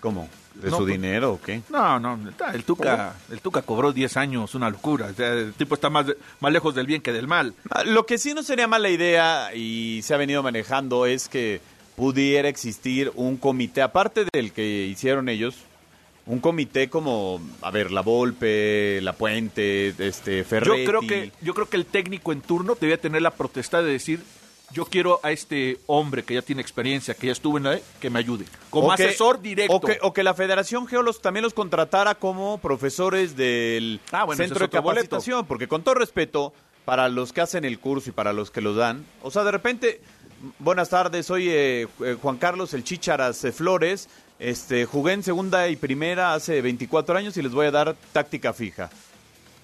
¿Cómo? 0.00 0.28
¿De 0.54 0.68
No, 0.70 0.78
su 0.78 0.82
pues- 0.82 0.94
dinero 0.94 1.34
o 1.34 1.40
qué? 1.40 1.62
No, 1.68 2.00
no, 2.00 2.18
el 2.52 2.64
Tuca, 2.64 3.14
el 3.30 3.40
Tuca 3.40 3.62
cobró 3.62 3.92
10 3.92 4.16
años, 4.16 4.56
una 4.56 4.68
locura. 4.68 5.06
O 5.06 5.14
sea, 5.14 5.34
el 5.34 5.52
tipo 5.54 5.76
está 5.76 5.90
más, 5.90 6.06
más 6.40 6.52
lejos 6.52 6.74
del 6.74 6.86
bien 6.88 7.02
que 7.02 7.12
del 7.12 7.28
mal. 7.28 7.54
Ah, 7.70 7.84
Lo 7.84 8.04
que 8.04 8.18
sí 8.18 8.34
no 8.34 8.42
sería 8.42 8.66
mala 8.66 8.88
idea 8.90 9.54
y 9.54 10.00
se 10.02 10.12
ha 10.12 10.16
venido 10.16 10.42
manejando 10.42 11.06
es 11.06 11.28
que 11.28 11.60
pudiera 11.94 12.48
existir 12.48 13.12
un 13.14 13.36
comité, 13.36 13.80
aparte 13.82 14.24
del 14.32 14.52
que 14.52 14.86
hicieron 14.86 15.28
ellos, 15.28 15.54
un 16.28 16.40
comité 16.40 16.88
como, 16.88 17.40
a 17.62 17.70
ver, 17.70 17.90
La 17.90 18.02
Volpe, 18.02 19.00
La 19.02 19.14
Puente, 19.14 19.94
este, 19.98 20.44
Ferretti. 20.44 20.84
Yo 20.84 20.86
creo 20.86 21.00
que 21.00 21.32
yo 21.40 21.54
creo 21.54 21.68
que 21.68 21.76
el 21.76 21.86
técnico 21.86 22.32
en 22.32 22.42
turno 22.42 22.76
debía 22.78 22.98
tener 22.98 23.22
la 23.22 23.30
protesta 23.30 23.82
de 23.82 23.90
decir 23.90 24.22
yo 24.70 24.84
quiero 24.84 25.20
a 25.22 25.30
este 25.32 25.78
hombre 25.86 26.22
que 26.24 26.34
ya 26.34 26.42
tiene 26.42 26.60
experiencia, 26.60 27.14
que 27.14 27.28
ya 27.28 27.32
estuvo 27.32 27.56
en 27.56 27.64
la 27.64 27.80
que 28.00 28.10
me 28.10 28.18
ayude 28.18 28.44
como 28.70 28.92
asesor 28.92 29.40
directo. 29.40 29.74
O 29.74 29.80
que, 29.80 29.98
o 30.02 30.12
que 30.12 30.22
la 30.22 30.34
Federación 30.34 30.86
Geolos 30.86 31.22
también 31.22 31.42
los 31.44 31.54
contratara 31.54 32.14
como 32.14 32.58
profesores 32.58 33.36
del 33.36 34.00
Ah, 34.12 34.24
bueno, 34.24 34.42
centro 34.42 34.60
de 34.60 34.68
capacitación, 34.68 35.46
porque 35.46 35.68
con 35.68 35.82
todo 35.82 35.94
respeto, 35.94 36.52
para 36.84 37.08
los 37.08 37.32
que 37.32 37.40
hacen 37.40 37.64
el 37.64 37.78
curso 37.78 38.10
y 38.10 38.12
para 38.12 38.32
los 38.32 38.50
que 38.50 38.60
lo 38.60 38.74
dan, 38.74 39.04
o 39.22 39.30
sea, 39.30 39.44
de 39.44 39.52
repente, 39.52 40.00
buenas 40.58 40.90
tardes, 40.90 41.26
soy 41.26 41.48
eh, 41.48 41.86
eh, 42.04 42.16
Juan 42.20 42.36
Carlos 42.36 42.74
El 42.74 42.84
Chícharas 42.84 43.44
eh, 43.44 43.52
Flores, 43.52 44.08
este, 44.38 44.84
jugué 44.84 45.14
en 45.14 45.22
segunda 45.22 45.68
y 45.68 45.76
primera 45.76 46.34
hace 46.34 46.60
24 46.60 47.16
años 47.16 47.36
y 47.36 47.42
les 47.42 47.52
voy 47.52 47.66
a 47.66 47.70
dar 47.70 47.96
táctica 48.12 48.52
fija. 48.52 48.90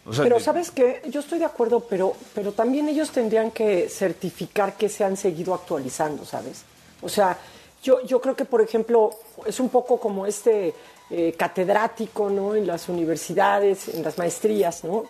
O 0.06 0.12
sea, 0.12 0.24
pero 0.24 0.38
sabes 0.38 0.70
que 0.70 1.00
yo 1.08 1.20
estoy 1.20 1.38
de 1.38 1.46
acuerdo, 1.46 1.80
pero, 1.80 2.14
pero 2.34 2.52
también 2.52 2.88
ellos 2.88 3.10
tendrían 3.10 3.50
que 3.50 3.88
certificar 3.88 4.76
que 4.76 4.88
se 4.88 5.02
han 5.02 5.16
seguido 5.16 5.54
actualizando, 5.54 6.24
¿sabes? 6.26 6.64
O 7.00 7.08
sea, 7.08 7.38
yo, 7.82 8.04
yo 8.04 8.20
creo 8.20 8.36
que, 8.36 8.44
por 8.44 8.60
ejemplo, 8.60 9.10
es 9.46 9.60
un 9.60 9.70
poco 9.70 9.98
como 9.98 10.26
este 10.26 10.74
eh, 11.10 11.34
catedrático, 11.38 12.28
¿no? 12.28 12.54
En 12.54 12.66
las 12.66 12.88
universidades, 12.88 13.88
en 13.88 14.02
las 14.02 14.18
maestrías, 14.18 14.84
¿no? 14.84 15.04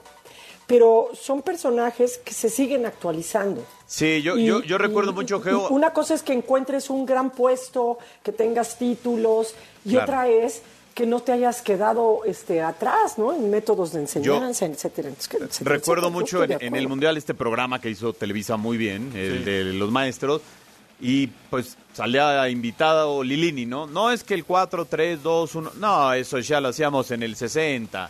Pero 0.67 1.11
son 1.15 1.43
personajes 1.43 2.19
que 2.25 2.33
se 2.33 2.49
siguen 2.49 2.87
actualizando. 2.87 3.63
Sí, 3.87 4.23
yo, 4.23 4.37
Y- 4.39 4.47
yo, 4.47 4.63
yo 4.63 4.79
recuerdo 4.79 5.11
y- 5.11 5.15
mucho, 5.15 5.41
Geo. 5.41 5.69
Una 5.69 5.93
cosa 5.93 6.15
es 6.15 6.23
que 6.23 6.33
encuentres 6.33 6.89
un 6.91 7.05
gran 7.05 7.31
puesto, 7.31 7.99
que 8.23 8.33
tengas 8.33 8.79
títulos, 8.79 9.55
y 9.85 9.91
Claro. 9.91 10.05
otra 10.05 10.29
es 10.29 10.63
que 10.95 11.07
no 11.07 11.21
te 11.21 11.33
hayas 11.33 11.61
quedado 11.61 12.21
este, 12.25 12.63
atrás, 12.63 13.19
¿no? 13.19 13.33
En 13.35 13.51
métodos 13.51 13.93
de 13.93 14.01
enseñanza, 14.01 14.65
etcétera, 14.65 15.09
etcétera, 15.11 15.47
etcétera, 15.47 15.75
Recuerdo 15.77 16.07
etcétera. 16.09 16.09
Yo 16.09 16.11
mucho 16.39 16.45
en, 16.65 16.75
el. 16.77 16.89
Mundial 16.89 17.17
este 17.17 17.35
programa 17.35 17.81
que 17.81 17.91
hizo 17.91 18.13
Televisa 18.13 18.57
muy 18.57 18.77
bien, 18.79 19.13
el 19.15 19.39
Sí. 19.41 19.45
de 19.45 19.65
los 19.65 19.91
maestros, 19.91 20.41
y 21.01 21.27
pues 21.51 21.77
salía 21.93 22.49
invitado 22.49 23.23
Lilini, 23.25 23.67
¿no? 23.67 23.87
No 23.89 24.13
es 24.13 24.23
que 24.23 24.35
el 24.35 24.45
4, 24.45 24.85
3, 24.87 25.21
2, 25.23 25.55
1, 25.57 25.73
no, 25.79 26.13
eso 26.15 26.39
ya 26.39 26.61
lo 26.61 26.69
hacíamos 26.69 27.11
en 27.11 27.23
el 27.25 27.35
60. 27.37 28.09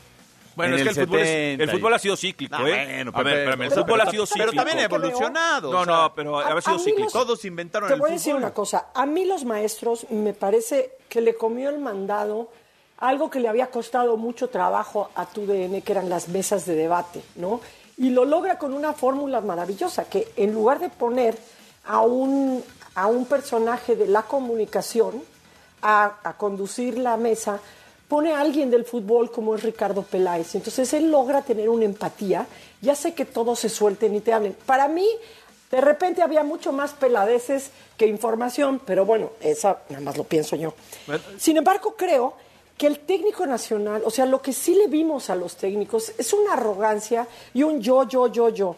Bueno, 0.57 0.77
en 0.77 0.87
es 0.89 0.95
que 0.95 1.01
el 1.01 1.07
fútbol, 1.07 1.21
es- 1.21 1.29
70 1.29 1.65
el 1.65 1.71
fútbol 1.71 1.95
ha 1.95 1.99
sido 1.99 2.17
cíclico, 2.17 2.55
Ah, 2.59 2.69
¿eh? 2.69 2.85
bueno, 3.05 3.13
a 3.15 3.23
ver, 3.23 3.37
espérame, 3.39 3.63
el 3.63 3.71
fútbol 3.71 3.85
pero 3.87 4.03
ha 4.03 4.11
sido 4.11 4.27
ta- 4.27 4.33
pero 4.35 4.45
cíclico. 4.51 4.57
también 4.65 4.79
ha 4.79 4.83
evolucionado, 4.85 5.73
No, 5.73 5.81
o 5.81 5.85
sea, 5.85 5.95
no, 5.95 6.15
pero 6.15 6.39
a- 6.41 6.53
ha 6.59 6.61
sido 6.61 6.77
mí 6.77 6.83
cíclico. 6.85 7.03
los- 7.05 7.13
Todos 7.13 7.45
inventaron 7.45 7.89
Te 7.89 7.95
el 7.95 8.01
voy 8.01 8.11
a 8.11 8.13
decir 8.15 8.33
fútbol. 8.33 8.43
una 8.45 8.55
cosa. 8.55 8.87
A 8.95 9.07
mí 9.07 9.25
los 9.25 9.45
maestros 9.45 10.07
me 10.11 10.33
parece 10.33 10.93
que 11.09 11.21
le 11.21 11.35
comió 11.35 11.71
el 11.71 11.79
mandado 11.81 12.51
algo 12.99 13.29
que 13.31 13.41
le 13.41 13.49
había 13.49 13.67
costado 13.67 14.17
mucho 14.17 14.49
trabajo 14.49 15.11
a 15.17 15.27
tu 15.27 15.45
DN, 15.47 15.83
que 15.83 15.93
eran 15.93 16.09
las 16.09 16.29
mesas 16.29 16.65
de 16.65 16.75
debate, 16.77 17.23
¿no? 17.37 17.61
Y 17.97 18.11
lo 18.11 18.25
logra 18.25 18.57
con 18.59 18.73
una 18.73 18.93
fórmula 18.93 19.41
maravillosa, 19.41 20.05
que 20.09 20.29
en 20.37 20.53
lugar 20.55 20.79
de 20.79 20.89
poner 20.89 21.37
a 21.87 22.01
un, 22.01 22.63
a 22.95 23.07
un 23.09 23.27
personaje 23.27 23.97
de 23.97 24.07
la 24.07 24.23
comunicación 24.23 25.23
a, 25.83 26.15
a 26.23 26.37
conducir 26.37 26.97
la 26.99 27.17
mesa, 27.17 27.59
pone 28.09 28.33
a 28.33 28.41
alguien 28.41 28.71
del 28.71 28.85
fútbol 28.85 29.31
como 29.31 29.55
es 29.55 29.63
Ricardo 29.63 30.03
Peláez. 30.03 30.55
Entonces 30.55 30.93
él 30.95 31.11
logra 31.11 31.43
tener 31.43 31.69
una 31.69 31.85
empatía 31.85 32.47
y 32.83 32.89
hace 32.91 33.15
que 33.15 33.25
todos 33.25 33.59
se 33.59 33.69
suelten 33.69 34.15
y 34.15 34.21
te 34.21 34.33
hablen. 34.33 34.57
Para 34.67 34.89
mí, 34.89 35.09
de 35.71 35.81
repente 35.81 36.23
había 36.23 36.45
mucho 36.45 36.73
más 36.73 36.93
peladeces 36.93 37.71
que 37.97 38.07
información, 38.07 38.81
pero 38.85 39.05
bueno, 39.05 39.31
esa 39.41 39.83
nada 39.89 40.03
más 40.03 40.17
lo 40.17 40.25
pienso 40.25 40.57
yo. 40.57 40.75
Sin 41.39 41.57
embargo, 41.57 41.95
creo 41.97 42.35
que 42.77 42.87
el 42.87 43.01
técnico 43.01 43.47
nacional, 43.47 44.03
o 44.05 44.11
sea, 44.11 44.27
lo 44.27 44.43
que 44.43 44.53
sí 44.53 44.75
le 44.75 44.89
vimos 44.89 45.31
a 45.31 45.37
los 45.37 45.57
técnicos 45.57 46.13
es 46.19 46.33
una 46.33 46.55
arrogancia 46.55 47.27
y 47.53 47.63
un 47.63 47.81
yo, 47.81 48.07
yo, 48.07 48.29
yo, 48.29 48.49
yo. 48.51 48.77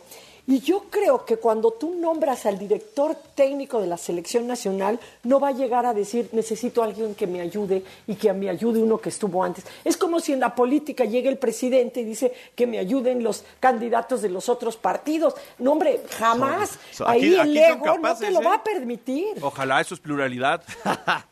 Y 0.49 0.61
yo 0.61 0.85
creo 0.91 1.25
que 1.25 1.39
cuando 1.39 1.73
tú 1.73 1.97
nombras 1.97 2.47
al 2.47 2.57
director 2.57 3.17
técnico 3.35 3.81
de 3.81 3.89
la 3.89 3.97
selección 3.97 4.47
nacional, 4.47 5.01
no 5.25 5.41
va 5.41 5.49
a 5.49 5.53
llegar 5.53 5.87
a 5.87 5.93
decir, 5.93 6.29
necesito 6.31 6.83
a 6.83 6.87
alguien 6.87 7.17
que 7.17 7.27
me 7.27 7.41
ayude 7.41 7.83
y 8.07 8.15
que 8.15 8.33
me 8.33 8.49
ayude 8.49 8.79
uno 8.81 8.99
que 8.99 9.09
estuvo 9.09 9.43
antes. 9.43 9.65
Es 9.85 9.97
como 9.97 10.21
si 10.21 10.33
en 10.33 10.39
la 10.41 10.55
política 10.55 11.05
llega 11.05 11.29
el 11.31 11.39
presidente 11.39 12.01
y 12.03 12.05
dice 12.05 12.33
que 12.55 12.67
me 12.69 12.79
ayuden 12.79 13.25
los 13.25 13.45
candidatos 13.59 14.23
de 14.23 14.29
los 14.29 14.49
otros 14.49 14.77
partidos. 14.77 15.35
No, 15.59 15.73
hombre, 15.73 16.03
jamás. 16.17 16.79
Ahí 17.05 17.35
aquí- 17.37 17.51
el 17.51 17.57
ego 17.57 17.99
no 17.99 18.17
te 18.17 18.31
lo 18.31 18.41
¿eh? 18.41 18.45
va 18.45 18.55
a 18.55 18.63
permitir. 18.63 19.37
Ojalá 19.43 19.81
eso 19.81 19.95
es 19.95 20.01
pluralidad. 20.01 20.63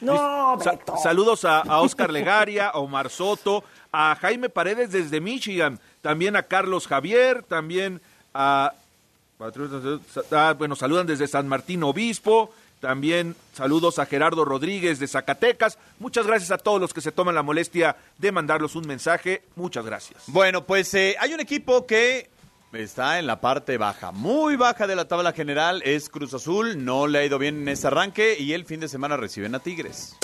No, 0.00 0.56
Beto. 0.56 0.96
saludos 0.96 1.44
a, 1.44 1.60
a 1.60 1.82
Oscar 1.82 2.10
Legaria, 2.10 2.68
a 2.68 2.78
Omar 2.78 3.10
Soto, 3.10 3.62
a 3.92 4.14
Jaime 4.18 4.48
Paredes 4.48 4.92
desde 4.92 5.20
Michigan, 5.20 5.78
también 6.00 6.36
a 6.36 6.44
Carlos 6.44 6.86
Javier, 6.86 7.42
también 7.42 8.00
a... 8.34 8.72
ah, 10.32 10.54
bueno, 10.58 10.76
saludan 10.76 11.06
desde 11.06 11.26
San 11.26 11.48
Martín 11.48 11.82
Obispo, 11.82 12.52
también 12.80 13.36
saludos 13.52 13.98
a 13.98 14.06
Gerardo 14.06 14.44
Rodríguez 14.44 14.98
de 14.98 15.06
Zacatecas. 15.06 15.78
Muchas 15.98 16.26
gracias 16.26 16.50
a 16.50 16.58
todos 16.58 16.80
los 16.80 16.94
que 16.94 17.02
se 17.02 17.12
toman 17.12 17.34
la 17.34 17.42
molestia 17.42 17.96
de 18.18 18.32
mandarlos 18.32 18.74
un 18.74 18.86
mensaje. 18.86 19.42
Muchas 19.54 19.84
gracias. 19.84 20.22
Bueno, 20.28 20.64
pues 20.64 20.92
eh, 20.94 21.14
hay 21.20 21.34
un 21.34 21.40
equipo 21.40 21.86
que 21.86 22.30
está 22.72 23.18
en 23.18 23.26
la 23.26 23.40
parte 23.40 23.76
baja, 23.76 24.12
muy 24.12 24.56
baja 24.56 24.86
de 24.86 24.96
la 24.96 25.08
tabla 25.08 25.32
general, 25.32 25.82
es 25.84 26.08
Cruz 26.08 26.32
Azul, 26.34 26.84
no 26.84 27.06
le 27.06 27.18
ha 27.18 27.24
ido 27.24 27.38
bien 27.38 27.62
en 27.62 27.68
ese 27.68 27.88
arranque 27.88 28.36
y 28.38 28.52
el 28.52 28.64
fin 28.64 28.80
de 28.80 28.88
semana 28.88 29.16
reciben 29.16 29.54
a 29.54 29.60
Tigres. 29.60 30.16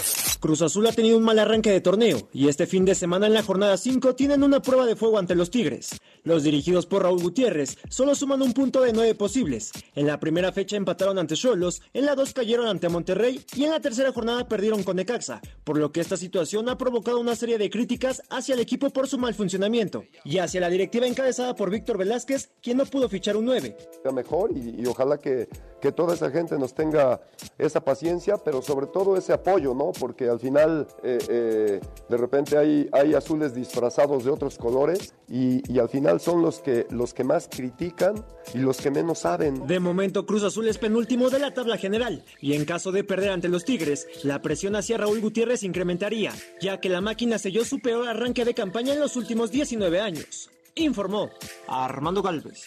Cruz 0.46 0.62
Azul 0.62 0.86
ha 0.86 0.92
tenido 0.92 1.18
un 1.18 1.24
mal 1.24 1.40
arranque 1.40 1.72
de 1.72 1.80
torneo 1.80 2.28
y 2.32 2.46
este 2.46 2.68
fin 2.68 2.84
de 2.84 2.94
semana 2.94 3.26
en 3.26 3.34
la 3.34 3.42
jornada 3.42 3.76
5 3.76 4.14
tienen 4.14 4.44
una 4.44 4.62
prueba 4.62 4.86
de 4.86 4.94
fuego 4.94 5.18
ante 5.18 5.34
los 5.34 5.50
Tigres. 5.50 6.00
Los 6.22 6.44
dirigidos 6.44 6.86
por 6.86 7.02
Raúl 7.02 7.20
Gutiérrez 7.20 7.76
solo 7.88 8.14
suman 8.14 8.42
un 8.42 8.52
punto 8.52 8.80
de 8.80 8.92
nueve 8.92 9.16
posibles. 9.16 9.72
En 9.96 10.06
la 10.06 10.20
primera 10.20 10.52
fecha 10.52 10.76
empataron 10.76 11.18
ante 11.18 11.34
Cholos, 11.34 11.82
en 11.92 12.06
la 12.06 12.14
2 12.14 12.32
cayeron 12.32 12.68
ante 12.68 12.88
Monterrey 12.88 13.44
y 13.56 13.64
en 13.64 13.72
la 13.72 13.80
tercera 13.80 14.12
jornada 14.12 14.46
perdieron 14.46 14.84
con 14.84 14.94
Necaxa, 14.94 15.40
por 15.64 15.78
lo 15.78 15.90
que 15.90 16.00
esta 16.00 16.16
situación 16.16 16.68
ha 16.68 16.78
provocado 16.78 17.18
una 17.18 17.34
serie 17.34 17.58
de 17.58 17.68
críticas 17.68 18.22
hacia 18.30 18.54
el 18.54 18.60
equipo 18.60 18.90
por 18.90 19.08
su 19.08 19.18
mal 19.18 19.34
funcionamiento 19.34 20.04
y 20.24 20.38
hacia 20.38 20.60
la 20.60 20.70
directiva 20.70 21.08
encabezada 21.08 21.56
por 21.56 21.70
Víctor 21.70 21.98
Velázquez, 21.98 22.50
quien 22.62 22.76
no 22.76 22.86
pudo 22.86 23.08
fichar 23.08 23.36
un 23.36 23.46
9. 23.46 23.76
sea 24.00 24.12
mejor 24.12 24.52
y 24.52 24.86
ojalá 24.86 25.18
que, 25.18 25.48
que 25.80 25.90
toda 25.92 26.14
esa 26.14 26.30
gente 26.30 26.56
nos 26.58 26.72
tenga 26.72 27.20
esa 27.58 27.80
paciencia, 27.80 28.36
pero 28.38 28.62
sobre 28.62 28.86
todo 28.86 29.16
ese 29.16 29.32
apoyo, 29.32 29.74
¿no? 29.74 29.92
Porque 29.92 30.35
al 30.36 30.40
final 30.40 30.86
eh, 31.02 31.18
eh, 31.30 31.80
de 32.10 32.16
repente 32.18 32.58
hay, 32.58 33.14
azules 33.14 33.54
disfrazados 33.54 34.24
de 34.24 34.30
otros 34.30 34.58
colores 34.58 35.14
y, 35.30 35.62
y 35.72 35.78
al 35.78 35.88
final 35.88 36.20
son 36.20 36.42
los 36.42 36.60
que, 36.60 36.86
los 36.90 37.14
que 37.14 37.24
más 37.24 37.48
critican 37.50 38.22
y 38.52 38.58
los 38.58 38.76
que 38.76 38.90
menos 38.90 39.20
saben. 39.20 39.66
De 39.66 39.80
momento 39.80 40.26
Cruz 40.26 40.42
Azul 40.42 40.68
es 40.68 40.76
penúltimo 40.76 41.30
de 41.30 41.38
la 41.38 41.54
tabla 41.54 41.78
general 41.78 42.22
y 42.42 42.52
en 42.52 42.66
caso 42.66 42.92
de 42.92 43.02
perder 43.02 43.30
ante 43.30 43.48
los 43.48 43.64
Tigres, 43.64 44.06
la 44.24 44.42
presión 44.42 44.76
hacia 44.76 44.98
Raúl 44.98 45.22
Gutiérrez 45.22 45.62
incrementaría, 45.62 46.34
ya 46.60 46.80
que 46.80 46.90
la 46.90 47.00
máquina 47.00 47.38
selló 47.38 47.64
su 47.64 47.80
peor 47.80 48.06
arranque 48.06 48.44
de 48.44 48.52
campaña 48.52 48.92
en 48.92 49.00
los 49.00 49.16
últimos 49.16 49.50
19 49.50 50.00
años. 50.00 50.50
Informó 50.74 51.30
Armando 51.66 52.20
Galvez. 52.20 52.66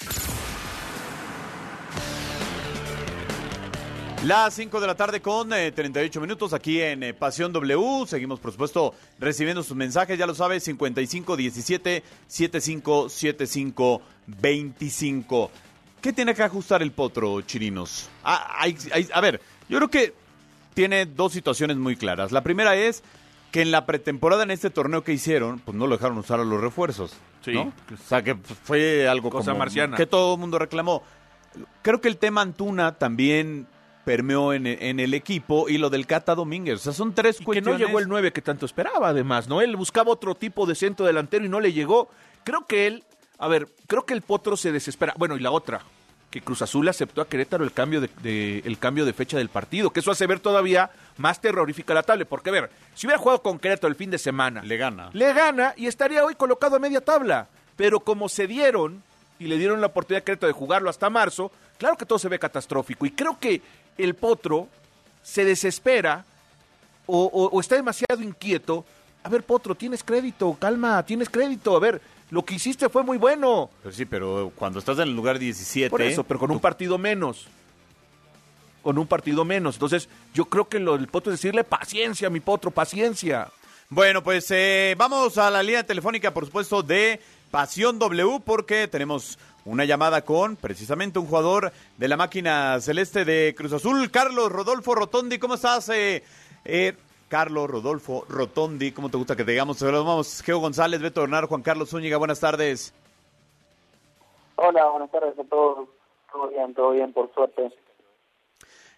Las 4.26 4.54
5 4.56 4.82
de 4.82 4.88
la 4.88 4.96
tarde 4.96 5.22
con 5.22 5.54
eh, 5.54 5.72
38 5.72 6.20
minutos 6.20 6.52
aquí 6.54 6.82
en 6.82 7.04
eh, 7.04 7.14
Pasión 7.14 7.54
W. 7.54 8.06
Seguimos, 8.06 8.40
por 8.42 8.52
supuesto, 8.52 8.94
recibiendo 9.18 9.64
sus 9.64 9.78
mensajes. 9.78 10.20
Ya 10.20 10.28
lo 10.28 10.36
sabes, 10.36 10.64
55 10.66 11.38
17 11.38 12.04
75 12.28 13.08
75 13.10 14.02
25. 14.28 15.52
¿Qué 16.02 16.12
tiene 16.12 16.36
que 16.36 16.44
ajustar 16.44 16.82
el 16.82 16.92
potro, 16.92 17.40
Chirinos? 17.42 18.10
Ah, 18.24 18.58
hay- 18.60 18.76
hay- 18.92 19.08
a 19.14 19.22
ver, 19.22 19.40
yo 19.70 19.78
creo 19.78 19.90
que 19.90 20.14
tiene 20.74 21.06
dos 21.06 21.32
situaciones 21.32 21.78
muy 21.78 21.96
claras. 21.96 22.34
La 22.34 22.44
primera 22.44 22.76
es 22.76 23.04
que 23.52 23.62
en 23.62 23.72
la 23.72 23.86
pretemporada 23.86 24.44
en 24.44 24.52
este 24.52 24.70
torneo 24.70 25.02
que 25.04 25.14
hicieron, 25.14 25.60
pues 25.60 25.78
no 25.78 25.88
lo 25.88 25.96
dejaron 25.96 26.18
usar 26.18 26.42
a 26.42 26.44
los 26.44 26.60
refuerzos. 26.60 27.14
Sí. 27.44 27.54
¿no? 27.54 27.62
O 27.94 28.08
sea, 28.10 28.22
que 28.22 28.36
fue 28.36 29.08
algo 29.08 29.30
Cosa 29.30 29.52
como 29.52 29.60
marciana. 29.60 29.96
que 29.96 30.06
todo 30.06 30.34
el 30.34 30.40
mundo 30.42 30.60
reclamó. 30.60 31.04
Creo 31.82 32.02
que 32.02 32.10
el 32.10 32.18
tema 32.18 32.42
Antuna 32.42 32.98
también 32.98 33.66
permeó 34.10 34.54
en, 34.54 34.66
en 34.66 35.00
el 35.00 35.14
equipo 35.14 35.70
y 35.70 35.78
lo 35.78 35.92
del 35.92 36.08
Cata 36.08 36.34
Domínguez. 36.34 36.80
O 36.80 36.84
sea, 36.84 36.94
son 36.94 37.14
tres 37.14 37.36
que 37.38 37.42
no 37.44 37.46
cuestiones. 37.46 37.80
llegó 37.80 38.00
el 38.00 38.08
9 38.08 38.34
que 38.34 38.42
tanto 38.42 38.66
esperaba, 38.66 39.10
además, 39.10 39.48
¿no? 39.48 39.62
Él 39.62 39.76
buscaba 39.76 40.10
otro 40.12 40.34
tipo 40.34 40.66
de 40.66 40.74
centro 40.74 41.06
delantero 41.06 41.46
y 41.46 41.50
no 41.50 41.60
le 41.60 41.74
llegó. 41.74 42.10
Creo 42.44 42.66
que 42.66 42.88
él, 42.88 43.04
a 43.38 43.48
ver, 43.48 43.68
creo 43.86 44.08
que 44.08 44.16
el 44.16 44.24
Potro 44.24 44.58
se 44.58 44.72
desespera. 44.72 45.14
Bueno, 45.16 45.38
y 45.38 45.42
la 45.42 45.52
otra, 45.52 45.82
que 46.32 46.42
Cruz 46.42 46.64
Azul 46.64 46.88
aceptó 46.90 47.22
a 47.22 47.28
Querétaro 47.30 47.64
el 47.64 47.72
cambio 47.72 48.02
de, 48.02 48.10
de- 48.24 48.64
el 48.66 48.80
cambio 48.80 49.06
de 49.06 49.14
fecha 49.14 49.38
del 49.38 49.50
partido, 49.50 49.92
que 49.92 50.00
eso 50.00 50.10
hace 50.10 50.26
ver 50.26 50.40
todavía 50.40 50.90
más 51.18 51.40
terrorífica 51.40 51.94
la 51.94 52.02
tabla, 52.02 52.26
porque 52.26 52.50
a 52.50 52.54
ver, 52.54 52.72
si 52.96 53.06
hubiera 53.06 53.22
jugado 53.22 53.44
con 53.44 53.60
Querétaro 53.60 53.90
el 53.90 53.96
fin 53.96 54.10
de 54.10 54.18
semana, 54.18 54.64
Le 54.64 54.78
gana. 54.78 55.12
le 55.14 55.34
gana 55.34 55.76
y 55.78 55.86
estaría 55.86 56.26
hoy 56.26 56.34
colocado 56.34 56.78
a 56.78 56.80
media 56.80 57.02
tabla, 57.02 57.48
pero 57.76 58.00
como 58.00 58.28
se 58.28 58.48
dieron 58.48 59.04
y 59.38 59.46
le 59.46 59.58
dieron 59.58 59.82
la 59.82 59.88
oportunidad 59.88 60.24
a 60.24 60.26
Querétaro 60.26 60.48
de 60.52 60.58
jugarlo 60.58 60.90
hasta 60.90 61.12
marzo, 61.12 61.52
claro 61.78 61.96
que 61.96 62.06
todo 62.08 62.18
se 62.20 62.28
ve 62.28 62.40
catastrófico 62.40 63.06
y 63.06 63.12
creo 63.12 63.40
que 63.40 63.62
el 64.04 64.16
Potro 64.16 64.68
se 65.24 65.46
desespera 65.46 66.26
o, 67.06 67.24
o- 67.26 67.50
o 67.50 67.60
está 67.60 67.76
demasiado 67.76 68.22
inquieto. 68.22 68.86
A 69.24 69.30
ver, 69.30 69.44
Potro, 69.44 69.76
tienes 69.76 70.04
crédito, 70.04 70.56
calma, 70.60 71.04
tienes 71.06 71.30
crédito. 71.30 71.76
A 71.76 71.80
ver, 71.80 72.02
lo 72.32 72.44
que 72.44 72.56
hiciste 72.56 72.90
fue 72.90 73.04
muy 73.04 73.18
bueno. 73.18 73.70
Pero 73.84 73.94
sí, 73.96 74.06
pero 74.06 74.52
cuando 74.56 74.80
estás 74.80 74.98
en 74.98 75.04
el 75.10 75.16
lugar 75.16 75.38
17... 75.40 75.90
Por 75.90 76.02
eso, 76.02 76.24
pero 76.24 76.40
con 76.40 76.52
un 76.52 76.60
partido 76.60 76.98
menos. 76.98 77.48
Con 78.82 78.98
un 78.98 79.08
partido 79.08 79.44
menos. 79.44 79.76
Entonces, 79.76 80.08
yo 80.34 80.46
creo 80.46 80.70
que 80.70 80.80
lo 80.80 80.98
del 80.98 81.08
Potro 81.08 81.34
es 81.34 81.40
decirle 81.42 81.64
paciencia, 81.64 82.30
mi 82.30 82.40
Potro, 82.40 82.72
paciencia. 82.72 83.50
Bueno, 83.90 84.24
pues 84.24 84.46
eh, 84.52 84.96
vamos 84.98 85.38
a 85.38 85.50
la 85.50 85.62
línea 85.64 85.84
telefónica, 85.86 86.32
por 86.34 86.46
supuesto, 86.46 86.82
de 86.82 87.20
Pasión 87.52 88.00
W, 88.00 88.40
porque 88.46 88.88
tenemos 88.88 89.38
una 89.70 89.86
llamada 89.86 90.24
con 90.24 90.56
precisamente 90.56 91.20
un 91.20 91.28
jugador 91.28 91.72
de 91.98 92.08
la 92.08 92.18
máquina 92.18 92.80
celeste 92.82 93.24
de 93.24 93.54
Cruz 93.56 93.72
Azul, 93.72 94.10
Carlos 94.10 94.52
Rodolfo 94.52 94.96
Rotondi. 94.96 95.38
¿Cómo 95.38 95.54
estás? 95.54 95.90
Eh, 95.90 96.24
eh, 96.66 96.96
Carlos 97.28 97.70
Rodolfo 97.70 98.26
Rotondi, 98.28 98.92
¿cómo 98.92 99.10
te 99.10 99.18
gusta 99.18 99.36
que 99.36 99.44
te 99.44 99.52
digamos? 99.52 99.78
Te 99.78 99.86
Vamos, 99.86 100.42
Geo 100.42 100.58
González, 100.58 101.00
Beto 101.02 101.22
Bernard, 101.22 101.48
Juan 101.48 101.62
Carlos 101.62 101.92
Zúñiga, 101.92 102.18
buenas 102.18 102.40
tardes. 102.40 102.94
Hola, 104.56 104.90
buenas 104.90 105.12
tardes 105.12 105.38
a 105.38 105.44
todos. 105.44 105.88
Todo 106.32 106.48
bien, 106.50 106.74
todo 106.74 106.92
bien, 106.92 107.14
por 107.14 107.32
suerte. 107.34 107.72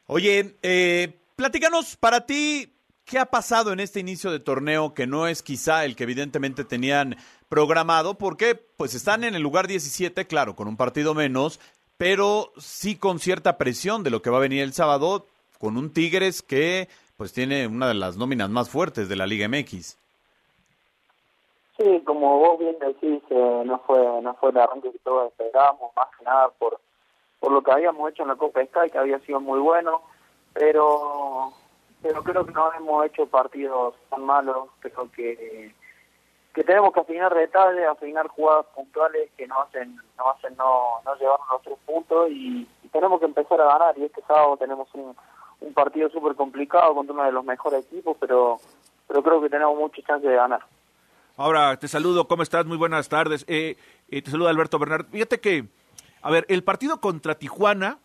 Oye, 0.08 0.56
eh, 0.62 1.20
platícanos 1.36 1.98
para 1.98 2.26
ti, 2.26 2.74
¿qué 3.04 3.20
ha 3.20 3.26
pasado 3.26 3.74
en 3.74 3.82
este 3.82 4.00
inicio 4.00 4.32
de 4.32 4.40
torneo 4.40 4.94
que 4.94 5.06
no 5.06 5.28
es 5.28 5.44
quizá 5.44 5.84
el 5.84 5.98
que 5.98 6.04
evidentemente 6.04 6.64
tenían 6.64 7.18
programado? 7.52 8.14
Porque 8.14 8.56
pues 8.56 8.96
están 8.96 9.26
en 9.26 9.36
el 9.36 9.44
lugar 9.44 9.68
17, 9.68 10.26
claro, 10.26 10.56
con 10.56 10.70
un 10.70 10.78
partido 10.78 11.14
menos, 11.14 11.60
pero 11.98 12.54
sí 12.58 12.98
con 12.98 13.20
cierta 13.20 13.58
presión 13.58 14.04
de 14.04 14.10
lo 14.10 14.22
que 14.22 14.30
va 14.30 14.38
a 14.38 14.48
venir 14.48 14.64
el 14.64 14.72
sábado, 14.72 15.26
con 15.60 15.76
un 15.76 15.92
Tigres 15.92 16.42
que 16.42 16.88
pues 17.18 17.34
tiene 17.34 17.68
una 17.68 17.90
de 17.90 17.94
las 17.94 18.16
nóminas 18.16 18.50
más 18.50 18.70
fuertes 18.70 19.10
de 19.10 19.18
la 19.18 19.28
Liga 19.28 19.50
MX. 19.50 19.98
Sí, 21.78 22.02
como 22.06 22.40
vos 22.40 22.58
bien 22.58 22.78
decís, 22.80 23.22
eh, 23.30 23.64
no 23.66 23.80
fue 23.80 24.00
no 24.22 24.34
fue 24.36 24.52
el 24.52 24.58
arranque 24.58 24.90
que 24.90 25.00
todos 25.00 25.30
esperábamos, 25.32 25.92
más 25.94 26.08
que 26.18 26.24
nada 26.24 26.50
por 26.58 26.80
por 27.42 27.52
lo 27.52 27.62
que 27.62 27.72
habíamos 27.72 28.10
hecho 28.12 28.24
en 28.24 28.30
la 28.30 28.36
Copa 28.38 28.64
Sky, 28.66 28.90
que 28.90 28.98
había 28.98 29.20
sido 29.20 29.42
muy 29.42 29.60
bueno, 29.60 30.02
pero 30.54 31.52
pero 32.02 32.24
creo 32.24 32.46
que 32.46 32.54
no 32.54 32.72
hemos 32.74 33.06
hecho 33.08 33.26
partidos 33.26 33.96
tan 34.10 34.24
malos, 34.24 34.70
creo 34.80 35.12
que 35.12 35.74
que 36.54 36.64
tenemos 36.64 36.94
que 36.94 37.00
afinar 37.00 37.34
detalles, 37.34 37.88
afinar 37.88 38.28
jugadas 38.28 38.66
puntuales 38.76 39.30
que 39.38 39.48
nos 39.48 39.68
hacen 39.68 39.96
no 40.18 40.30
hacen 40.32 40.56
no, 40.58 41.02
no 41.06 41.16
llevarnos 41.16 41.48
los 41.50 41.62
tres 41.62 41.78
puntos 41.86 42.30
y, 42.30 42.68
tenemos 42.92 43.22
que 43.22 43.26
empezar 43.26 43.62
a 43.62 43.66
ganar 43.66 43.98
y 43.98 44.04
este 44.04 44.22
sábado 44.28 44.58
tenemos 44.58 44.90
un, 44.96 45.16
partido 45.74 46.10
súper 46.10 46.36
complicado 46.36 46.94
contra 46.94 47.14
uno 47.14 47.24
de 47.24 47.32
los 47.32 47.46
mejores 47.46 47.86
equipos, 47.86 48.18
pero 48.20 48.60
pero 49.08 49.24
creo 49.24 49.42
que 49.42 49.50
tenemos 49.50 49.78
muchas 49.78 50.04
chances 50.04 50.30
de 50.30 50.36
ganar. 50.36 50.60
Ahora 51.38 51.78
te 51.78 51.88
saludo, 51.88 52.28
¿cómo 52.28 52.44
estás? 52.44 52.66
Muy 52.66 52.76
buenas 52.76 53.08
tardes. 53.08 53.46
Eh, 53.48 53.78
eh, 54.10 54.22
te 54.22 54.30
saluda 54.30 54.50
Alberto 54.50 54.78
Bernard. 54.78 55.06
Fíjate 55.06 55.40
que, 55.40 55.66
a 56.22 56.32
ver, 56.32 56.46
el 56.50 56.64
partido 56.64 57.00
contra 57.00 57.36
Tijuana 57.36 58.00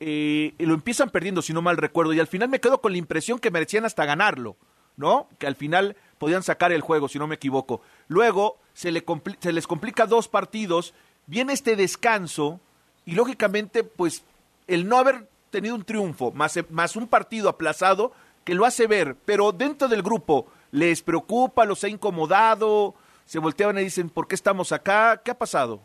eh, 0.00 0.54
lo 0.58 0.74
empiezan 0.74 1.10
perdiendo, 1.10 1.40
si 1.40 1.52
no 1.52 1.62
mal 1.62 1.76
recuerdo, 1.76 2.12
y 2.12 2.20
al 2.20 2.26
final 2.26 2.48
me 2.48 2.60
quedo 2.60 2.80
con 2.80 2.92
la 2.92 2.98
impresión 2.98 3.38
que 3.38 3.50
merecían 3.50 3.84
hasta 3.84 4.04
ganarlo, 4.04 4.56
¿no? 4.96 5.28
Que 5.38 5.46
al 5.46 5.56
final 5.56 5.96
podían 6.22 6.44
sacar 6.44 6.70
el 6.70 6.82
juego, 6.82 7.08
si 7.08 7.18
no 7.18 7.26
me 7.26 7.34
equivoco. 7.34 7.80
Luego 8.06 8.56
se, 8.74 8.92
le 8.92 9.04
se 9.40 9.52
les 9.52 9.66
complica 9.66 10.06
dos 10.06 10.28
partidos, 10.28 10.94
viene 11.26 11.52
este 11.52 11.74
descanso, 11.74 12.60
y 13.04 13.16
lógicamente, 13.16 13.82
pues, 13.82 14.24
el 14.68 14.86
no 14.86 14.98
haber 14.98 15.26
tenido 15.50 15.74
un 15.74 15.82
triunfo, 15.82 16.30
más, 16.30 16.56
más 16.70 16.94
un 16.94 17.08
partido 17.08 17.48
aplazado, 17.48 18.12
que 18.44 18.54
lo 18.54 18.64
hace 18.64 18.86
ver, 18.86 19.16
pero 19.24 19.50
dentro 19.50 19.88
del 19.88 20.00
grupo, 20.00 20.46
¿les 20.70 21.02
preocupa, 21.02 21.64
los 21.64 21.82
ha 21.82 21.88
incomodado? 21.88 22.94
Se 23.24 23.40
volteaban 23.40 23.78
y 23.78 23.82
dicen, 23.82 24.08
¿por 24.08 24.28
qué 24.28 24.36
estamos 24.36 24.70
acá? 24.70 25.20
¿Qué 25.24 25.32
ha 25.32 25.36
pasado? 25.36 25.80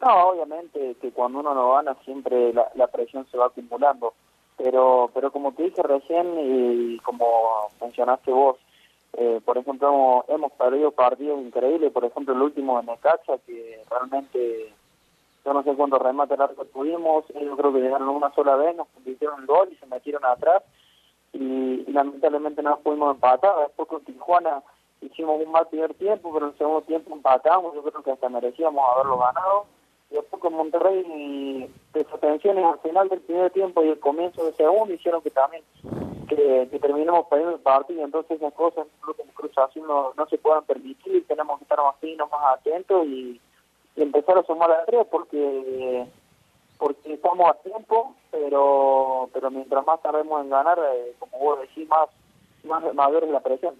No, 0.00 0.28
obviamente 0.28 0.96
que 1.02 1.10
cuando 1.10 1.40
uno 1.40 1.52
no 1.52 1.72
gana 1.72 1.94
siempre 2.06 2.54
la, 2.54 2.70
la 2.74 2.86
presión 2.86 3.26
se 3.30 3.36
va 3.36 3.48
acumulando, 3.48 4.14
pero 4.56 5.10
pero 5.12 5.30
como 5.30 5.52
te 5.52 5.64
dije 5.64 5.82
recién 5.82 6.34
y 6.38 6.98
como 7.00 7.26
mencionaste 7.78 8.30
vos, 8.30 8.56
eh, 9.16 9.40
por 9.44 9.58
ejemplo 9.58 10.24
hemos, 10.28 10.52
perdido 10.52 10.90
partidos 10.92 11.40
increíbles, 11.40 11.92
por 11.92 12.04
ejemplo 12.04 12.34
el 12.34 12.42
último 12.42 12.80
de 12.80 12.86
Necaxa 12.86 13.38
que 13.46 13.82
realmente 13.90 14.72
yo 15.44 15.52
no 15.52 15.62
sé 15.62 15.74
cuántos 15.74 16.02
remates 16.02 16.38
largos 16.38 16.70
tuvimos, 16.72 17.24
ellos 17.34 17.56
creo 17.56 17.72
que 17.72 17.80
llegaron 17.80 18.08
una 18.08 18.32
sola 18.34 18.56
vez, 18.56 18.76
nos 18.76 18.88
convirtieron 18.88 19.40
en 19.40 19.46
gol 19.46 19.68
y 19.72 19.76
se 19.76 19.86
metieron 19.86 20.24
atrás 20.24 20.62
y, 21.32 21.84
y 21.86 21.92
lamentablemente 21.92 22.62
no 22.62 22.78
pudimos 22.80 23.14
empatar, 23.14 23.54
después 23.60 23.88
con 23.88 24.04
Tijuana 24.04 24.62
hicimos 25.00 25.40
un 25.44 25.50
mal 25.50 25.66
primer 25.68 25.94
tiempo, 25.94 26.32
pero 26.32 26.46
en 26.46 26.52
el 26.52 26.58
segundo 26.58 26.82
tiempo 26.82 27.14
empatamos, 27.14 27.74
yo 27.74 27.82
creo 27.82 28.02
que 28.02 28.12
hasta 28.12 28.28
merecíamos 28.28 28.84
haberlo 28.94 29.18
ganado 29.18 29.66
después 30.10 30.40
con 30.40 30.54
Monterrey 30.54 31.70
desatenciones 31.92 32.64
al 32.64 32.78
final 32.78 33.08
del 33.08 33.20
primer 33.20 33.50
tiempo 33.50 33.82
y 33.82 33.88
el 33.88 33.98
comienzo 33.98 34.44
del 34.44 34.54
segundo 34.54 34.94
hicieron 34.94 35.22
que 35.22 35.30
también 35.30 35.62
que, 36.28 36.68
que 36.70 36.78
terminemos 36.78 37.26
perdiendo 37.26 37.56
el 37.56 37.62
partido 37.62 38.04
entonces 38.04 38.36
esas 38.36 38.52
cosas 38.54 38.86
en 39.18 39.28
Cruz 39.34 39.56
Azul 39.58 39.86
no, 39.86 40.12
no 40.16 40.26
se 40.28 40.38
puedan 40.38 40.64
permitir 40.64 41.26
tenemos 41.26 41.58
que 41.58 41.64
estar 41.64 41.78
más 41.78 41.96
finos 42.00 42.30
más 42.30 42.58
atentos 42.58 43.06
y, 43.06 43.40
y 43.96 44.02
empezar 44.02 44.38
a 44.38 44.44
sumar 44.44 44.70
a 44.70 44.84
tres 44.84 45.06
porque 45.10 46.06
porque 46.78 47.14
estamos 47.14 47.50
a 47.50 47.54
tiempo 47.54 48.14
pero 48.30 49.28
pero 49.32 49.50
mientras 49.50 49.84
más 49.86 50.00
tardemos 50.02 50.40
en 50.42 50.50
ganar 50.50 50.78
eh, 50.78 51.14
como 51.18 51.38
vos 51.38 51.60
decís 51.60 51.88
más 51.88 52.08
más 52.64 52.94
mayor 52.94 53.24
es 53.24 53.30
la 53.30 53.40
presión 53.40 53.74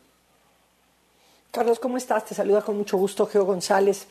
Carlos, 1.52 1.80
¿cómo 1.80 1.96
estás? 1.96 2.26
Te 2.26 2.34
saluda 2.34 2.60
con 2.60 2.76
mucho 2.76 2.98
gusto 2.98 3.24
Geo 3.24 3.46
González. 3.46 4.06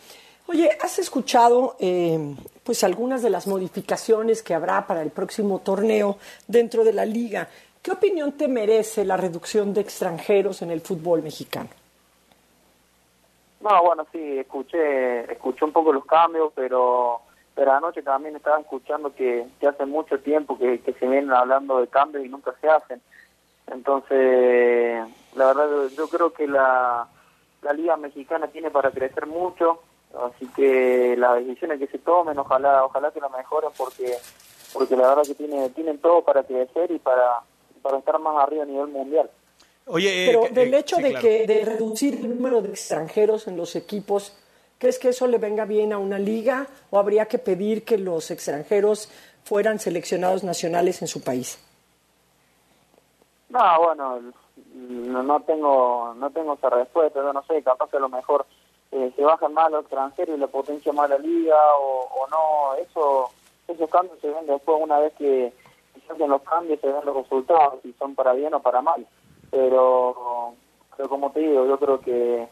Oye, 0.48 0.70
¿has 0.82 1.00
escuchado 1.00 1.76
eh, 1.80 2.36
pues 2.64 2.84
algunas 2.84 3.22
de 3.24 3.30
las 3.32 3.48
modificaciones 3.48 4.44
que 4.44 4.54
habrá 4.54 4.86
para 4.86 5.02
el 5.02 5.10
próximo 5.12 5.60
torneo 5.60 6.18
dentro 6.48 6.84
de 6.84 6.94
la 6.94 7.06
liga? 7.06 7.50
¿Qué 7.82 7.92
opinión 7.92 8.34
te 8.34 8.48
merece 8.48 9.06
la 9.06 9.18
reducción 9.18 9.74
de 9.74 9.82
extranjeros 9.82 10.62
en 10.62 10.72
el 10.72 10.82
fútbol 10.82 11.24
mexicano? 11.24 11.70
No, 13.62 13.84
bueno, 13.84 14.06
sí, 14.12 14.40
escuché, 14.40 15.32
escuché 15.32 15.66
un 15.66 15.72
poco 15.72 15.92
los 15.92 16.06
cambios, 16.06 16.52
pero 16.56 17.22
pero 17.56 17.72
anoche 17.72 18.04
también 18.04 18.36
estaba 18.36 18.60
escuchando 18.60 19.16
que, 19.16 19.46
hace 19.66 19.86
mucho 19.86 20.20
tiempo 20.20 20.58
que, 20.58 20.82
que 20.82 20.92
se 20.92 21.08
vienen 21.08 21.32
hablando 21.32 21.80
de 21.80 21.88
cambios 21.88 22.26
y 22.26 22.28
nunca 22.30 22.54
se 22.60 22.68
hacen. 22.68 23.02
Entonces, 23.68 25.06
la 25.36 25.46
verdad, 25.46 25.66
yo- 25.70 25.88
yo 25.88 26.08
creo 26.10 26.34
que 26.34 26.48
la, 26.48 27.08
la 27.62 27.72
Liga 27.74 27.96
Mexicana 27.96 28.48
tiene 28.50 28.72
para 28.72 28.92
crecer 28.92 29.26
mucho, 29.26 29.80
así 30.24 30.48
que 30.56 31.16
las 31.18 31.36
decisiones 31.36 31.80
que 31.80 31.88
se 31.88 32.00
tomen, 32.00 32.38
ojalá 32.38 32.86
ojalá 32.86 33.12
que 33.12 33.20
lo 33.20 33.30
mejoren, 33.30 33.72
porque 33.78 34.18
porque 34.76 34.96
la 34.96 35.08
verdad 35.08 35.24
que 35.24 35.36
tiene, 35.36 35.70
tienen 35.70 36.00
todo 36.00 36.22
para 36.22 36.44
crecer 36.44 36.92
y 36.92 37.00
para, 37.00 37.42
para 37.82 37.98
estar 38.00 38.20
más 38.20 38.44
arriba 38.44 38.64
a 38.64 38.66
nivel 38.66 38.88
mundial. 38.88 39.30
Oye, 39.88 40.26
Pero 40.28 40.46
eh, 40.46 40.50
del 40.50 40.74
eh, 40.74 40.80
hecho 40.80 40.98
sí, 40.98 41.04
de 41.04 41.10
claro. 41.12 41.22
que 41.22 41.48
de 41.48 41.66
reducir 41.66 42.16
el 42.16 42.30
número 42.30 42.62
de 42.62 42.70
extranjeros 42.70 43.48
en 43.48 43.56
los 43.56 43.76
equipos, 43.76 44.38
¿crees 44.78 45.00
que 45.00 45.10
eso 45.10 45.28
le 45.28 45.38
venga 45.38 45.66
bien 45.66 45.94
a 45.94 45.98
una 45.98 46.20
liga 46.20 46.68
o 46.90 47.00
habría 47.00 47.28
que 47.28 47.38
pedir 47.38 47.86
que 47.86 47.98
los 47.98 48.32
extranjeros 48.32 49.10
fueran 49.44 49.80
seleccionados 49.80 50.44
nacionales 50.44 51.02
en 51.02 51.08
su 51.08 51.24
país? 51.24 51.58
No, 53.50 53.82
bueno, 53.82 54.20
no, 54.74 55.24
no 55.24 55.40
tengo 55.42 56.14
no 56.16 56.30
tengo 56.32 56.56
esa 56.56 56.70
respuesta, 56.70 57.22
yo 57.22 57.32
no 57.32 57.44
sé, 57.44 57.62
capaz 57.64 57.90
que 57.90 57.98
a 57.98 58.02
lo 58.02 58.10
mejor 58.10 58.46
eh, 58.96 59.12
se 59.14 59.24
bajan 59.24 59.54
más 59.54 59.70
los 59.72 59.82
extranjeros 59.82 60.38
y 60.38 60.40
la 60.40 60.48
potencia 60.48 60.94
más 60.94 61.10
la 61.10 61.18
liga 61.18 61.58
o, 61.78 62.08
o 62.22 62.28
no, 62.30 62.76
eso 62.76 63.30
esos 63.68 63.90
cambios 63.90 64.18
se 64.22 64.30
ven 64.30 64.46
después 64.46 64.78
una 64.82 65.00
vez 65.00 65.14
que 65.16 65.52
se 66.06 66.14
hacen 66.14 66.30
los 66.30 66.42
cambios, 66.44 66.80
se 66.80 66.88
ven 66.88 67.06
los 67.06 67.16
resultados, 67.16 67.82
si 67.82 67.92
son 67.94 68.16
para 68.16 68.34
bien 68.34 68.54
o 68.54 68.62
para 68.62 68.82
mal. 68.82 69.06
Pero, 69.52 70.54
pero 70.96 71.10
como 71.10 71.32
te 71.32 71.42
digo, 71.42 71.66
yo 71.66 71.78
creo 71.78 72.00
que, 72.00 72.48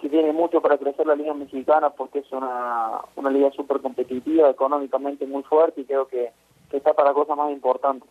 que 0.00 0.08
tiene 0.08 0.32
mucho 0.32 0.60
para 0.60 0.76
crecer 0.76 1.06
la 1.06 1.14
liga 1.14 1.34
mexicana 1.34 1.90
porque 1.90 2.20
es 2.20 2.32
una, 2.32 3.00
una 3.14 3.30
liga 3.30 3.50
súper 3.52 3.80
competitiva, 3.80 4.50
económicamente 4.50 5.26
muy 5.26 5.44
fuerte 5.44 5.82
y 5.82 5.84
creo 5.84 6.08
que, 6.08 6.32
que 6.68 6.78
está 6.78 6.94
para 6.94 7.12
cosas 7.14 7.36
más 7.36 7.52
importantes. 7.52 8.08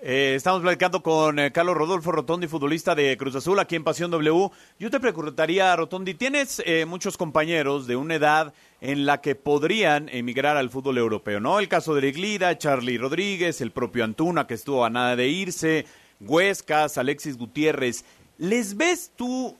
Eh, 0.00 0.34
estamos 0.36 0.62
platicando 0.62 1.02
con 1.02 1.40
eh, 1.40 1.50
Carlos 1.50 1.76
Rodolfo 1.76 2.12
Rotondi, 2.12 2.46
futbolista 2.46 2.94
de 2.94 3.16
Cruz 3.16 3.34
Azul, 3.34 3.58
aquí 3.58 3.74
en 3.74 3.82
Pasión 3.82 4.12
W. 4.12 4.48
Yo 4.78 4.90
te 4.90 5.00
preguntaría, 5.00 5.74
Rotondi, 5.74 6.14
tienes 6.14 6.62
eh, 6.64 6.84
muchos 6.84 7.16
compañeros 7.16 7.88
de 7.88 7.96
una 7.96 8.14
edad 8.14 8.54
en 8.80 9.06
la 9.06 9.20
que 9.20 9.34
podrían 9.34 10.08
emigrar 10.10 10.56
al 10.56 10.70
fútbol 10.70 10.98
europeo, 10.98 11.40
¿no? 11.40 11.58
El 11.58 11.66
caso 11.66 11.96
de 11.96 12.02
Leglida, 12.02 12.56
Charlie 12.56 12.96
Rodríguez, 12.96 13.60
el 13.60 13.72
propio 13.72 14.04
Antuna, 14.04 14.46
que 14.46 14.54
estuvo 14.54 14.84
a 14.84 14.90
nada 14.90 15.16
de 15.16 15.26
irse, 15.26 15.84
Huescas, 16.20 16.96
Alexis 16.96 17.36
Gutiérrez. 17.36 18.04
¿Les 18.38 18.76
ves 18.76 19.10
tú 19.16 19.56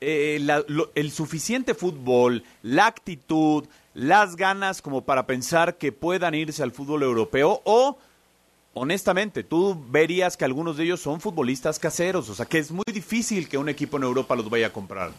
el 0.00 1.12
suficiente 1.12 1.74
fútbol, 1.74 2.42
la 2.62 2.86
actitud, 2.86 3.64
las 3.94 4.36
ganas 4.36 4.82
como 4.82 5.04
para 5.04 5.26
pensar 5.26 5.78
que 5.78 5.92
puedan 5.92 6.34
irse 6.34 6.62
al 6.62 6.72
fútbol 6.72 7.04
europeo 7.04 7.62
o 7.64 7.96
honestamente, 8.74 9.44
tú 9.44 9.76
verías 9.88 10.36
que 10.36 10.44
algunos 10.44 10.76
de 10.76 10.84
ellos 10.84 11.00
son 11.00 11.20
futbolistas 11.20 11.78
caseros, 11.78 12.28
o 12.28 12.34
sea 12.34 12.46
que 12.46 12.58
es 12.58 12.70
muy 12.70 12.84
difícil 12.86 13.48
que 13.48 13.58
un 13.58 13.68
equipo 13.68 13.96
en 13.96 14.04
Europa 14.04 14.34
los 14.34 14.48
vaya 14.48 14.68
a 14.68 14.72
comprar. 14.72 15.10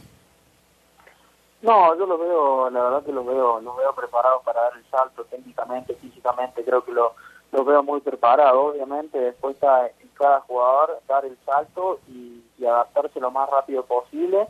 No, 1.62 1.98
yo 1.98 2.06
lo 2.06 2.18
veo, 2.18 2.70
la 2.70 2.84
verdad 2.84 3.06
que 3.06 3.14
los 3.14 3.26
veo, 3.26 3.62
los 3.62 3.78
veo 3.78 3.96
preparados 3.96 4.44
para 4.44 4.64
dar 4.64 4.74
el 4.76 4.84
salto 4.92 5.24
técnicamente, 5.26 5.96
físicamente, 5.96 6.64
creo 6.64 6.84
que 6.84 6.92
lo, 6.92 7.14
los 7.54 7.66
veo 7.66 7.82
muy 7.84 8.02
preparados, 8.02 8.74
obviamente, 8.74 9.18
después 9.18 9.56
está 9.56 9.88
en 9.88 10.10
cada 10.16 10.42
jugador 10.42 11.00
dar 11.08 11.24
el 11.26 11.38
salto 11.46 12.00
y, 12.10 12.42
adaptarse 12.64 13.20
lo 13.20 13.30
más 13.30 13.50
rápido 13.50 13.84
posible 13.84 14.48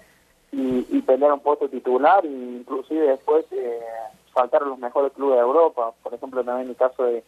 y, 0.52 0.86
y, 0.96 1.02
pelear 1.02 1.34
un 1.34 1.40
puesto 1.40 1.68
titular 1.68 2.24
e 2.24 2.30
inclusive 2.30 3.08
después 3.08 3.44
eh, 3.50 3.80
faltar 4.32 4.62
a 4.62 4.68
los 4.68 4.78
mejores 4.78 5.12
clubes 5.14 5.38
de 5.38 5.42
Europa, 5.42 5.94
por 6.04 6.14
ejemplo 6.14 6.44
también 6.44 6.70
el 6.70 6.76
caso 6.76 7.06
de 7.06 7.24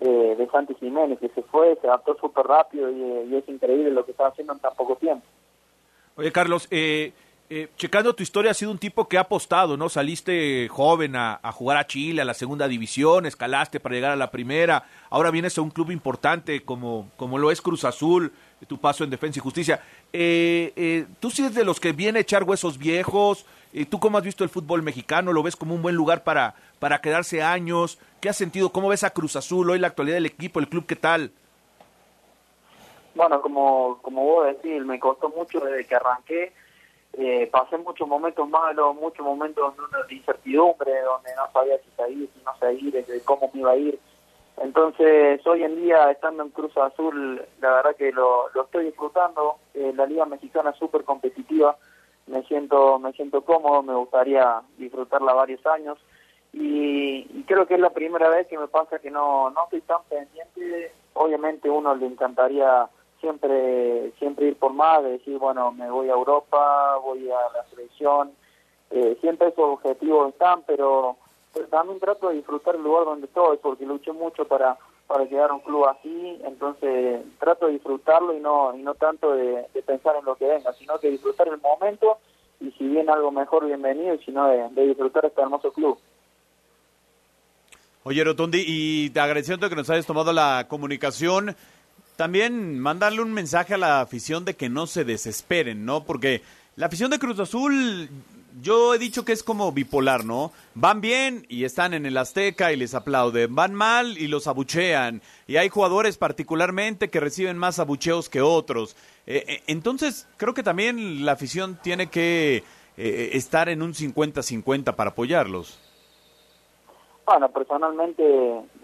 de, 0.00 0.36
de 0.36 0.46
Santi 0.50 0.74
Jiménez, 0.74 1.18
que 1.18 1.28
se 1.28 1.42
fue, 1.42 1.76
se 1.80 1.86
adaptó 1.86 2.16
súper 2.20 2.46
rápido 2.46 2.90
y, 2.90 3.34
es 3.34 3.48
increíble 3.48 3.90
lo 3.90 4.04
que 4.04 4.10
está 4.10 4.26
haciendo 4.26 4.54
en 4.54 4.58
tan 4.58 4.74
poco 4.74 4.96
tiempo. 4.96 5.24
Oye, 6.16 6.32
Carlos, 6.32 6.66
eh, 6.70 7.12
eh, 7.52 7.68
checando 7.76 8.14
tu 8.14 8.22
historia, 8.22 8.52
has 8.52 8.56
sido 8.56 8.70
un 8.70 8.78
tipo 8.78 9.08
que 9.08 9.18
ha 9.18 9.22
apostado, 9.22 9.76
¿no? 9.76 9.88
Saliste 9.88 10.68
joven 10.68 11.16
a, 11.16 11.40
jugar 11.52 11.78
a 11.78 11.86
Chile, 11.88 12.22
a 12.22 12.24
la 12.24 12.32
segunda 12.32 12.68
división, 12.68 13.26
escalaste 13.26 13.80
para 13.80 13.96
llegar 13.96 14.12
a 14.12 14.16
la 14.16 14.30
primera, 14.30 14.84
ahora 15.10 15.32
vienes 15.32 15.58
a 15.58 15.62
un 15.62 15.70
club 15.70 15.90
importante 15.90 16.64
como, 16.64 17.10
como 17.16 17.38
lo 17.38 17.50
es 17.50 17.60
Cruz 17.60 17.84
Azul, 17.84 18.32
tu 18.68 18.78
paso 18.78 19.02
en 19.02 19.10
Defensa 19.10 19.40
y 19.40 19.42
Justicia. 19.42 19.82
Eh, 20.12 20.72
eh, 20.76 21.06
¿Tú 21.18 21.28
sí 21.32 21.42
eres 21.42 21.56
de 21.56 21.64
los 21.64 21.80
que 21.80 21.90
viene 21.90 22.20
a 22.20 22.22
echar 22.22 22.44
huesos 22.44 22.78
viejos? 22.78 23.44
¿Tú 23.88 23.98
cómo 23.98 24.18
has 24.18 24.24
visto 24.24 24.44
el 24.44 24.50
fútbol 24.50 24.82
mexicano? 24.82 25.32
¿Lo 25.32 25.42
ves 25.42 25.56
como 25.56 25.74
un 25.74 25.82
buen 25.82 25.96
lugar 25.96 26.22
para, 26.22 26.54
para 26.78 27.00
quedarse 27.00 27.42
años? 27.42 27.98
¿Qué 28.20 28.28
has 28.28 28.36
sentido? 28.36 28.70
¿Cómo 28.70 28.90
ves 28.90 29.02
a 29.02 29.10
Cruz 29.10 29.34
Azul 29.34 29.70
hoy, 29.70 29.80
la 29.80 29.88
actualidad 29.88 30.18
del 30.18 30.26
equipo, 30.26 30.60
el 30.60 30.68
club, 30.68 30.86
qué 30.86 30.94
tal? 30.94 31.32
Bueno, 33.16 33.42
como, 33.42 33.98
como 34.02 34.22
vos 34.22 34.46
decís, 34.46 34.84
me 34.84 35.00
costó 35.00 35.30
mucho 35.30 35.58
desde 35.58 35.84
que 35.84 35.96
arranqué. 35.96 36.52
Eh, 37.14 37.48
pasé 37.50 37.76
muchos 37.78 38.06
momentos 38.06 38.48
malos, 38.48 38.94
muchos 38.96 39.24
momentos 39.24 39.74
de 40.08 40.14
incertidumbre, 40.14 41.00
donde 41.02 41.30
no 41.36 41.50
sabía 41.52 41.76
si 41.78 41.90
seguir, 41.96 42.30
si 42.34 42.42
no 42.44 42.52
de 42.90 43.20
cómo 43.24 43.50
me 43.52 43.60
iba 43.60 43.72
a 43.72 43.76
ir. 43.76 43.98
Entonces, 44.58 45.44
hoy 45.46 45.64
en 45.64 45.76
día, 45.76 46.10
estando 46.10 46.42
en 46.42 46.50
Cruz 46.50 46.76
Azul, 46.76 47.42
la 47.60 47.70
verdad 47.72 47.96
que 47.96 48.12
lo, 48.12 48.48
lo 48.54 48.62
estoy 48.62 48.86
disfrutando. 48.86 49.56
Eh, 49.74 49.92
la 49.94 50.06
Liga 50.06 50.24
Mexicana 50.26 50.70
es 50.70 50.76
súper 50.76 51.04
competitiva 51.04 51.76
me 52.30 52.42
siento 52.44 52.98
me 52.98 53.12
siento 53.12 53.42
cómodo, 53.42 53.82
me 53.82 53.94
gustaría 53.94 54.62
disfrutarla 54.78 55.34
varios 55.34 55.64
años 55.66 55.98
y, 56.52 57.42
creo 57.46 57.66
que 57.66 57.74
es 57.74 57.80
la 57.80 57.90
primera 57.90 58.28
vez 58.28 58.46
que 58.46 58.58
me 58.58 58.68
pasa 58.68 59.00
que 59.00 59.10
no 59.10 59.50
no 59.50 59.64
estoy 59.64 59.80
tan 59.82 60.02
pendiente. 60.08 60.92
Obviamente 61.14 61.68
uno 61.68 61.94
le 61.96 62.06
encantaría 62.06 62.88
siempre 63.20 64.12
siempre 64.18 64.48
ir 64.48 64.56
por 64.56 64.72
más, 64.72 65.02
de 65.02 65.12
decir, 65.12 65.38
bueno, 65.38 65.72
me 65.72 65.90
voy 65.90 66.08
a 66.08 66.12
Europa, 66.12 66.96
voy 67.02 67.30
a 67.30 67.40
la 67.56 67.64
selección, 67.70 68.32
eh, 68.90 69.16
siempre 69.20 69.48
esos 69.48 69.64
objetivos 69.64 70.30
están, 70.30 70.62
pero, 70.66 71.16
también 71.68 71.98
trato 71.98 72.28
de 72.28 72.36
disfrutar 72.36 72.76
el 72.76 72.82
lugar 72.82 73.04
donde 73.04 73.26
estoy, 73.26 73.56
porque 73.58 73.84
luché 73.84 74.12
mucho 74.12 74.44
para 74.46 74.78
para 75.10 75.24
llegar 75.24 75.50
a 75.50 75.54
un 75.54 75.60
club 75.60 75.86
así, 75.86 76.38
entonces 76.44 77.20
trato 77.40 77.66
de 77.66 77.72
disfrutarlo 77.72 78.32
y 78.32 78.38
no 78.38 78.72
y 78.76 78.80
no 78.80 78.94
tanto 78.94 79.32
de, 79.32 79.66
pensar 79.84 80.14
en 80.14 80.24
lo 80.24 80.36
que 80.36 80.46
venga, 80.46 80.72
sino 80.74 80.98
de 80.98 81.10
disfrutar 81.10 81.48
el 81.48 81.60
momento 81.60 82.18
y 82.60 82.70
si 82.72 82.86
viene 82.86 83.10
algo 83.10 83.32
mejor, 83.32 83.66
bienvenido, 83.66 84.14
y 84.14 84.18
si 84.18 84.30
no, 84.30 84.46
de, 84.46 84.86
disfrutar 84.86 85.24
este 85.24 85.40
hermoso 85.40 85.72
club. 85.72 85.98
Oye, 88.04 88.22
Rotondi, 88.22 88.62
y 88.64 89.10
te 89.10 89.18
agradeciendo 89.18 89.68
que 89.68 89.74
nos 89.74 89.90
hayas 89.90 90.06
tomado 90.06 90.32
la 90.32 90.66
comunicación, 90.68 91.56
también 92.20 92.78
mandarle 92.78 93.22
un 93.22 93.32
mensaje 93.32 93.72
a 93.72 93.78
la 93.78 94.02
afición 94.02 94.44
de 94.44 94.54
que 94.54 94.68
no 94.68 94.86
se 94.86 95.06
desesperen, 95.06 95.86
¿no? 95.86 96.04
Porque 96.04 96.42
la 96.76 96.84
afición 96.84 97.10
de 97.10 97.18
Cruz 97.18 97.40
Azul 97.40 98.10
yo 98.60 98.92
he 98.92 98.98
dicho 98.98 99.24
que 99.24 99.32
es 99.32 99.42
como 99.42 99.72
bipolar, 99.72 100.26
¿no? 100.26 100.52
Van 100.74 101.00
bien 101.00 101.46
y 101.48 101.64
están 101.64 101.94
en 101.94 102.04
el 102.04 102.18
Azteca 102.18 102.74
y 102.74 102.76
les 102.76 102.94
aplauden, 102.94 103.54
van 103.54 103.72
mal 103.72 104.18
y 104.18 104.26
los 104.26 104.48
abuchean, 104.48 105.22
y 105.46 105.56
hay 105.56 105.70
jugadores 105.70 106.18
particularmente 106.18 107.08
que 107.08 107.20
reciben 107.20 107.56
más 107.56 107.78
abucheos 107.78 108.28
que 108.28 108.42
otros. 108.42 108.96
Eh, 109.26 109.42
eh, 109.48 109.62
entonces, 109.66 110.28
creo 110.36 110.52
que 110.52 110.62
también 110.62 111.24
la 111.24 111.32
afición 111.32 111.78
tiene 111.82 112.08
que 112.08 112.64
eh, 112.98 113.30
estar 113.32 113.70
en 113.70 113.80
un 113.80 113.94
50-50 113.94 114.94
para 114.94 115.12
apoyarlos. 115.12 115.80
Bueno, 117.24 117.48
personalmente 117.48 118.22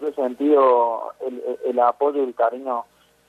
yo 0.01 0.07
he 0.07 0.13
sentido 0.15 1.13
el, 1.23 1.39
el 1.65 1.79
apoyo 1.81 2.23
y 2.23 2.25
el 2.25 2.33
cariño 2.33 2.85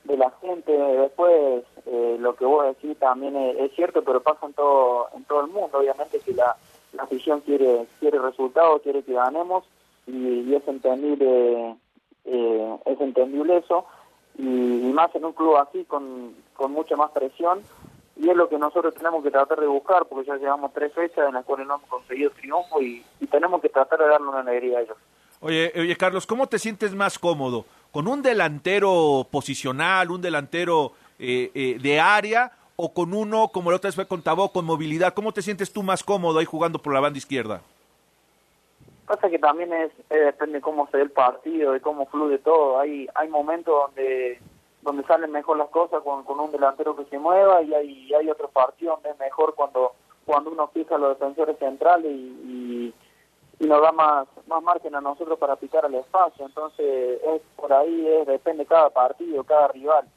de 0.08 0.16
la 0.16 0.32
gente. 0.40 0.72
Después, 0.72 1.62
eh, 1.86 2.16
lo 2.18 2.34
que 2.34 2.44
vos 2.44 2.66
decís 2.66 2.98
también 2.98 3.36
es, 3.36 3.72
cierto, 3.76 4.02
pero 4.02 4.22
pasa 4.22 4.46
en 4.46 4.54
todo, 4.54 5.08
en 5.14 5.24
todo 5.24 5.42
el 5.42 5.48
mundo. 5.48 5.78
Obviamente 5.78 6.18
que 6.20 6.32
la, 6.32 6.56
la 6.94 7.04
afición 7.04 7.40
quiere, 7.40 7.86
quiere 8.00 8.18
resultados, 8.18 8.82
quiere 8.82 9.02
que 9.02 9.12
ganemos 9.12 9.64
y, 10.06 10.54
es 10.54 10.66
entendible 10.66 11.76
eh, 12.24 12.78
es 12.86 13.00
entendible 13.00 13.58
eso. 13.58 13.84
Y, 14.36 14.42
más 14.42 15.14
en 15.14 15.24
un 15.24 15.32
club 15.32 15.56
así, 15.56 15.84
con, 15.84 16.34
con 16.54 16.72
mucha 16.72 16.96
más 16.96 17.10
presión. 17.12 17.60
Y 18.16 18.28
es 18.28 18.36
lo 18.36 18.48
que 18.48 18.58
nosotros 18.58 18.94
tenemos 18.94 19.22
que 19.22 19.30
tratar 19.30 19.60
de 19.60 19.68
buscar, 19.68 20.06
porque 20.06 20.26
ya 20.26 20.36
llevamos 20.36 20.72
tres 20.72 20.92
fechas 20.92 21.28
en 21.28 21.34
las 21.34 21.44
cuales 21.44 21.68
no 21.68 21.76
hemos 21.76 21.88
conseguido 21.88 22.30
triunfo 22.30 22.82
y, 22.82 23.04
y 23.20 23.26
tenemos 23.28 23.60
que 23.60 23.68
tratar 23.68 24.00
de 24.00 24.08
darle 24.08 24.26
una 24.26 24.40
alegría 24.40 24.78
a 24.78 24.80
ellos. 24.82 24.96
Oye, 25.40 25.72
oye, 25.76 25.96
Carlos, 25.96 26.26
¿cómo 26.26 26.48
te 26.48 26.58
sientes 26.58 26.94
más 26.94 27.16
cómodo? 27.16 27.64
Con 27.92 28.08
un 28.08 28.22
delantero 28.22 29.26
posicional, 29.30 30.10
un 30.10 30.20
delantero 30.20 30.92
eh, 31.18 31.50
eh, 31.54 31.78
de 31.80 32.00
área, 32.00 32.52
o 32.76 32.92
con 32.92 33.12
uno, 33.12 33.48
como 33.48 33.70
la 33.70 33.76
otra 33.76 33.88
vez 33.88 33.96
fue 33.96 34.06
con 34.06 34.22
Tabó, 34.22 34.52
con 34.52 34.64
movilidad? 34.64 35.12
¿Cómo 35.12 35.32
te 35.32 35.42
sientes 35.42 35.72
tú 35.72 35.82
más 35.82 36.04
cómodo 36.04 36.38
ahí 36.38 36.44
jugando 36.44 36.78
por 36.78 36.94
la 36.94 37.00
banda 37.00 37.18
izquierda? 37.18 37.60
Pasa 39.04 39.28
que 39.28 39.38
también 39.38 39.72
es, 39.72 39.90
depende 40.08 40.58
de 40.58 40.60
cómo 40.60 40.86
se 40.90 40.98
ve 40.98 41.02
el 41.02 41.10
partido, 41.10 41.72
de 41.72 41.80
cómo 41.80 42.06
fluye 42.06 42.38
todo. 42.38 42.78
Hay 42.78 43.08
hay 43.14 43.28
momentos 43.28 43.74
donde 43.74 44.38
donde 44.82 45.02
salen 45.04 45.32
mejor 45.32 45.56
las 45.56 45.70
cosas 45.70 46.02
con, 46.04 46.22
con 46.24 46.38
un 46.38 46.52
delantero 46.52 46.94
que 46.94 47.04
se 47.06 47.18
mueva 47.18 47.62
y 47.62 47.74
hay 47.74 48.14
hay 48.14 48.30
otros 48.30 48.50
partidos 48.52 48.96
donde 48.96 49.10
es 49.10 49.18
mejor 49.18 49.54
cuando 49.56 49.94
cuando 50.24 50.50
uno 50.50 50.68
fija 50.68 50.98
los 50.98 51.18
defensores 51.18 51.58
centrales 51.58 52.12
y 52.12 52.92
nos 53.66 53.82
da 53.82 53.92
más, 53.92 54.28
más 54.46 54.62
margen 54.62 54.94
a 54.94 55.00
nosotros 55.00 55.38
para 55.38 55.56
picar 55.56 55.84
al 55.84 55.94
espacio. 55.94 56.46
Entonces, 56.46 57.20
es 57.22 57.42
por 57.56 57.72
ahí, 57.72 58.06
es, 58.06 58.26
depende 58.26 58.66
cada 58.66 58.90
partido, 58.90 59.42
cada 59.44 59.68
rival. 59.68 60.08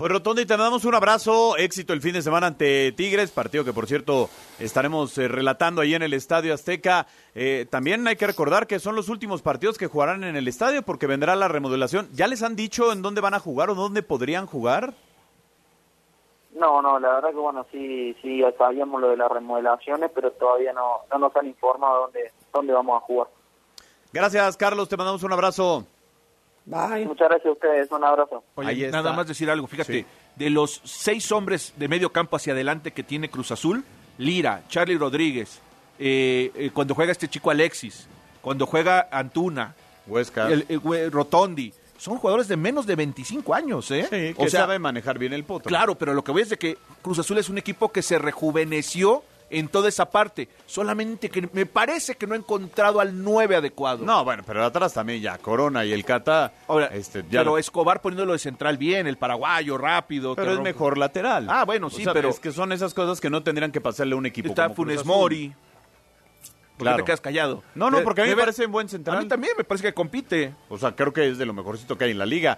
Pues 0.00 0.12
Rotondi, 0.12 0.46
te 0.46 0.56
damos 0.56 0.86
un 0.86 0.94
abrazo, 0.94 1.58
éxito 1.58 1.92
el 1.92 2.00
fin 2.00 2.14
de 2.14 2.22
semana 2.22 2.46
ante 2.46 2.90
Tigres, 2.92 3.30
partido 3.30 3.66
que 3.66 3.74
por 3.74 3.86
cierto 3.86 4.30
estaremos 4.58 5.18
eh, 5.18 5.28
relatando 5.28 5.82
ahí 5.82 5.94
en 5.94 6.00
el 6.00 6.14
Estadio 6.14 6.54
Azteca. 6.54 7.06
Eh, 7.34 7.66
también 7.68 8.08
hay 8.08 8.16
que 8.16 8.26
recordar 8.26 8.66
que 8.66 8.78
son 8.78 8.96
los 8.96 9.10
últimos 9.10 9.42
partidos 9.42 9.76
que 9.76 9.88
jugarán 9.88 10.24
en 10.24 10.36
el 10.36 10.48
estadio 10.48 10.80
porque 10.80 11.06
vendrá 11.06 11.36
la 11.36 11.48
remodelación. 11.48 12.08
¿Ya 12.14 12.28
les 12.28 12.42
han 12.42 12.56
dicho 12.56 12.92
en 12.92 13.02
dónde 13.02 13.20
van 13.20 13.34
a 13.34 13.40
jugar 13.40 13.68
o 13.68 13.74
dónde 13.74 14.02
podrían 14.02 14.46
jugar? 14.46 14.94
No, 16.60 16.82
no, 16.82 17.00
la 17.00 17.14
verdad 17.14 17.30
que 17.30 17.36
bueno, 17.36 17.66
sí, 17.72 18.14
sí, 18.20 18.42
sabíamos 18.58 19.00
lo 19.00 19.08
de 19.08 19.16
las 19.16 19.32
remodelaciones, 19.32 20.10
pero 20.14 20.30
todavía 20.32 20.74
no, 20.74 20.98
no 21.10 21.18
nos 21.18 21.34
han 21.34 21.46
informado 21.46 22.02
dónde, 22.02 22.32
dónde 22.52 22.74
vamos 22.74 23.02
a 23.02 23.06
jugar. 23.06 23.28
Gracias, 24.12 24.58
Carlos, 24.58 24.86
te 24.86 24.98
mandamos 24.98 25.22
un 25.22 25.32
abrazo. 25.32 25.86
Bye. 26.66 27.06
Muchas 27.06 27.30
gracias 27.30 27.46
a 27.46 27.52
ustedes, 27.52 27.90
un 27.90 28.04
abrazo. 28.04 28.44
Oye, 28.56 28.90
nada 28.90 29.12
más 29.14 29.26
decir 29.26 29.48
algo, 29.48 29.66
fíjate, 29.66 30.04
de 30.36 30.50
los 30.50 30.82
seis 30.84 31.32
hombres 31.32 31.72
de 31.76 31.88
medio 31.88 32.12
campo 32.12 32.36
hacia 32.36 32.52
adelante 32.52 32.90
que 32.92 33.02
tiene 33.02 33.30
Cruz 33.30 33.50
Azul, 33.52 33.82
Lira, 34.18 34.62
Charlie 34.68 34.98
Rodríguez, 34.98 35.62
eh, 35.98 36.52
eh, 36.54 36.70
cuando 36.74 36.94
juega 36.94 37.12
este 37.12 37.28
chico 37.28 37.50
Alexis, 37.50 38.06
cuando 38.42 38.66
juega 38.66 39.08
Antuna, 39.10 39.74
Huesca, 40.06 40.48
el, 40.48 41.10
Rotondi, 41.10 41.72
son 42.00 42.16
jugadores 42.16 42.48
de 42.48 42.56
menos 42.56 42.86
de 42.86 42.96
25 42.96 43.54
años, 43.54 43.90
¿eh? 43.90 44.04
Sí, 44.04 44.34
que 44.34 44.46
o 44.46 44.48
sabe 44.48 44.78
manejar 44.78 45.18
bien 45.18 45.32
el 45.34 45.44
potro. 45.44 45.68
Claro, 45.68 45.94
pero 45.96 46.14
lo 46.14 46.24
que 46.24 46.32
voy 46.32 46.42
es 46.42 46.48
de 46.48 46.56
que 46.56 46.78
Cruz 47.02 47.18
Azul 47.18 47.36
es 47.38 47.48
un 47.50 47.58
equipo 47.58 47.92
que 47.92 48.00
se 48.02 48.18
rejuveneció 48.18 49.22
en 49.52 49.66
toda 49.66 49.88
esa 49.88 50.08
parte. 50.10 50.48
Solamente 50.64 51.28
que 51.28 51.48
me 51.52 51.66
parece 51.66 52.14
que 52.14 52.26
no 52.26 52.34
ha 52.34 52.36
encontrado 52.36 53.00
al 53.00 53.20
9 53.22 53.56
adecuado. 53.56 54.04
No, 54.04 54.24
bueno, 54.24 54.44
pero 54.46 54.64
atrás 54.64 54.94
también 54.94 55.20
ya 55.20 55.38
Corona 55.38 55.84
y 55.84 55.92
el 55.92 56.04
Cata. 56.04 56.52
Ahora, 56.68 56.86
este, 56.86 57.22
ya 57.28 57.40
pero 57.40 57.52
lo- 57.52 57.58
Escobar 57.58 58.00
poniéndolo 58.00 58.32
de 58.32 58.38
central 58.38 58.78
bien, 58.78 59.06
el 59.08 59.16
paraguayo 59.18 59.76
rápido. 59.76 60.36
pero 60.36 60.52
es 60.52 60.60
mejor 60.60 60.96
lateral. 60.98 61.46
Ah, 61.50 61.64
bueno, 61.64 61.88
O 61.88 61.90
sí, 61.90 62.04
sea, 62.04 62.12
pero 62.12 62.28
es 62.28 62.38
que 62.38 62.52
son 62.52 62.70
esas 62.72 62.94
cosas 62.94 63.20
que 63.20 63.28
no 63.28 63.42
tendrían 63.42 63.72
que 63.72 63.80
pasarle 63.80 64.14
a 64.14 64.18
un 64.18 64.26
equipo. 64.26 64.48
está 64.48 64.64
como 64.64 64.76
Funes. 64.76 65.04
Mori. 65.04 65.52
¿Por 66.80 66.86
qué 66.86 66.90
Claro. 66.92 67.04
te 67.04 67.06
quedas 67.06 67.20
callado? 67.20 67.62
No, 67.74 67.90
no, 67.90 68.02
porque 68.02 68.22
a 68.22 68.24
mí 68.24 68.30
me 68.30 68.36
parece 68.36 68.64
un 68.64 68.72
buen 68.72 68.88
central. 68.88 69.18
A 69.18 69.20
mí 69.20 69.28
también 69.28 69.52
me 69.58 69.64
parece 69.64 69.88
que 69.88 69.94
compite. 69.94 70.54
O 70.70 70.78
sea, 70.78 70.96
creo 70.96 71.12
que 71.12 71.28
es 71.28 71.36
de 71.38 71.44
lo 71.44 71.52
mejorcito 71.52 71.98
que 71.98 72.04
hay 72.04 72.10
en 72.12 72.18
la 72.18 72.26
liga. 72.26 72.56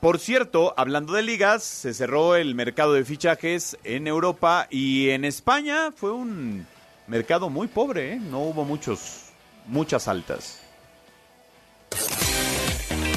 Por 0.00 0.18
cierto, 0.18 0.72
hablando 0.76 1.12
de 1.12 1.22
ligas, 1.22 1.62
se 1.62 1.92
cerró 1.94 2.36
el 2.36 2.54
mercado 2.54 2.94
de 2.94 3.04
fichajes 3.04 3.76
en 3.84 4.06
Europa 4.06 4.66
y 4.70 5.10
en 5.10 5.24
España 5.24 5.92
fue 5.94 6.10
un 6.12 6.66
mercado 7.06 7.50
muy 7.50 7.68
pobre, 7.68 8.14
¿eh? 8.14 8.16
No 8.16 8.40
hubo 8.40 8.64
muchos, 8.64 9.26
muchas 9.66 10.08
altas. 10.08 10.60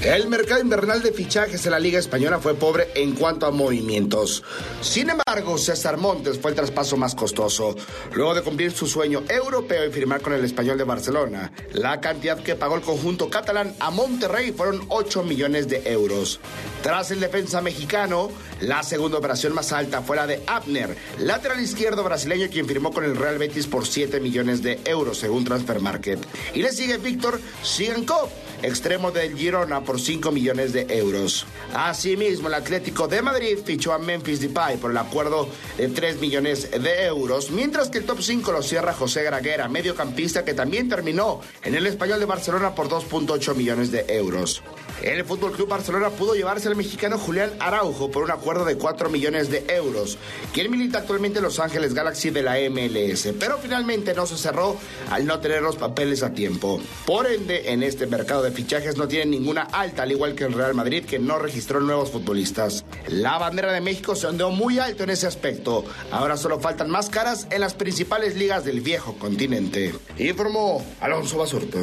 El 0.04 0.30
mercado 0.30 0.62
invernal 0.62 1.02
de 1.02 1.12
fichajes 1.12 1.66
en 1.66 1.72
la 1.72 1.80
Liga 1.80 1.98
Española 1.98 2.38
fue 2.38 2.54
pobre 2.54 2.88
en 2.94 3.14
cuanto 3.14 3.48
a 3.48 3.52
movimientos. 3.52 4.44
Sin 4.80 5.10
embargo, 5.10 5.58
César 5.58 5.98
Montes 5.98 6.40
fue 6.40 6.52
el 6.52 6.56
traspaso 6.56 6.98
más 6.98 7.16
costoso. 7.16 7.76
Luego 8.14 8.36
de 8.36 8.44
cumplir 8.44 8.72
su 8.72 8.86
sueño 8.86 9.24
europeo 9.28 9.86
y 9.86 9.92
firmar 9.92 10.22
con 10.22 10.34
el 10.34 10.46
español 10.46 10.78
de 10.78 10.84
Barcelona, 10.84 11.52
la 11.74 12.00
cantidad 12.00 12.42
que 12.42 12.56
pagó 12.56 12.76
el 12.76 12.82
conjunto 12.82 13.30
catalán 13.30 13.76
a 13.80 13.90
Monterrey 13.90 14.52
fueron 14.52 14.86
8 14.88 15.24
millones 15.24 15.68
de 15.68 15.82
euros. 15.92 16.40
Tras 16.84 17.10
el 17.10 17.20
defensa 17.20 17.62
mexicano, 17.62 18.30
la 18.62 18.84
segunda 18.84 19.18
operación 19.18 19.54
más 19.56 19.74
alta 19.74 20.04
fue 20.04 20.16
la 20.16 20.28
de 20.28 20.44
Abner, 20.46 20.96
lateral 21.18 21.60
izquierdo 21.60 22.04
brasileño 22.04 22.48
quien 22.52 22.68
firmó 22.68 22.94
con 22.94 23.04
el 23.04 23.18
Real 23.18 23.40
Betis 23.40 23.66
por 23.66 23.88
7 23.88 24.20
millones 24.20 24.62
de 24.62 24.80
euros 24.86 25.18
según 25.18 25.44
Transfer 25.44 25.82
Market. 25.82 26.20
Y 26.54 26.62
le 26.62 26.72
sigue 26.72 26.98
Víctor 26.98 27.42
Sigankov, 27.64 28.30
extremo 28.62 29.12
del 29.12 29.38
Girona 29.38 29.82
por 29.82 30.00
5 30.00 30.32
millones 30.32 30.74
de 30.74 30.86
euros. 30.98 31.46
Asimismo, 31.74 32.48
el 32.48 32.54
Atlético 32.54 33.08
de 33.08 33.22
Madrid 33.22 33.58
fichó 33.64 33.94
a 33.94 34.00
Memphis 34.00 34.40
Depay 34.40 34.78
por 34.78 34.92
el 34.92 34.98
acuerdo 34.98 35.50
de 35.78 35.88
3 35.90 36.20
millones 36.20 36.70
de 36.72 37.06
euros, 37.06 37.52
mientras 37.52 37.90
que 37.90 38.00
el 38.00 38.06
top 38.06 38.22
5 38.22 38.52
lo 38.52 38.62
cierra 38.62 38.94
José 38.94 39.24
Graguera, 39.24 39.68
mediocampista 39.68 40.44
que 40.44 40.54
también 40.54 40.90
terminó 40.90 41.42
en 41.64 41.76
el 41.76 41.88
Español 41.88 42.20
de 42.20 42.26
Barcelona 42.26 42.76
por 42.76 42.90
2.8 42.90 43.56
millones 43.56 43.92
de 43.92 44.06
euros. 44.10 44.64
El 45.02 45.24
Fútbol 45.26 45.52
Club 45.52 45.70
Barcelona 45.70 46.10
pudo 46.10 46.34
llevarse 46.34 46.68
al 46.68 46.76
mexicano 46.76 47.20
Julián 47.20 47.52
Araujo 47.60 48.10
por 48.10 48.24
un 48.24 48.32
acuerdo 48.32 48.66
de 48.66 48.78
4 48.78 49.10
millones 49.10 49.50
de 49.52 49.64
euros, 49.70 50.18
quien 50.54 50.72
milita 50.72 51.00
actualmente 51.00 51.38
en 51.38 51.44
Los 51.44 51.60
Ángeles 51.60 51.94
Galaxy 51.94 52.32
de 52.32 52.42
la 52.42 52.56
MLS, 52.70 53.30
pero 53.40 53.60
finalmente 53.60 54.16
no 54.16 54.26
se 54.26 54.38
cerró 54.38 54.76
al 55.12 55.26
no 55.26 55.40
tener 55.40 55.62
los 55.62 55.76
papeles 55.76 56.24
a 56.24 56.34
tiempo. 56.34 56.82
Por 57.06 57.28
ende, 57.28 57.72
en 57.72 57.84
este 57.84 58.08
mercado 58.08 58.42
de 58.42 58.52
fichajes 58.52 58.98
no 58.98 59.08
tiene 59.08 59.28
ninguna 59.28 59.64
alta, 59.64 60.04
al 60.04 60.12
igual 60.12 60.34
que 60.34 60.46
el 60.46 60.54
Real 60.54 60.74
Madrid, 60.74 61.06
que 61.06 61.20
no 61.20 61.38
registró 61.38 61.80
nuevos 61.80 62.12
futbolistas. 62.12 62.84
La 63.08 63.38
bandera 63.38 63.72
de 63.72 63.82
México 63.82 64.16
se 64.16 64.28
ondeó 64.28 64.50
muy 64.50 64.80
alto 64.80 65.04
en 65.04 65.12
ese 65.12 65.28
aspecto. 65.28 65.86
Ahora 66.12 66.38
solo 66.38 66.60
faltan 66.60 66.90
más 66.90 67.10
caras 67.10 67.48
en 67.52 67.62
las 67.62 67.76
principales 67.76 68.36
ligas 68.36 68.66
del 68.66 68.82
viejo 68.82 69.18
continente. 69.20 69.94
Informó 70.18 70.84
Alonso 71.00 71.38
Basurto. 71.38 71.80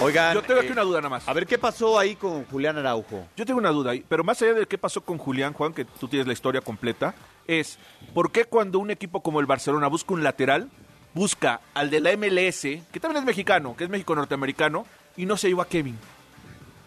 Oigan, 0.00 0.34
Yo 0.34 0.42
tengo 0.42 0.60
aquí 0.60 0.68
eh, 0.68 0.72
una 0.72 0.82
duda 0.82 0.98
nada 0.98 1.08
más. 1.08 1.28
A 1.28 1.32
ver, 1.32 1.46
¿qué 1.46 1.58
pasó 1.58 1.98
ahí 1.98 2.16
con 2.16 2.44
Julián 2.44 2.76
Araujo? 2.76 3.26
Yo 3.36 3.46
tengo 3.46 3.58
una 3.58 3.70
duda 3.70 3.92
ahí, 3.92 4.04
pero 4.06 4.24
más 4.24 4.40
allá 4.42 4.52
de 4.52 4.66
qué 4.66 4.76
pasó 4.76 5.00
con 5.00 5.16
Julián, 5.16 5.52
Juan, 5.52 5.72
que 5.72 5.84
tú 5.84 6.06
tienes 6.08 6.26
la 6.26 6.32
historia 6.32 6.60
completa, 6.60 7.14
es 7.46 7.78
¿por 8.12 8.30
qué 8.30 8.44
cuando 8.44 8.78
un 8.78 8.90
equipo 8.90 9.22
como 9.22 9.40
el 9.40 9.46
Barcelona 9.46 9.86
busca 9.86 10.12
un 10.12 10.22
lateral, 10.22 10.68
busca 11.14 11.60
al 11.72 11.88
de 11.88 12.00
la 12.00 12.14
MLS, 12.16 12.60
que 12.60 13.00
también 13.00 13.22
es 13.22 13.24
mexicano, 13.24 13.74
que 13.76 13.84
es 13.84 13.90
México 13.90 14.14
norteamericano, 14.14 14.86
y 15.16 15.24
no 15.24 15.36
se 15.38 15.48
lleva 15.48 15.62
a 15.62 15.68
Kevin? 15.68 15.98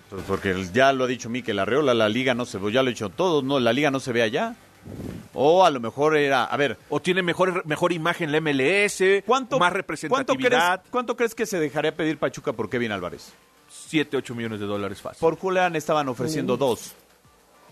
Pues 0.10 0.24
porque 0.28 0.68
ya 0.74 0.94
lo 0.94 1.04
ha 1.04 1.08
dicho 1.08 1.30
Mikel 1.30 1.60
Arreola, 1.60 1.94
la 1.94 2.10
liga 2.10 2.34
no 2.36 2.46
se 2.46 2.58
ve, 2.58 2.72
ya 2.72 2.84
lo 2.84 2.90
he 2.90 2.94
dicho 2.94 3.10
todo, 3.10 3.42
no, 3.42 3.60
la 3.60 3.74
liga 3.74 3.92
no 3.92 4.00
se 4.00 4.12
ve 4.12 4.22
allá. 4.22 4.56
O 5.34 5.64
a 5.64 5.70
lo 5.70 5.80
mejor 5.80 6.18
era, 6.18 6.46
a 6.46 6.58
ver, 6.58 6.78
O 6.90 7.00
tiene 7.00 7.22
mejor, 7.22 7.66
mejor 7.66 7.92
imagen 7.94 8.32
la 8.32 8.42
MLS, 8.42 9.24
¿cuánto, 9.26 9.60
más 9.60 9.72
¿cuánto, 9.72 9.74
crees, 9.74 9.74
representatividad, 9.74 10.82
¿cuánto 10.90 11.16
crees 11.16 11.36
que 11.36 11.46
se 11.46 11.60
dejaría 11.60 11.96
pedir 11.96 12.18
Pachuca 12.18 12.54
por 12.54 12.70
Kevin 12.70 12.92
Álvarez? 12.92 13.32
7, 13.70 14.18
8 14.18 14.36
millones 14.36 14.60
de 14.60 14.66
dólares 14.66 15.02
fácil. 15.02 15.20
Por 15.20 15.38
Julián 15.38 15.76
estaban 15.76 16.08
ofreciendo 16.10 16.58
dos. 16.58 16.94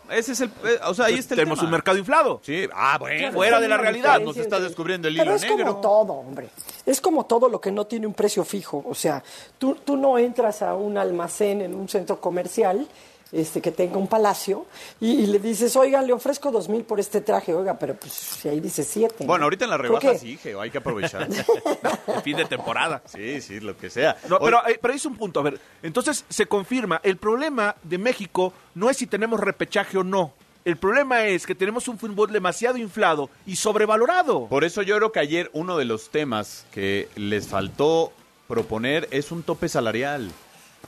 Ese 0.09 0.31
es 0.31 0.41
el, 0.41 0.47
eh, 0.63 0.79
o 0.85 0.93
sea, 0.93 1.05
ahí 1.07 1.15
está 1.15 1.33
el 1.33 1.39
Tenemos 1.39 1.59
tema. 1.59 1.67
un 1.67 1.71
mercado 1.71 1.97
inflado. 1.97 2.39
Sí, 2.43 2.65
ah, 2.73 2.97
bueno, 2.97 3.17
Claro, 3.19 3.33
fuera 3.33 3.59
de 3.59 3.67
la 3.67 3.77
realidad. 3.77 4.21
Nos 4.21 4.37
está 4.37 4.57
descubriendo 4.59 5.07
el 5.09 5.15
Pero 5.17 5.31
hilo 5.31 5.35
es 5.35 5.41
negro. 5.41 5.65
como 5.65 5.81
todo, 5.81 6.13
hombre. 6.13 6.49
Es 6.85 7.01
como 7.01 7.25
todo 7.25 7.49
lo 7.49 7.59
que 7.59 7.71
no 7.71 7.87
tiene 7.87 8.07
un 8.07 8.13
precio 8.13 8.45
fijo. 8.45 8.85
O 8.87 8.95
sea, 8.95 9.21
tú, 9.57 9.75
tú 9.83 9.97
no 9.97 10.17
entras 10.17 10.61
a 10.61 10.75
un 10.75 10.97
almacén 10.97 11.61
en 11.61 11.75
un 11.75 11.89
centro 11.89 12.21
comercial 12.21 12.87
este, 13.31 13.61
que 13.61 13.71
tenga 13.71 13.97
un 13.97 14.07
palacio 14.07 14.65
y, 14.99 15.11
y 15.11 15.27
le 15.27 15.39
dices, 15.39 15.75
oiga, 15.75 16.01
le 16.01 16.13
ofrezco 16.13 16.51
dos 16.51 16.69
mil 16.69 16.83
por 16.83 16.99
este 16.99 17.21
traje. 17.21 17.53
Oiga, 17.53 17.77
pero 17.77 17.95
pues 17.95 18.13
si 18.13 18.47
ahí 18.49 18.59
dice 18.59 18.83
siete. 18.83 19.15
¿no? 19.21 19.27
Bueno, 19.27 19.43
ahorita 19.45 19.65
en 19.65 19.71
la 19.71 19.77
rebaja 19.77 20.11
que- 20.13 20.19
sí, 20.19 20.37
Geo, 20.37 20.61
hay 20.61 20.69
que 20.71 20.77
aprovechar. 20.79 21.27
El 22.07 22.21
fin 22.23 22.37
de 22.37 22.45
temporada. 22.45 23.01
sí, 23.05 23.41
sí, 23.41 23.59
lo 23.59 23.77
que 23.77 23.89
sea. 23.89 24.17
No, 24.29 24.37
Oye, 24.37 24.45
pero, 24.45 24.67
eh, 24.67 24.79
pero 24.81 24.93
es 24.93 25.05
un 25.05 25.15
punto. 25.15 25.39
A 25.39 25.43
ver, 25.43 25.59
entonces 25.83 26.25
se 26.29 26.45
confirma, 26.45 26.99
el 27.03 27.17
problema 27.17 27.75
de 27.83 27.97
México 27.97 28.53
no 28.75 28.89
es 28.89 28.97
si 28.97 29.07
tenemos 29.07 29.39
repechaje 29.39 29.97
o 29.97 30.03
no. 30.03 30.33
El 30.65 30.75
problema 30.77 31.25
es 31.25 31.45
que 31.45 31.55
tenemos 31.55 31.87
un 31.87 31.97
fútbol 31.97 32.31
demasiado 32.31 32.77
inflado 32.77 33.29
y 33.45 33.55
sobrevalorado. 33.55 34.47
Por 34.47 34.65
eso 34.65 34.81
yo 34.81 34.97
creo 34.97 35.11
que 35.13 35.19
ayer 35.21 35.49
uno 35.53 35.77
de 35.77 35.85
los 35.85 36.09
temas 36.09 36.65
que 36.73 37.07
les 37.15 37.47
faltó 37.47 38.11
proponer 38.49 39.07
es 39.11 39.31
un 39.31 39.43
tope 39.43 39.69
salarial. 39.69 40.29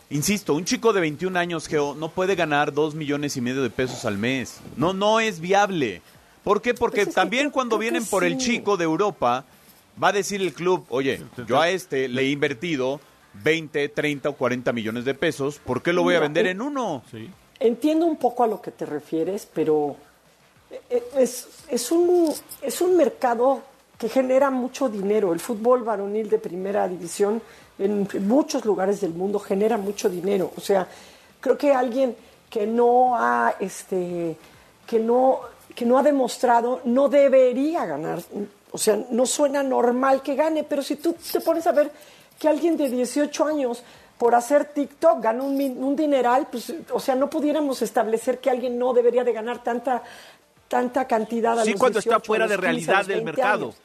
Insisto, 0.09 0.55
un 0.55 0.65
chico 0.65 0.91
de 0.91 1.01
21 1.01 1.37
años, 1.37 1.67
Geo, 1.67 1.93
no 1.93 2.09
puede 2.09 2.35
ganar 2.35 2.73
dos 2.73 2.95
millones 2.95 3.37
y 3.37 3.41
medio 3.41 3.61
de 3.61 3.69
pesos 3.69 4.05
al 4.05 4.17
mes. 4.17 4.59
No, 4.75 4.93
no 4.93 5.19
es 5.19 5.39
viable. 5.39 6.01
¿Por 6.43 6.61
qué? 6.61 6.73
Porque 6.73 7.03
Pues 7.03 7.09
que 7.09 7.13
también 7.13 7.51
cuando 7.51 7.77
vienen 7.77 8.05
por 8.05 8.23
el 8.23 8.39
sí. 8.39 8.53
chico 8.53 8.75
de 8.75 8.85
Europa, 8.85 9.45
va 10.01 10.07
a 10.07 10.11
decir 10.11 10.41
el 10.41 10.53
club, 10.53 10.85
oye, 10.89 11.21
yo 11.47 11.61
a 11.61 11.69
este 11.69 12.07
le 12.07 12.23
he 12.23 12.29
invertido 12.31 12.99
20, 13.43 13.89
30 13.89 14.29
o 14.29 14.33
40 14.33 14.73
millones 14.73 15.05
de 15.05 15.13
pesos, 15.13 15.59
¿por 15.59 15.83
qué 15.83 15.93
lo 15.93 16.01
voy 16.03 16.15
a 16.15 16.19
vender 16.19 16.47
eh, 16.47 16.51
en 16.51 16.61
uno? 16.61 17.03
Entiendo 17.59 18.05
un 18.05 18.17
poco 18.17 18.43
a 18.43 18.47
lo 18.47 18.61
que 18.61 18.71
te 18.71 18.85
refieres, 18.85 19.47
pero 19.53 19.95
eh, 20.89 21.03
es, 21.17 21.47
es, 21.67 21.91
un, 21.91 22.33
es 22.61 22.81
un 22.81 22.97
mercado 22.97 23.61
que 23.97 24.09
genera 24.09 24.49
mucho 24.49 24.89
dinero. 24.89 25.33
El 25.33 25.39
fútbol 25.39 25.83
varonil 25.83 26.29
de 26.29 26.39
primera 26.39 26.87
división 26.87 27.41
en 27.79 28.07
muchos 28.27 28.65
lugares 28.65 29.01
del 29.01 29.13
mundo 29.13 29.39
genera 29.39 29.77
mucho 29.77 30.09
dinero. 30.09 30.51
O 30.55 30.61
sea, 30.61 30.87
creo 31.39 31.57
que 31.57 31.73
alguien 31.73 32.15
que 32.49 32.67
no 32.67 33.15
ha, 33.15 33.55
este, 33.59 34.37
que 34.85 34.99
no, 34.99 35.39
que 35.73 35.85
no 35.85 35.97
ha 35.97 36.03
demostrado 36.03 36.81
no 36.85 37.09
debería 37.09 37.85
ganar. 37.85 38.21
O 38.71 38.77
sea, 38.77 38.99
no 39.09 39.25
suena 39.25 39.63
normal 39.63 40.21
que 40.21 40.35
gane, 40.35 40.63
pero 40.63 40.83
si 40.83 40.97
tú 40.97 41.15
te 41.31 41.39
pones 41.41 41.65
a 41.67 41.71
ver 41.71 41.91
que 42.37 42.47
alguien 42.47 42.77
de 42.77 42.89
18 42.89 43.45
años 43.45 43.83
por 44.17 44.35
hacer 44.35 44.65
TikTok 44.65 45.21
gana 45.21 45.43
un, 45.43 45.59
un 45.59 45.95
dineral, 45.95 46.47
pues, 46.51 46.73
o 46.91 46.99
sea, 46.99 47.15
no 47.15 47.29
pudiéramos 47.29 47.81
establecer 47.81 48.39
que 48.39 48.49
alguien 48.49 48.77
no 48.77 48.93
debería 48.93 49.23
de 49.23 49.31
ganar 49.33 49.63
tanta 49.63 50.03
tanta 50.67 51.05
cantidad 51.07 51.59
a 51.59 51.63
Sí, 51.63 51.71
los 51.71 51.79
cuando 51.79 51.99
18, 51.99 52.15
está 52.15 52.25
fuera 52.25 52.45
de 52.47 52.55
15, 52.55 52.59
a 52.59 52.61
realidad 52.61 53.05
del 53.05 53.23
20 53.23 53.23
mercado. 53.25 53.65
años. 53.65 53.75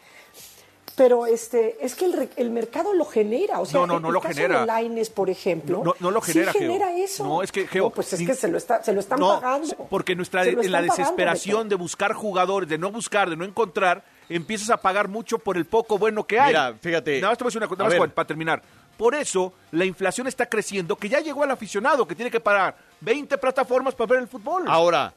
Pero 0.97 1.27
este, 1.27 1.77
es 1.85 1.97
que 1.97 2.05
el, 2.05 2.13
re- 2.13 2.29
el 2.37 2.51
mercado 2.51 2.95
lo 2.95 3.05
genera, 3.05 3.59
o 3.61 3.67
sea, 3.67 3.81
No, 3.81 3.87
no, 3.87 4.01
no 4.01 4.09
el 4.09 4.15
lo 4.15 4.21
caso 4.21 4.35
genera. 4.35 4.61
de 4.61 4.67
Lainez, 4.67 5.11
por 5.11 5.29
ejemplo, 5.29 5.83
No, 5.85 5.95
no 5.99 6.11
lo 6.13 6.21
genera, 6.21 6.53
sí 6.53 6.59
Geo. 6.59 6.69
genera 6.73 6.97
eso. 6.97 7.25
No, 7.27 7.43
es 7.43 7.51
que, 7.51 7.67
Geo, 7.67 7.85
No, 7.85 7.91
pues 7.91 8.13
es 8.13 8.21
ni- 8.21 8.27
que 8.27 8.35
se 8.35 8.47
lo, 8.47 8.57
está, 8.59 8.83
se 8.83 8.93
lo 8.93 9.01
están 9.01 9.19
no, 9.19 9.41
pagando. 9.41 9.75
porque 9.91 10.15
nuestra, 10.15 10.45
en 10.45 10.55
la 10.71 10.79
pagando, 10.79 10.95
desesperación 10.97 11.69
de 11.69 11.75
buscar 11.75 12.13
jugadores, 12.13 12.69
de 12.69 12.79
no 12.79 12.93
buscar, 12.93 13.29
de 13.29 13.37
no 13.37 13.45
encontrar, 13.45 14.05
empiezas 14.29 14.71
a 14.71 14.77
pagar 14.77 15.09
mucho 15.09 15.39
por 15.39 15.57
el 15.57 15.65
poco 15.65 15.99
bueno 15.99 16.25
que 16.27 16.39
hay. 16.39 16.49
Mira, 16.49 16.75
fíjate. 16.81 17.21
Nada 17.21 17.33
más 17.33 17.39
te 17.39 17.45
voy 17.45 17.49
a 17.49 17.51
decir 17.51 17.63
una 17.63 17.69
cosa. 17.69 17.97
Juan, 17.97 18.11
para 18.13 18.27
terminar. 18.27 18.63
Por 18.97 19.17
eso 19.17 19.53
la 19.73 19.85
inflación 19.85 20.29
está 20.29 20.47
creciendo, 20.49 20.95
que 20.95 21.09
ya 21.09 21.19
llegó 21.19 21.43
al 21.43 21.51
aficionado, 21.51 22.07
que 22.07 22.15
tiene 22.15 22.31
que 22.31 22.39
pagar 22.39 22.77
20 23.01 23.37
plataformas 23.39 23.97
para 23.97 24.13
ver 24.13 24.21
el 24.21 24.29
fútbol. 24.29 24.63
Ahora, 24.69 25.13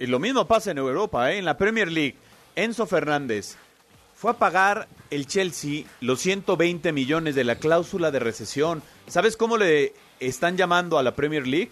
y 0.00 0.06
lo 0.06 0.18
mismo 0.18 0.44
pasa 0.48 0.72
en 0.72 0.78
Europa, 0.78 1.30
¿eh? 1.30 1.38
en 1.38 1.44
la 1.44 1.56
Premier 1.56 1.90
League. 1.92 2.16
Enzo 2.56 2.84
Fernández 2.86 3.56
fue 4.22 4.30
a 4.30 4.34
pagar 4.34 4.86
el 5.10 5.26
Chelsea 5.26 5.82
los 6.00 6.20
120 6.20 6.92
millones 6.92 7.34
de 7.34 7.42
la 7.42 7.56
cláusula 7.56 8.12
de 8.12 8.20
recesión. 8.20 8.80
¿Sabes 9.08 9.36
cómo 9.36 9.56
le 9.56 9.94
están 10.20 10.56
llamando 10.56 10.96
a 10.96 11.02
la 11.02 11.16
Premier 11.16 11.44
League? 11.44 11.70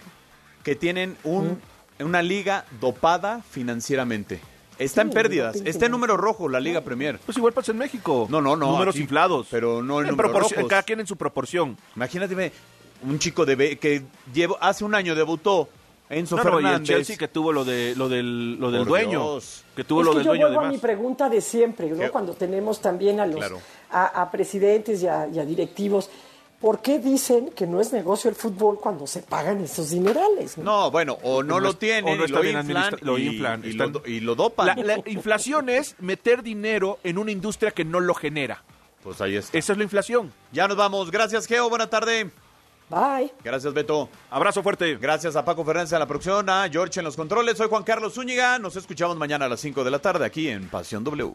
Que 0.65 0.75
tienen 0.75 1.17
un, 1.23 1.61
una 2.01 2.23
liga 2.23 2.65
dopada 2.81 3.41
financieramente. 3.49 4.41
Está 4.81 5.03
Sí, 5.03 5.09
en 5.09 5.15
pérdidas, 5.15 5.57
está 5.65 5.87
en 5.87 5.93
número 5.93 6.17
rojo 6.17 6.49
la 6.49 6.59
Liga 6.59 6.81
Premier. 6.81 7.21
Pues 7.25 7.39
igual 7.39 7.53
pasa 7.53 7.71
en 7.71 7.79
México. 7.79 8.27
No, 8.29 8.41
no, 8.41 8.57
no. 8.57 8.73
Números 8.73 8.97
aquí- 8.97 9.03
inflados. 9.03 9.47
Pero 9.49 9.81
no 9.81 10.01
en 10.01 10.07
En 10.07 10.11
números 10.17 10.33
rojos. 10.33 10.69
cada 10.69 10.83
quien 10.83 10.99
en 10.99 11.07
su 11.07 11.17
proporción. 11.17 11.77
Imagínate 11.95 12.51
un 13.05 13.19
chico 13.21 13.47
de 13.47 13.55
ve- 13.55 13.79
que 13.79 14.03
llevo, 14.35 14.59
hace 14.61 14.85
un 14.85 14.97
año 14.97 15.15
debutó 15.15 15.69
Enzo 16.11 16.37
No, 16.37 16.45
no, 16.45 16.61
y 16.61 16.67
el. 16.67 16.83
Chelsea 16.83 17.17
que 17.17 17.29
tuvo 17.29 17.53
lo 17.53 17.65
de 17.65 17.95
lo 17.97 18.09
del 18.09 18.57
lo 18.61 18.71
del 18.71 18.81
Por 18.81 18.89
dueño, 18.89 19.11
Dios. 19.21 19.65
que 19.77 19.85
tuvo 19.85 20.01
es 20.01 20.07
lo 20.07 20.13
que 20.13 20.19
del 20.19 20.27
yo 20.27 20.31
dueño 20.33 20.47
vuelvo 20.49 20.61
a 20.63 20.69
mi 20.69 20.79
pregunta 20.79 21.29
de 21.29 21.41
siempre, 21.41 21.89
¿no? 21.89 21.99
¿Qué? 21.99 22.11
Cuando 22.11 22.35
tenemos 22.35 22.81
también 22.81 23.21
a 23.21 23.27
los 23.27 23.37
Claro. 23.37 23.61
a, 23.91 24.23
a 24.23 24.31
presidentes 24.31 25.03
y 25.03 25.07
a, 25.07 25.29
y 25.33 25.39
a 25.39 25.45
directivos, 25.45 26.11
¿por 26.61 26.83
qué 26.83 26.99
dicen 26.99 27.51
que 27.51 27.67
no 27.67 27.81
es 27.81 27.93
negocio 27.93 28.29
el 28.29 28.35
fútbol 28.37 28.79
cuando 28.81 29.07
se 29.07 29.23
pagan 29.23 29.61
esos 29.63 29.91
dinerales? 29.91 30.59
no? 30.59 30.65
No, 30.65 30.91
bueno, 30.91 31.17
o 31.23 31.43
no 31.45 31.55
No 31.55 31.61
lo 31.61 31.75
tienen, 31.75 32.13
o 32.13 32.17
no 32.17 32.27
lo 32.27 32.41
bien 32.43 32.59
inflan, 32.59 32.97
lo 33.03 33.17
y, 33.17 33.27
inflan, 33.29 33.63
y 33.65 33.71
están- 33.71 33.93
lo, 33.93 34.03
y 34.05 34.19
lo 34.19 34.35
dopan. 34.35 34.67
La, 34.67 34.75
la 34.97 35.03
inflación 35.07 35.69
es 35.69 35.95
meter 36.01 36.43
dinero 36.43 36.99
en 37.05 37.19
una 37.19 37.31
industria 37.31 37.71
que 37.71 37.85
no 37.85 38.01
lo 38.01 38.15
genera. 38.15 38.65
Pues 39.05 39.21
ahí 39.21 39.37
está. 39.37 39.57
Esa 39.57 39.73
es 39.73 39.79
la 39.79 39.85
inflación. 39.85 40.33
Ya 40.53 40.67
nos 40.69 40.77
vamos. 40.77 41.11
Gracias, 41.11 41.47
Geo. 41.47 41.71
Buena 41.71 41.89
tarde. 41.89 42.31
Bye. 42.91 43.33
Gracias, 43.45 43.73
Beto. 43.73 44.09
Abrazo 44.31 44.63
fuerte. 44.63 44.97
Gracias 44.97 45.37
a 45.37 45.45
Paco 45.45 45.65
Fernández 45.65 45.93
en 45.93 46.01
la 46.01 46.07
producción, 46.07 46.51
a 46.51 46.69
George 46.69 46.99
en 46.99 47.05
los 47.05 47.17
controles. 47.17 47.57
Soy 47.57 47.69
Juan 47.69 47.85
Carlos 47.85 48.15
Zúñiga. 48.15 48.59
Nos 48.59 48.75
escuchamos 48.77 49.17
mañana 49.17 49.47
a 49.47 49.49
las 49.49 49.61
5 49.61 49.85
de 49.85 49.91
la 49.91 50.01
tarde 50.01 50.27
aquí 50.27 50.49
en 50.49 50.69
Pasión 50.69 51.05
W. 51.05 51.33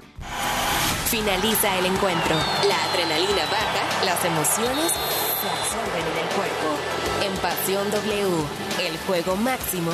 Finaliza 1.08 1.80
el 1.80 1.86
encuentro. 1.86 2.36
La 2.68 2.84
adrenalina 2.92 3.46
baja, 3.46 4.06
las 4.06 4.26
emociones 4.26 4.92
se 4.92 5.50
absorben 5.50 6.06
en 6.12 6.18
el 6.18 6.36
cuerpo. 6.36 6.76
En 7.24 7.34
Pasión 7.42 7.90
W, 7.90 8.88
el 8.88 8.98
juego 9.08 9.36
máximo 9.38 9.92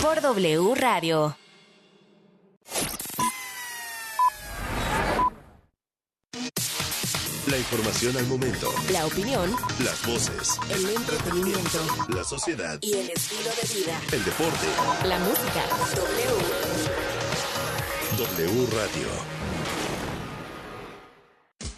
por 0.00 0.20
W 0.22 0.74
Radio. 0.74 1.36
La 7.50 7.58
información 7.58 8.16
al 8.16 8.26
momento. 8.26 8.72
La 8.90 9.04
opinión, 9.06 9.54
Las 9.84 10.06
voces. 10.06 10.58
el 10.70 10.88
entretenimiento 10.88 11.78
La 12.08 12.24
sociedad. 12.24 12.78
y 12.80 12.92
el 12.94 13.10
estilo 13.10 13.50
de 13.50 13.74
vida. 13.80 14.00
El 14.12 14.24
deporte. 14.24 14.66
La 15.06 15.18
música. 15.18 15.62
W. 18.18 18.48
W 18.48 18.66
Radio. 18.72 19.08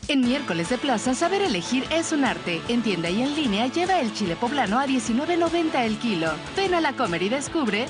En 0.08 0.20
miércoles 0.20 0.68
de 0.68 0.78
plaza, 0.78 1.14
saber 1.14 1.42
elegir 1.42 1.84
es 1.90 2.12
un 2.12 2.24
arte. 2.24 2.62
En 2.68 2.82
tienda 2.82 3.10
y 3.10 3.22
en 3.22 3.34
línea, 3.34 3.66
lleva 3.66 4.00
el 4.00 4.14
chile 4.14 4.36
poblano 4.36 4.78
a 4.78 4.86
19.90 4.86 5.84
el 5.84 5.98
kilo. 5.98 6.30
Ven 6.56 6.74
a 6.74 6.80
la 6.80 6.92
comer 6.94 7.22
y 7.24 7.28
descubre 7.28 7.86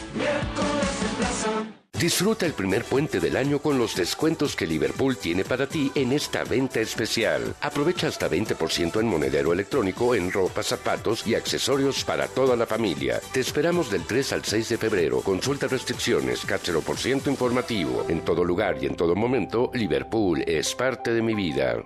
Disfruta 1.99 2.45
el 2.45 2.53
primer 2.53 2.85
puente 2.85 3.21
del 3.21 3.39
año 3.39 3.59
con 3.59 3.79
los 3.79 3.97
descuentos 3.97 4.55
que 4.55 4.67
Liverpool 4.67 5.17
tiene 5.17 5.45
para 5.45 5.67
ti 5.67 5.91
en 5.95 6.13
esta 6.13 6.45
venta 6.45 6.79
especial. 6.79 7.55
Aprovecha 7.63 8.09
hasta 8.09 8.29
20% 8.29 9.01
en 9.01 9.07
monedero 9.07 9.51
electrónico, 9.55 10.15
en 10.15 10.31
ropa, 10.31 10.63
zapatos 10.63 11.27
y 11.27 11.35
accesorios 11.35 12.05
para 12.05 12.29
toda 12.29 12.55
la 12.55 12.67
familia. 12.67 13.19
Te 13.33 13.41
esperamos 13.41 13.91
del 13.91 14.05
3 14.05 14.35
al 14.35 14.45
6 14.45 14.69
de 14.69 14.77
febrero. 14.77 15.23
Consulta 15.23 15.69
restricciones, 15.69 16.45
cáchero 16.45 16.83
por 16.83 16.99
ciento 16.99 17.31
informativo. 17.31 18.05
En 18.09 18.21
todo 18.21 18.45
lugar 18.45 18.77
y 18.79 18.87
en 18.87 18.95
todo 18.95 19.17
momento, 19.17 19.71
Liverpool 19.73 20.45
es 20.47 20.75
parte 20.75 21.15
de 21.15 21.23
mi 21.23 21.35
vida. 21.35 21.83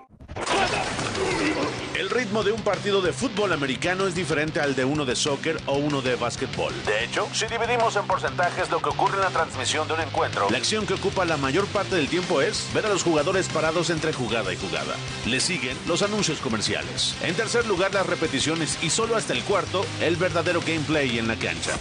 El 2.11 2.17
ritmo 2.17 2.43
de 2.43 2.51
un 2.51 2.61
partido 2.63 3.01
de 3.01 3.13
fútbol 3.13 3.53
americano 3.53 4.09
es 4.09 4.17
diferente 4.17 4.59
al 4.59 4.75
de 4.75 4.85
uno 4.85 5.05
de 5.05 5.15
soccer 5.15 5.61
o 5.67 5.77
uno 5.77 6.03
de 6.03 6.17
básquetbol. 6.17 6.75
De 6.85 7.05
hecho, 7.05 7.29
si 7.33 7.47
dividimos 7.47 7.95
en 7.95 8.05
porcentajes 8.09 8.69
lo 8.69 8.83
que 8.83 8.89
ocurre 8.89 9.15
en 9.15 9.21
la 9.21 9.31
transmisión 9.31 9.87
de 9.87 9.95
un 9.95 10.01
encuentro, 10.01 10.51
La 10.51 10.59
acción 10.59 10.87
que 10.87 10.95
ocupa 10.95 11.25
la 11.25 11.37
mayor 11.37 11.67
parte 11.69 11.95
del 11.95 12.09
tiempo 12.09 12.41
es 12.41 12.67
ver 12.75 12.85
a 12.87 12.89
los 12.89 13.05
jugadores 13.05 13.47
parados 13.49 13.91
entre 13.91 14.13
jugada 14.13 14.53
y 14.53 14.57
jugada. 14.57 14.97
Le 15.25 15.39
siguen 15.39 15.79
los 15.87 16.03
anuncios 16.03 16.41
comerciales. 16.41 17.15
En 17.23 17.37
tercer 17.37 17.65
lugar, 17.69 17.95
las 17.95 18.07
repeticiones 18.07 18.83
y 18.83 18.91
solo 18.91 19.15
hasta 19.15 19.33
el 19.33 19.45
cuarto, 19.45 19.87
el 20.01 20.17
verdadero 20.17 20.61
gameplay 20.67 21.17
en 21.17 21.29
la 21.29 21.37
cancha. 21.37 21.77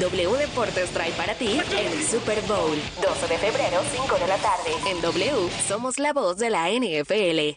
W 0.00 0.36
Deportes 0.36 0.90
trae 0.90 1.12
para 1.12 1.34
ti 1.34 1.58
el 1.78 2.06
Super 2.06 2.42
Bowl. 2.42 2.76
12 3.02 3.26
de 3.26 3.38
febrero, 3.38 3.80
5 3.90 4.18
de 4.18 4.26
la 4.26 4.36
tarde. 4.36 4.70
En 4.86 5.00
W 5.00 5.48
somos 5.66 5.98
la 5.98 6.12
voz 6.12 6.36
de 6.36 6.50
la 6.50 6.68
NFL. 6.68 7.56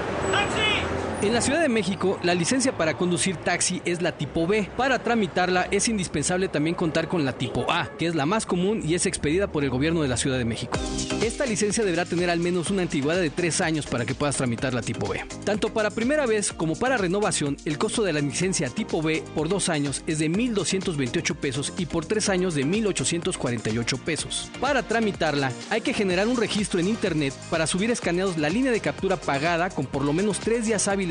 En 1.23 1.35
la 1.35 1.41
Ciudad 1.41 1.61
de 1.61 1.69
México, 1.69 2.19
la 2.23 2.33
licencia 2.33 2.75
para 2.75 2.97
conducir 2.97 3.35
taxi 3.35 3.79
es 3.85 4.01
la 4.01 4.17
tipo 4.17 4.47
B. 4.47 4.67
Para 4.75 5.03
tramitarla 5.03 5.67
es 5.69 5.87
indispensable 5.87 6.47
también 6.47 6.75
contar 6.75 7.07
con 7.07 7.23
la 7.23 7.33
tipo 7.33 7.71
A, 7.71 7.91
que 7.99 8.07
es 8.07 8.15
la 8.15 8.25
más 8.25 8.47
común 8.47 8.81
y 8.83 8.95
es 8.95 9.05
expedida 9.05 9.45
por 9.45 9.63
el 9.63 9.69
gobierno 9.69 10.01
de 10.01 10.07
la 10.07 10.17
Ciudad 10.17 10.39
de 10.39 10.45
México. 10.45 10.79
Esta 11.21 11.45
licencia 11.45 11.83
deberá 11.83 12.05
tener 12.05 12.31
al 12.31 12.39
menos 12.39 12.71
una 12.71 12.81
antigüedad 12.81 13.21
de 13.21 13.29
tres 13.29 13.61
años 13.61 13.85
para 13.85 14.03
que 14.03 14.15
puedas 14.15 14.37
tramitar 14.37 14.73
la 14.73 14.81
tipo 14.81 15.07
B. 15.07 15.23
Tanto 15.43 15.71
para 15.71 15.91
primera 15.91 16.25
vez 16.25 16.51
como 16.51 16.75
para 16.75 16.97
renovación, 16.97 17.55
el 17.65 17.77
costo 17.77 18.01
de 18.01 18.13
la 18.13 18.21
licencia 18.21 18.69
tipo 18.69 19.03
B 19.03 19.23
por 19.35 19.47
dos 19.47 19.69
años 19.69 20.03
es 20.07 20.17
de 20.17 20.27
1.228 20.27 21.35
pesos 21.35 21.71
y 21.77 21.85
por 21.85 22.03
tres 22.03 22.29
años 22.29 22.55
de 22.55 22.65
1.848 22.65 23.99
pesos. 23.99 24.49
Para 24.59 24.81
tramitarla, 24.81 25.51
hay 25.69 25.81
que 25.81 25.93
generar 25.93 26.27
un 26.27 26.37
registro 26.37 26.79
en 26.79 26.87
Internet 26.87 27.35
para 27.51 27.67
subir 27.67 27.91
escaneados 27.91 28.39
la 28.39 28.49
línea 28.49 28.71
de 28.71 28.79
captura 28.79 29.17
pagada 29.17 29.69
con 29.69 29.85
por 29.85 30.03
lo 30.03 30.13
menos 30.13 30.39
tres 30.39 30.65
días 30.65 30.87
hábiles 30.87 31.10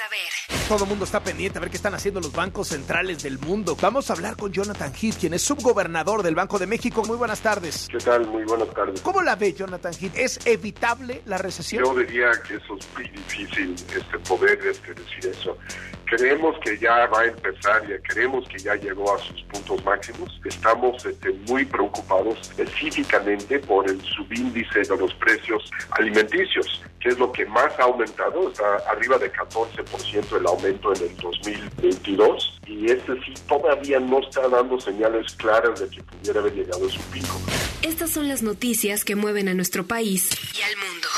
Saber. 0.00 0.60
Todo 0.68 0.84
el 0.84 0.88
mundo 0.88 1.04
está 1.04 1.20
pendiente 1.20 1.58
a 1.58 1.60
ver 1.60 1.68
qué 1.70 1.76
están 1.76 1.94
haciendo 1.94 2.20
los 2.20 2.32
bancos 2.32 2.68
centrales 2.68 3.22
del 3.22 3.38
mundo. 3.38 3.76
Vamos 3.80 4.08
a 4.08 4.14
hablar 4.14 4.36
con 4.36 4.52
Jonathan 4.52 4.92
Heath, 4.94 5.18
quien 5.18 5.34
es 5.34 5.42
subgobernador 5.42 6.22
del 6.22 6.34
Banco 6.34 6.58
de 6.58 6.66
México. 6.66 7.02
Muy 7.04 7.16
buenas 7.16 7.40
tardes. 7.40 7.88
¿Qué 7.90 7.98
tal? 7.98 8.26
Muy 8.26 8.44
buenas 8.44 8.72
tardes. 8.72 9.00
¿Cómo 9.00 9.20
la 9.20 9.34
ve 9.36 9.52
Jonathan 9.52 9.92
Heath? 9.92 10.16
¿Es 10.16 10.46
evitable 10.46 11.22
la 11.26 11.38
recesión? 11.38 11.84
Yo 11.84 11.94
diría 11.94 12.30
que 12.46 12.54
eso 12.54 12.76
es 12.78 12.88
muy 12.94 13.08
difícil 13.08 13.74
este, 13.74 14.18
poder 14.20 14.58
este, 14.64 14.94
decir 14.94 15.26
eso. 15.26 15.58
Creemos 16.04 16.56
que 16.64 16.76
ya 16.78 17.06
va 17.06 17.20
a 17.20 17.26
empezar, 17.26 17.86
ya 17.88 17.96
creemos 18.02 18.48
que 18.48 18.58
ya 18.58 18.74
llegó 18.74 19.14
a 19.14 19.18
sus 19.18 19.42
puntos 19.44 19.84
máximos. 19.84 20.40
Estamos 20.44 21.04
este, 21.04 21.30
muy 21.48 21.64
preocupados 21.64 22.38
específicamente 22.42 23.58
por 23.60 23.88
el 23.88 24.00
subíndice 24.02 24.80
de 24.80 24.96
los 24.96 25.12
precios 25.14 25.68
alimenticios, 25.90 26.82
que 27.00 27.10
es 27.10 27.18
lo 27.18 27.30
que 27.30 27.44
más 27.46 27.76
ha 27.78 27.84
aumentado. 27.84 28.48
Está 28.50 28.76
arriba 28.88 29.18
de 29.18 29.32
14% 29.32 29.89
el 30.36 30.46
aumento 30.46 30.92
en 30.94 31.02
el 31.02 31.16
2022 31.16 32.60
y 32.66 32.86
este 32.86 33.14
sí 33.24 33.34
todavía 33.48 34.00
no 34.00 34.20
está 34.20 34.48
dando 34.48 34.80
señales 34.80 35.32
claras 35.34 35.80
de 35.80 35.88
que 35.88 36.02
pudiera 36.02 36.40
haber 36.40 36.54
llegado 36.54 36.86
a 36.86 36.90
su 36.90 37.00
pico. 37.12 37.40
Estas 37.82 38.10
son 38.10 38.28
las 38.28 38.42
noticias 38.42 39.04
que 39.04 39.16
mueven 39.16 39.48
a 39.48 39.54
nuestro 39.54 39.86
país 39.86 40.30
y 40.56 40.62
al 40.62 40.76
mundo. 40.76 41.08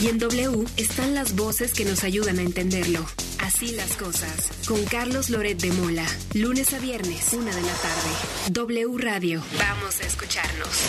Y 0.00 0.08
en 0.08 0.18
W 0.18 0.66
están 0.76 1.14
las 1.14 1.34
voces 1.36 1.72
que 1.72 1.84
nos 1.84 2.04
ayudan 2.04 2.38
a 2.38 2.42
entenderlo. 2.42 3.00
Así 3.40 3.74
las 3.74 3.96
cosas. 3.96 4.50
Con 4.66 4.84
Carlos 4.84 5.30
Loret 5.30 5.58
de 5.58 5.72
Mola. 5.72 6.06
Lunes 6.34 6.74
a 6.74 6.78
viernes, 6.78 7.32
una 7.32 7.54
de 7.54 7.62
la 7.62 7.74
tarde. 7.74 8.50
W 8.50 8.98
Radio. 8.98 9.42
Vamos 9.58 10.00
a 10.00 10.06
escucharnos. 10.06 10.82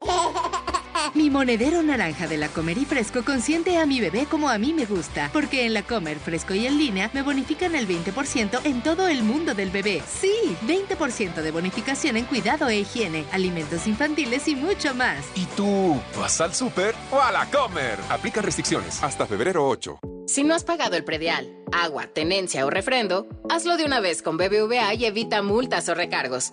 Mi 1.14 1.30
monedero 1.30 1.82
naranja 1.82 2.26
de 2.26 2.36
la 2.36 2.48
Comer 2.48 2.78
y 2.78 2.84
Fresco 2.84 3.24
consiente 3.24 3.78
a 3.78 3.86
mi 3.86 4.00
bebé 4.00 4.26
como 4.26 4.48
a 4.48 4.58
mí 4.58 4.72
me 4.72 4.86
gusta, 4.86 5.30
porque 5.32 5.66
en 5.66 5.74
la 5.74 5.82
Comer 5.82 6.18
Fresco 6.18 6.54
y 6.54 6.66
en 6.66 6.78
línea 6.78 7.10
me 7.12 7.22
bonifican 7.22 7.74
el 7.74 7.86
20% 7.88 8.60
en 8.64 8.82
todo 8.82 9.08
el 9.08 9.22
mundo 9.22 9.54
del 9.54 9.70
bebé. 9.70 10.02
Sí, 10.06 10.56
20% 10.66 11.42
de 11.42 11.50
bonificación 11.50 12.16
en 12.16 12.24
cuidado 12.24 12.68
e 12.68 12.80
higiene, 12.80 13.24
alimentos 13.32 13.86
infantiles 13.86 14.48
y 14.48 14.56
mucho 14.56 14.94
más. 14.94 15.24
¿Y 15.34 15.46
tú 15.56 16.00
vas 16.18 16.40
al 16.40 16.54
súper 16.54 16.94
o 17.10 17.20
a 17.20 17.32
la 17.32 17.46
Comer? 17.46 17.98
Aplica 18.08 18.42
restricciones 18.42 19.02
hasta 19.02 19.26
febrero 19.26 19.66
8. 19.68 19.98
Si 20.26 20.42
no 20.42 20.54
has 20.54 20.64
pagado 20.64 20.96
el 20.96 21.04
predial, 21.04 21.56
agua, 21.72 22.08
tenencia 22.08 22.66
o 22.66 22.70
refrendo, 22.70 23.28
hazlo 23.48 23.76
de 23.76 23.84
una 23.84 24.00
vez 24.00 24.22
con 24.22 24.36
BBVA 24.36 24.94
y 24.94 25.04
evita 25.04 25.40
multas 25.42 25.88
o 25.88 25.94
recargos. 25.94 26.52